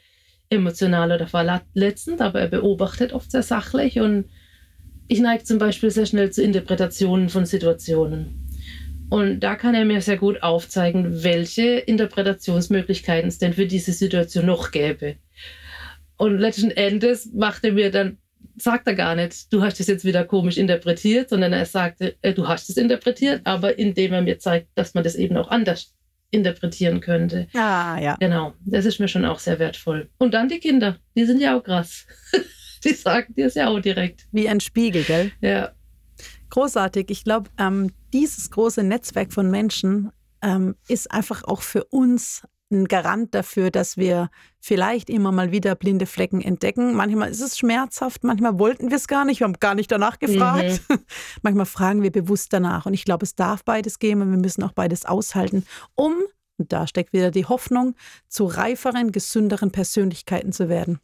[0.49, 4.25] emotional oder verletzend, aber er beobachtet oft sehr sachlich und
[5.07, 8.47] ich neige zum Beispiel sehr schnell zu Interpretationen von Situationen.
[9.11, 14.45] Und da kann er mir sehr gut aufzeigen, welche Interpretationsmöglichkeiten es denn für diese Situation
[14.45, 15.17] noch gäbe.
[16.15, 18.19] Und letzten Endes macht er mir dann,
[18.55, 22.33] sagt er gar nicht, du hast es jetzt wieder komisch interpretiert, sondern er sagte, äh,
[22.33, 25.93] du hast es interpretiert, aber indem er mir zeigt, dass man das eben auch anders
[26.29, 27.47] interpretieren könnte.
[27.53, 28.15] Ah, ja.
[28.17, 30.09] Genau, das ist mir schon auch sehr wertvoll.
[30.19, 32.07] Und dann die Kinder, die sind ja auch krass.
[32.85, 34.25] die sagen dir es ja auch direkt.
[34.31, 35.33] Wie ein Spiegel, gell?
[35.41, 35.73] Ja.
[36.51, 37.09] Großartig.
[37.09, 42.85] Ich glaube, ähm, dieses große Netzwerk von Menschen ähm, ist einfach auch für uns ein
[42.87, 44.29] Garant dafür, dass wir
[44.59, 46.93] vielleicht immer mal wieder blinde Flecken entdecken.
[46.93, 50.19] Manchmal ist es schmerzhaft, manchmal wollten wir es gar nicht, wir haben gar nicht danach
[50.19, 50.81] gefragt.
[50.89, 50.99] Mhm.
[51.41, 52.85] manchmal fragen wir bewusst danach.
[52.85, 56.15] Und ich glaube, es darf beides geben und wir müssen auch beides aushalten, um,
[56.57, 57.95] und da steckt wieder die Hoffnung,
[58.27, 60.99] zu reiferen, gesünderen Persönlichkeiten zu werden.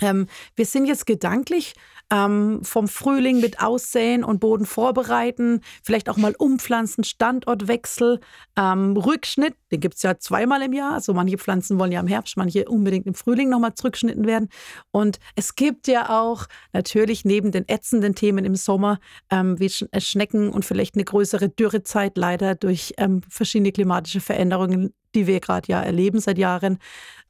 [0.00, 0.26] Ähm,
[0.56, 1.74] wir sind jetzt gedanklich
[2.12, 8.20] ähm, vom Frühling mit Aussäen und Boden vorbereiten, vielleicht auch mal umpflanzen, Standortwechsel,
[8.56, 10.94] ähm, Rückschnitt, den gibt es ja zweimal im Jahr.
[10.94, 14.48] Also manche Pflanzen wollen ja im Herbst, manche unbedingt im Frühling nochmal zurückgeschnitten werden.
[14.90, 18.98] Und es gibt ja auch natürlich neben den ätzenden Themen im Sommer
[19.30, 24.92] ähm, wie äh, Schnecken und vielleicht eine größere Dürrezeit, leider durch ähm, verschiedene klimatische Veränderungen,
[25.14, 26.78] die wir gerade ja erleben seit Jahren,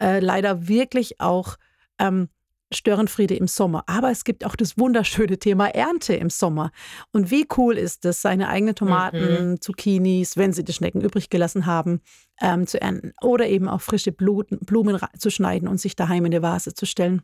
[0.01, 1.57] äh, leider wirklich auch
[1.99, 2.29] ähm,
[2.73, 3.85] Störenfriede im Sommer.
[3.87, 6.71] Aber es gibt auch das wunderschöne Thema Ernte im Sommer.
[7.13, 9.61] Und wie cool ist es, seine eigenen Tomaten, mhm.
[9.61, 12.01] Zucchinis, wenn sie die Schnecken übrig gelassen haben,
[12.41, 13.13] ähm, zu ernten.
[13.23, 17.23] Oder eben auch frische Blumen, zu schneiden und sich daheim in die Vase zu stellen.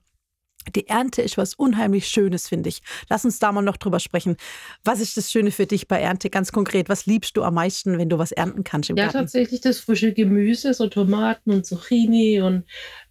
[0.74, 2.82] Die Ernte ist was unheimlich Schönes, finde ich.
[3.08, 4.36] Lass uns da mal noch drüber sprechen.
[4.82, 6.28] Was ist das Schöne für dich bei Ernte?
[6.28, 9.18] Ganz konkret, was liebst du am meisten, wenn du was ernten kannst im ja, Garten?
[9.18, 12.40] Ja, tatsächlich das frische Gemüse, so Tomaten und Zucchini.
[12.40, 12.64] Und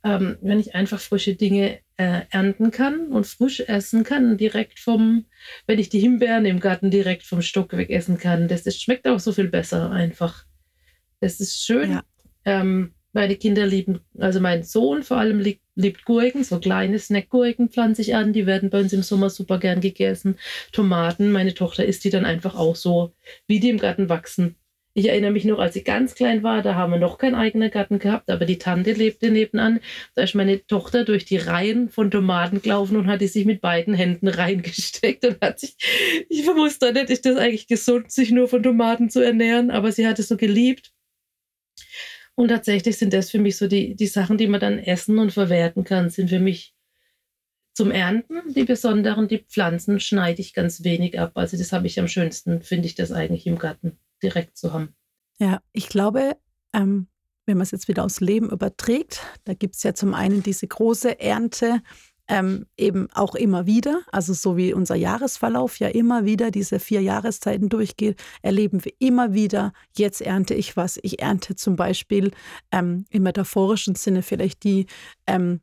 [0.04, 5.26] ähm, wenn ich einfach frische Dinge äh, ernten kann und frisch essen kann, direkt vom,
[5.68, 9.08] wenn ich die Himbeeren im Garten direkt vom Stock weg essen kann, das, das schmeckt
[9.08, 10.46] auch so viel besser einfach.
[11.22, 11.91] Das ist schön.
[11.91, 12.04] Ja.
[12.43, 17.70] Ähm, meine Kinder lieben, also mein Sohn vor allem liebt, liebt Gurken, so kleine Snackgurken
[17.70, 20.38] pflanze ich an, die werden bei uns im Sommer super gern gegessen.
[20.74, 23.14] Tomaten, meine Tochter isst die dann einfach auch so,
[23.48, 24.58] wie die im Garten wachsen.
[24.98, 27.70] Ich erinnere mich noch, als ich ganz klein war, da haben wir noch keinen eigenen
[27.70, 29.82] Garten gehabt, aber die Tante lebte nebenan.
[30.16, 33.60] Da ist meine Tochter durch die Reihen von Tomaten gelaufen und hat die sich mit
[33.60, 35.76] beiden Händen reingesteckt und hat sich,
[36.30, 40.08] ich wusste nicht, ist das eigentlich gesund, sich nur von Tomaten zu ernähren, aber sie
[40.08, 40.93] hat es so geliebt.
[42.36, 45.34] Und tatsächlich sind das für mich so die, die Sachen, die man dann essen und
[45.34, 46.74] verwerten kann, sind für mich
[47.74, 48.54] zum Ernten.
[48.54, 51.34] Die besonderen, die Pflanzen schneide ich ganz wenig ab.
[51.36, 54.95] Also das habe ich am schönsten, finde ich das eigentlich im Garten direkt zu haben.
[55.39, 56.38] Ja, ich glaube,
[56.74, 57.07] ähm,
[57.45, 60.68] wenn man es jetzt wieder aufs Leben überträgt, da gibt es ja zum einen diese
[60.68, 61.82] große Ernte,
[62.28, 67.01] ähm, eben auch immer wieder, also so wie unser Jahresverlauf ja immer wieder diese vier
[67.01, 70.99] Jahreszeiten durchgeht, erleben wir immer wieder, jetzt ernte ich was.
[71.03, 72.32] Ich ernte zum Beispiel
[72.72, 74.88] ähm, im metaphorischen Sinne vielleicht die
[75.28, 75.61] ähm,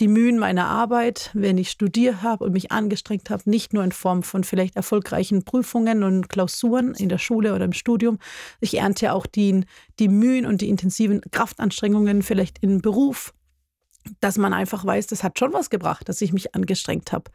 [0.00, 3.92] die Mühen meiner Arbeit, wenn ich studiert habe und mich angestrengt habe, nicht nur in
[3.92, 8.18] Form von vielleicht erfolgreichen Prüfungen und Klausuren in der Schule oder im Studium.
[8.60, 9.64] Ich ernte auch die,
[9.98, 13.34] die Mühen und die intensiven Kraftanstrengungen vielleicht im Beruf,
[14.20, 17.30] dass man einfach weiß, das hat schon was gebracht, dass ich mich angestrengt habe.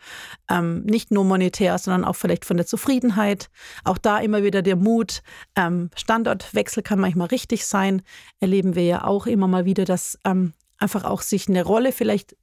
[0.49, 3.51] Ähm, nicht nur monetär, sondern auch vielleicht von der Zufriedenheit.
[3.83, 5.21] Auch da immer wieder der Mut.
[5.55, 8.01] Ähm, Standortwechsel kann manchmal richtig sein.
[8.39, 12.35] Erleben wir ja auch immer mal wieder, dass ähm, einfach auch sich eine Rolle vielleicht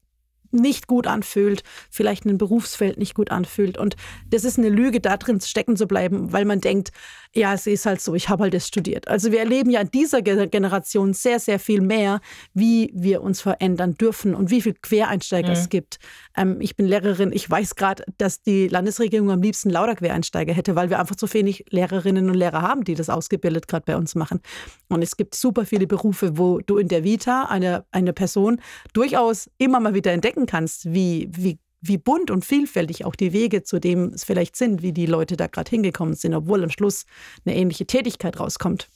[0.52, 3.78] nicht gut anfühlt, vielleicht ein Berufsfeld nicht gut anfühlt.
[3.78, 3.96] Und
[4.28, 6.90] das ist eine Lüge, da drin stecken zu bleiben, weil man denkt,
[7.34, 9.08] ja, es ist halt so, ich habe halt das studiert.
[9.08, 12.20] Also wir erleben ja in dieser Generation sehr, sehr viel mehr,
[12.52, 15.54] wie wir uns verändern dürfen und wie viele Quereinsteiger mhm.
[15.54, 15.98] es gibt.
[16.36, 20.76] Ähm, ich bin Lehrerin, ich weiß gerade, dass die Landesregierung am liebsten lauter Quereinsteiger hätte,
[20.76, 24.14] weil wir einfach zu wenig Lehrerinnen und Lehrer haben, die das ausgebildet gerade bei uns
[24.14, 24.40] machen.
[24.88, 28.60] Und es gibt super viele Berufe, wo du in der Vita eine, eine Person
[28.92, 33.64] durchaus immer mal wieder entdecken kannst, wie, wie wie bunt und vielfältig auch die Wege
[33.64, 37.04] zu dem es vielleicht sind, wie die Leute da gerade hingekommen sind, obwohl am Schluss
[37.44, 38.88] eine ähnliche Tätigkeit rauskommt.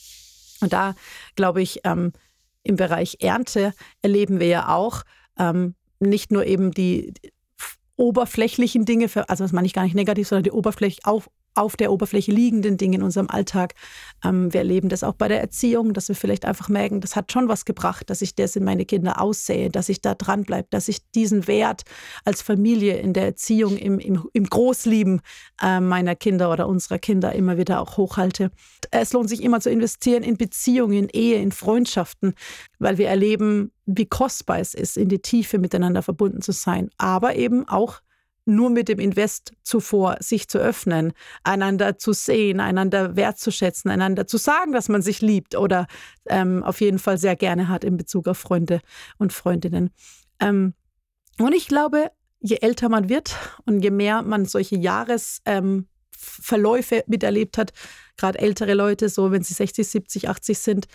[0.60, 0.94] Und da
[1.34, 2.12] glaube ich, ähm,
[2.62, 5.02] im Bereich Ernte erleben wir ja auch
[5.38, 7.32] ähm, nicht nur eben die, die
[7.96, 11.76] oberflächlichen Dinge, für, also das meine ich gar nicht negativ, sondern die oberflächlich auf, auf
[11.76, 13.74] der Oberfläche liegenden Dinge in unserem Alltag.
[14.24, 17.32] Ähm, wir erleben das auch bei der Erziehung, dass wir vielleicht einfach merken, das hat
[17.32, 20.68] schon was gebracht, dass ich das in meine Kinder aussähe, dass ich da dran bleibe,
[20.70, 21.82] dass ich diesen Wert
[22.24, 25.20] als Familie in der Erziehung, im, im, im Großlieben
[25.62, 28.50] äh, meiner Kinder oder unserer Kinder immer wieder auch hochhalte.
[28.90, 32.34] Es lohnt sich immer zu investieren in Beziehungen, in Ehe, in Freundschaften,
[32.78, 37.36] weil wir erleben, wie kostbar es ist, in die Tiefe miteinander verbunden zu sein, aber
[37.36, 38.00] eben auch
[38.46, 41.12] nur mit dem Invest zuvor sich zu öffnen,
[41.42, 45.86] einander zu sehen, einander wertzuschätzen, einander zu sagen, dass man sich liebt oder
[46.26, 48.80] ähm, auf jeden Fall sehr gerne hat in Bezug auf Freunde
[49.18, 49.90] und Freundinnen.
[50.40, 50.74] Ähm,
[51.38, 52.10] und ich glaube,
[52.40, 53.36] je älter man wird
[53.66, 57.72] und je mehr man solche Jahresverläufe ähm, miterlebt hat,
[58.16, 60.88] gerade ältere Leute, so wenn sie 60, 70, 80 sind,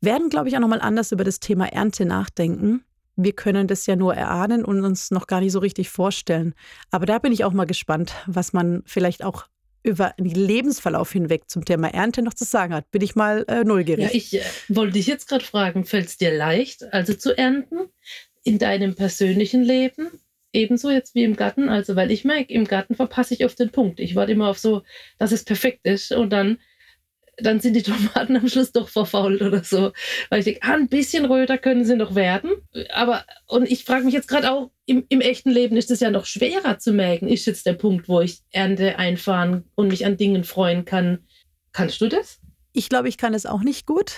[0.00, 2.85] werden, glaube ich, auch nochmal anders über das Thema Ernte nachdenken
[3.16, 6.54] wir können das ja nur erahnen und uns noch gar nicht so richtig vorstellen.
[6.90, 9.46] Aber da bin ich auch mal gespannt, was man vielleicht auch
[9.82, 12.90] über den Lebensverlauf hinweg zum Thema Ernte noch zu sagen hat.
[12.90, 14.04] Bin ich mal äh, neugierig.
[14.04, 17.88] Ja, ich äh, wollte dich jetzt gerade fragen, fällt es dir leicht, also zu ernten
[18.42, 20.10] in deinem persönlichen Leben?
[20.52, 21.68] Ebenso jetzt wie im Garten.
[21.68, 24.00] Also, weil ich merke, im Garten verpasse ich auf den Punkt.
[24.00, 24.82] Ich warte immer auf so,
[25.18, 26.58] dass es perfekt ist und dann
[27.38, 29.92] dann sind die Tomaten am Schluss doch verfault oder so.
[30.30, 32.50] Weil ich denke, ah, ein bisschen röter können sie noch werden.
[32.92, 36.10] Aber, und ich frage mich jetzt gerade auch, im, im echten Leben ist es ja
[36.10, 37.28] noch schwerer zu merken.
[37.28, 41.26] Ist jetzt der Punkt, wo ich Ernte einfahren und mich an Dingen freuen kann.
[41.72, 42.40] Kannst du das?
[42.72, 44.14] Ich glaube, ich kann es auch nicht gut.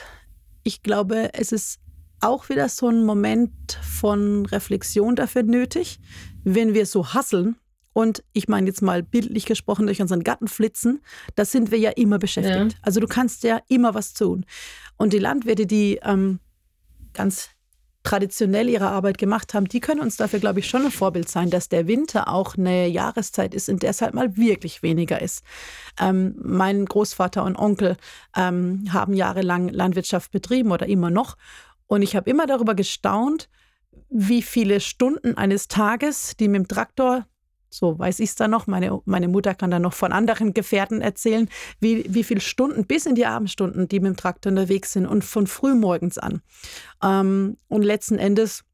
[0.62, 1.80] Ich glaube, es ist
[2.20, 5.98] auch wieder so ein Moment von Reflexion dafür nötig.
[6.44, 7.56] Wenn wir so hasseln,
[7.98, 11.00] und ich meine jetzt mal bildlich gesprochen durch unseren Garten flitzen,
[11.34, 12.74] da sind wir ja immer beschäftigt.
[12.74, 12.78] Ja.
[12.80, 14.46] Also du kannst ja immer was tun.
[14.96, 16.38] Und die Landwirte, die ähm,
[17.12, 17.48] ganz
[18.04, 21.50] traditionell ihre Arbeit gemacht haben, die können uns dafür, glaube ich, schon ein Vorbild sein,
[21.50, 25.42] dass der Winter auch eine Jahreszeit ist, in der es halt mal wirklich weniger ist.
[25.98, 27.96] Ähm, mein Großvater und Onkel
[28.36, 31.36] ähm, haben jahrelang Landwirtschaft betrieben oder immer noch.
[31.88, 33.48] Und ich habe immer darüber gestaunt,
[34.08, 37.26] wie viele Stunden eines Tages, die mit dem Traktor
[37.70, 38.66] so weiß ich es dann noch.
[38.66, 41.48] Meine, meine Mutter kann dann noch von anderen Gefährten erzählen,
[41.80, 45.24] wie, wie viele Stunden bis in die Abendstunden die mit dem Traktor unterwegs sind und
[45.24, 46.42] von frühmorgens an.
[47.02, 48.64] Ähm, und letzten Endes,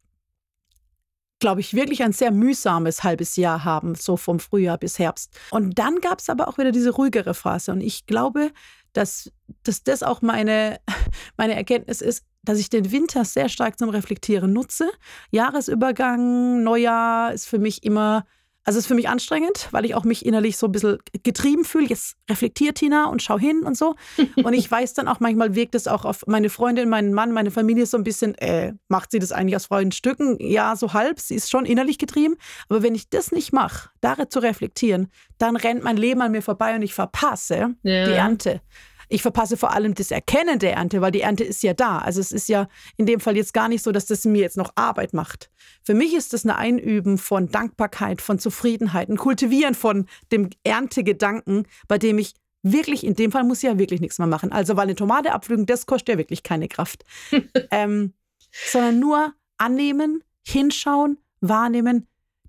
[1.40, 5.38] glaube ich, wirklich ein sehr mühsames halbes Jahr haben, so vom Frühjahr bis Herbst.
[5.50, 7.72] Und dann gab es aber auch wieder diese ruhigere Phase.
[7.72, 8.50] Und ich glaube,
[8.92, 9.30] dass,
[9.64, 10.78] dass das auch meine,
[11.36, 14.90] meine Erkenntnis ist, dass ich den Winter sehr stark zum Reflektieren nutze.
[15.30, 18.24] Jahresübergang, Neujahr ist für mich immer
[18.64, 21.64] also es ist für mich anstrengend, weil ich auch mich innerlich so ein bisschen getrieben
[21.64, 21.86] fühle.
[21.86, 23.94] Jetzt reflektiert Tina und schau hin und so.
[24.42, 27.50] Und ich weiß dann auch, manchmal wirkt es auch auf meine Freundin, meinen Mann, meine
[27.50, 30.36] Familie so ein bisschen, äh, macht sie das eigentlich aus freien Stücken?
[30.40, 31.20] Ja, so halb.
[31.20, 32.36] Sie ist schon innerlich getrieben.
[32.68, 35.08] Aber wenn ich das nicht mache, darin zu reflektieren,
[35.38, 38.06] dann rennt mein Leben an mir vorbei und ich verpasse ja.
[38.06, 38.60] die Ernte.
[39.08, 41.98] Ich verpasse vor allem das Erkennen der Ernte, weil die Ernte ist ja da.
[41.98, 44.56] Also es ist ja in dem Fall jetzt gar nicht so, dass das mir jetzt
[44.56, 45.50] noch Arbeit macht.
[45.82, 51.66] Für mich ist das eine Einüben von Dankbarkeit, von Zufriedenheit, ein Kultivieren von dem Erntegedanken,
[51.88, 54.50] bei dem ich wirklich, in dem Fall muss ich ja wirklich nichts mehr machen.
[54.50, 57.04] Also weil eine Tomate abpflücken, das kostet ja wirklich keine Kraft.
[57.70, 58.14] ähm,
[58.50, 62.06] sondern nur annehmen, hinschauen, wahrnehmen,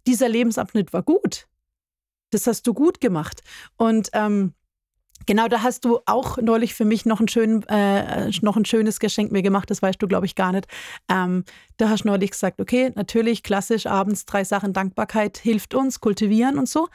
[0.07, 1.47] dieser Lebensabschnitt war gut.
[2.31, 3.41] Das hast du gut gemacht.
[3.77, 4.53] Und ähm,
[5.27, 8.99] Genau, da hast du auch neulich für mich noch ein, schön, äh, noch ein schönes
[8.99, 10.67] Geschenk mir gemacht, das weißt du, glaube ich, gar nicht.
[11.09, 11.45] Ähm,
[11.77, 16.59] da hast du neulich gesagt, okay, natürlich, klassisch, abends drei Sachen Dankbarkeit hilft uns, kultivieren
[16.59, 16.89] und so.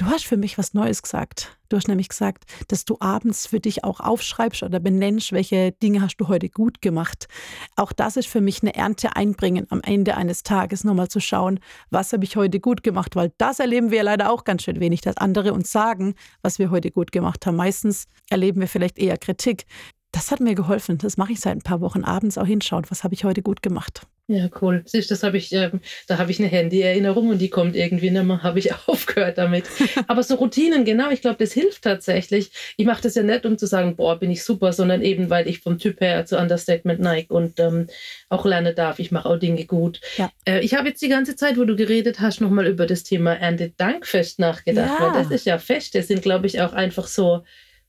[0.00, 1.58] Du hast für mich was Neues gesagt.
[1.68, 6.00] Du hast nämlich gesagt, dass du abends für dich auch aufschreibst oder benennst, welche Dinge
[6.00, 7.28] hast du heute gut gemacht.
[7.76, 11.60] Auch das ist für mich eine Ernte einbringen, am Ende eines Tages nochmal zu schauen,
[11.90, 15.02] was habe ich heute gut gemacht, weil das erleben wir leider auch ganz schön wenig,
[15.02, 17.56] dass andere uns sagen, was wir heute gut gemacht haben.
[17.56, 19.66] Meistens erleben wir vielleicht eher Kritik.
[20.12, 20.98] Das hat mir geholfen.
[20.98, 22.84] Das mache ich seit ein paar Wochen abends auch hinschauen.
[22.88, 24.02] Was habe ich heute gut gemacht?
[24.30, 24.82] Ja, cool.
[24.84, 28.22] Siehst, das habe ich, ähm, da habe ich eine Handy-Erinnerung und die kommt irgendwie nicht
[28.22, 29.64] mehr, habe ich aufgehört damit.
[30.06, 32.52] Aber so Routinen, genau, ich glaube, das hilft tatsächlich.
[32.76, 35.48] Ich mache das ja nicht, um zu sagen, boah, bin ich super, sondern eben, weil
[35.48, 37.88] ich vom Typ her zu Understatement neige und ähm,
[38.28, 39.00] auch lernen darf.
[39.00, 40.00] Ich mache auch Dinge gut.
[40.16, 40.30] Ja.
[40.44, 43.34] Äh, ich habe jetzt die ganze Zeit, wo du geredet hast, nochmal über das Thema
[43.34, 45.06] Erntedankfest nachgedacht, ja.
[45.06, 45.96] weil das ist ja Fest.
[45.96, 47.42] Das sind, glaube ich, auch einfach so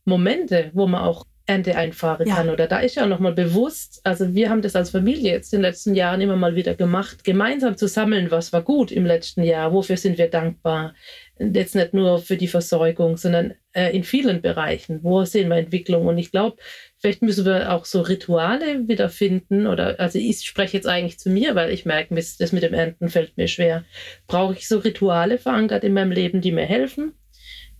[0.06, 2.48] Momente, wo man auch Ernte einfahren kann.
[2.48, 2.54] Ja.
[2.54, 5.60] Oder da ist ja auch nochmal bewusst, also wir haben das als Familie jetzt in
[5.60, 9.44] den letzten Jahren immer mal wieder gemacht, gemeinsam zu sammeln, was war gut im letzten
[9.44, 10.94] Jahr, wofür sind wir dankbar.
[11.40, 15.00] Jetzt nicht nur für die Versorgung, sondern äh, in vielen Bereichen.
[15.04, 16.06] Wo sehen wir Entwicklung?
[16.06, 16.58] Und ich glaube,
[16.98, 19.66] vielleicht müssen wir auch so Rituale wiederfinden.
[19.68, 23.10] Oder also ich spreche jetzt eigentlich zu mir, weil ich merke, das mit dem Ernten
[23.10, 23.84] fällt mir schwer.
[24.28, 27.14] Brauche ich so Rituale verankert in meinem Leben, die mir helfen?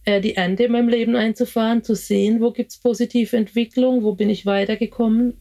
[0.06, 4.14] Äh, die Ernte in meinem Leben einzufahren, zu sehen, wo gibt es positive Entwicklung, wo
[4.14, 5.40] bin ich weitergekommen,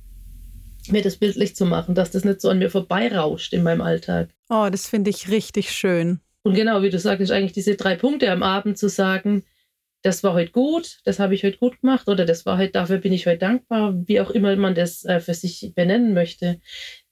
[0.89, 4.31] mir das bildlich zu machen, dass das nicht so an mir vorbeirauscht in meinem Alltag.
[4.49, 6.21] Oh, das finde ich richtig schön.
[6.43, 9.45] Und genau, wie du sagst, eigentlich diese drei Punkte am Abend zu sagen,
[10.03, 12.99] das war heute gut, das habe ich heute gut gemacht oder das war heute, dafür
[12.99, 16.61] bin ich heute dankbar, wie auch immer man das äh, für sich benennen möchte,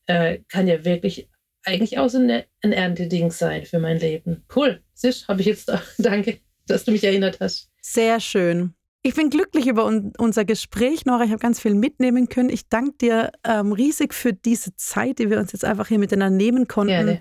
[0.06, 1.28] äh, kann ja wirklich
[1.64, 4.44] eigentlich auch so ein, Ernteding sein für mein Leben.
[4.54, 6.38] Cool, Sisch, habe ich jetzt, danke,
[6.70, 7.70] dass du mich erinnert hast.
[7.80, 8.74] Sehr schön.
[9.02, 11.24] Ich bin glücklich über un unser Gespräch, Nora.
[11.24, 12.50] Ich habe ganz viel mitnehmen können.
[12.50, 16.36] Ich danke dir ähm, riesig für diese Zeit, die wir uns jetzt einfach hier miteinander
[16.36, 16.92] nehmen konnten.
[16.92, 17.20] Gerne.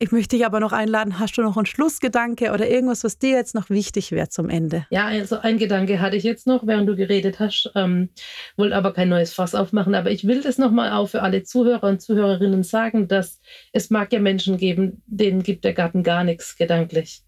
[0.00, 3.30] Ich möchte dich aber noch einladen, hast du noch einen Schlussgedanke oder irgendwas, was dir
[3.30, 4.86] jetzt noch wichtig wäre zum Ende?
[4.90, 8.08] Ja, also ein Gedanke hatte ich jetzt noch, während du geredet hast, ähm,
[8.56, 11.84] wollte aber kein neues Fass aufmachen, aber ich will das nochmal auch für alle Zuhörer
[11.84, 13.40] und Zuhörerinnen sagen, dass
[13.72, 17.22] es mag ja Menschen geben, denen gibt der Garten gar nichts gedanklich.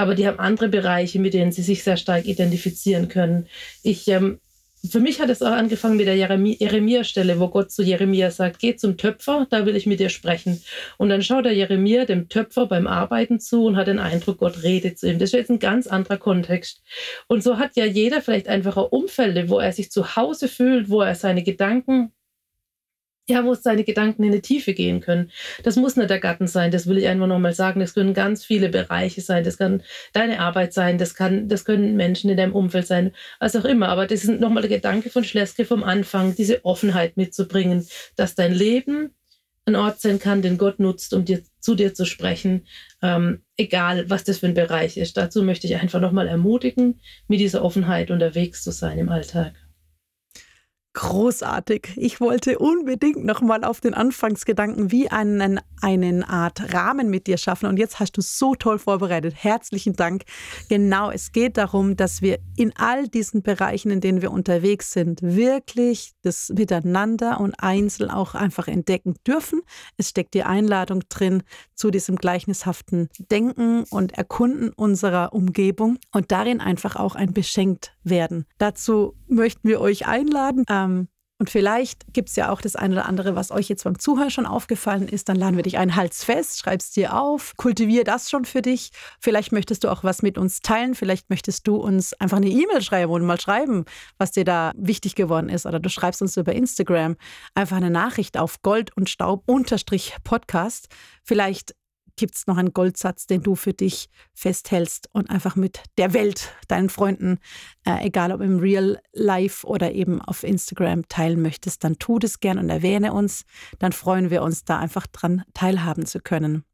[0.00, 3.48] Aber die haben andere Bereiche, mit denen sie sich sehr stark identifizieren können.
[3.82, 4.40] Ich ähm,
[4.88, 8.76] für mich hat es auch angefangen mit der Jeremia-Stelle, wo Gott zu Jeremia sagt, geh
[8.76, 10.62] zum Töpfer, da will ich mit dir sprechen.
[10.96, 14.62] Und dann schaut der Jeremia dem Töpfer beim Arbeiten zu und hat den Eindruck, Gott
[14.62, 15.18] redet zu ihm.
[15.18, 16.82] Das ist jetzt ein ganz anderer Kontext.
[17.28, 21.02] Und so hat ja jeder vielleicht einfache Umfelde, wo er sich zu Hause fühlt, wo
[21.02, 22.12] er seine Gedanken
[23.28, 25.30] ja, wo seine Gedanken in die Tiefe gehen können.
[25.62, 27.80] Das muss nicht der Garten sein, das will ich einfach nochmal sagen.
[27.80, 29.44] Das können ganz viele Bereiche sein.
[29.44, 29.82] Das kann
[30.12, 33.88] deine Arbeit sein, das, kann, das können Menschen in deinem Umfeld sein, was auch immer.
[33.88, 37.86] Aber das ist nochmal der Gedanke von Schleske vom Anfang, diese Offenheit mitzubringen,
[38.16, 39.14] dass dein Leben
[39.66, 42.66] ein Ort sein kann, den Gott nutzt, um dir, zu dir zu sprechen,
[43.02, 45.16] ähm, egal was das für ein Bereich ist.
[45.16, 49.54] Dazu möchte ich einfach nochmal ermutigen, mit dieser Offenheit unterwegs zu sein im Alltag.
[50.92, 51.92] Großartig.
[51.94, 57.66] Ich wollte unbedingt nochmal auf den Anfangsgedanken wie einen, einen Art Rahmen mit dir schaffen.
[57.66, 59.34] Und jetzt hast du so toll vorbereitet.
[59.36, 60.24] Herzlichen Dank.
[60.68, 65.22] Genau, es geht darum, dass wir in all diesen Bereichen, in denen wir unterwegs sind,
[65.22, 69.60] wirklich das Miteinander und einzeln auch einfach entdecken dürfen.
[69.96, 71.44] Es steckt die Einladung drin
[71.76, 78.44] zu diesem gleichnishaften Denken und Erkunden unserer Umgebung und darin einfach auch ein beschenkt werden.
[78.58, 80.64] Dazu möchten wir euch einladen.
[80.84, 81.08] Ähm,
[81.40, 84.28] und vielleicht gibt es ja auch das eine oder andere, was euch jetzt beim Zuhören
[84.28, 85.30] schon aufgefallen ist.
[85.30, 88.90] Dann laden wir dich ein, Hals fest, schreibst dir auf, kultivier das schon für dich.
[89.20, 90.94] Vielleicht möchtest du auch was mit uns teilen.
[90.94, 93.86] Vielleicht möchtest du uns einfach eine E-Mail schreiben und mal schreiben,
[94.18, 95.64] was dir da wichtig geworden ist.
[95.64, 97.16] Oder du schreibst uns über Instagram
[97.54, 100.88] einfach eine Nachricht auf Gold und Staub Podcast.
[101.24, 101.74] Vielleicht
[102.20, 106.52] gibt es noch einen Goldsatz, den du für dich festhältst und einfach mit der Welt,
[106.68, 107.38] deinen Freunden,
[107.86, 112.38] äh, egal ob im Real Life oder eben auf Instagram teilen möchtest, dann tu das
[112.38, 113.44] gern und erwähne uns.
[113.78, 116.64] Dann freuen wir uns da einfach dran teilhaben zu können.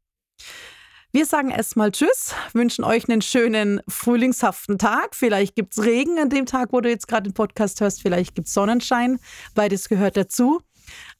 [1.13, 5.15] Wir sagen erstmal Tschüss, wünschen euch einen schönen frühlingshaften Tag.
[5.15, 8.01] Vielleicht gibt es Regen an dem Tag, wo du jetzt gerade den Podcast hörst.
[8.01, 9.17] Vielleicht gibt es Sonnenschein.
[9.55, 10.61] Beides gehört dazu.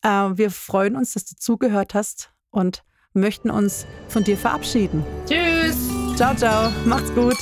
[0.02, 2.84] Äh, wir freuen uns, dass du zugehört hast und
[3.18, 5.03] möchten uns von dir verabschieden.
[5.27, 5.89] Tschüss.
[6.15, 6.72] Ciao, ciao.
[6.85, 7.38] Macht's gut.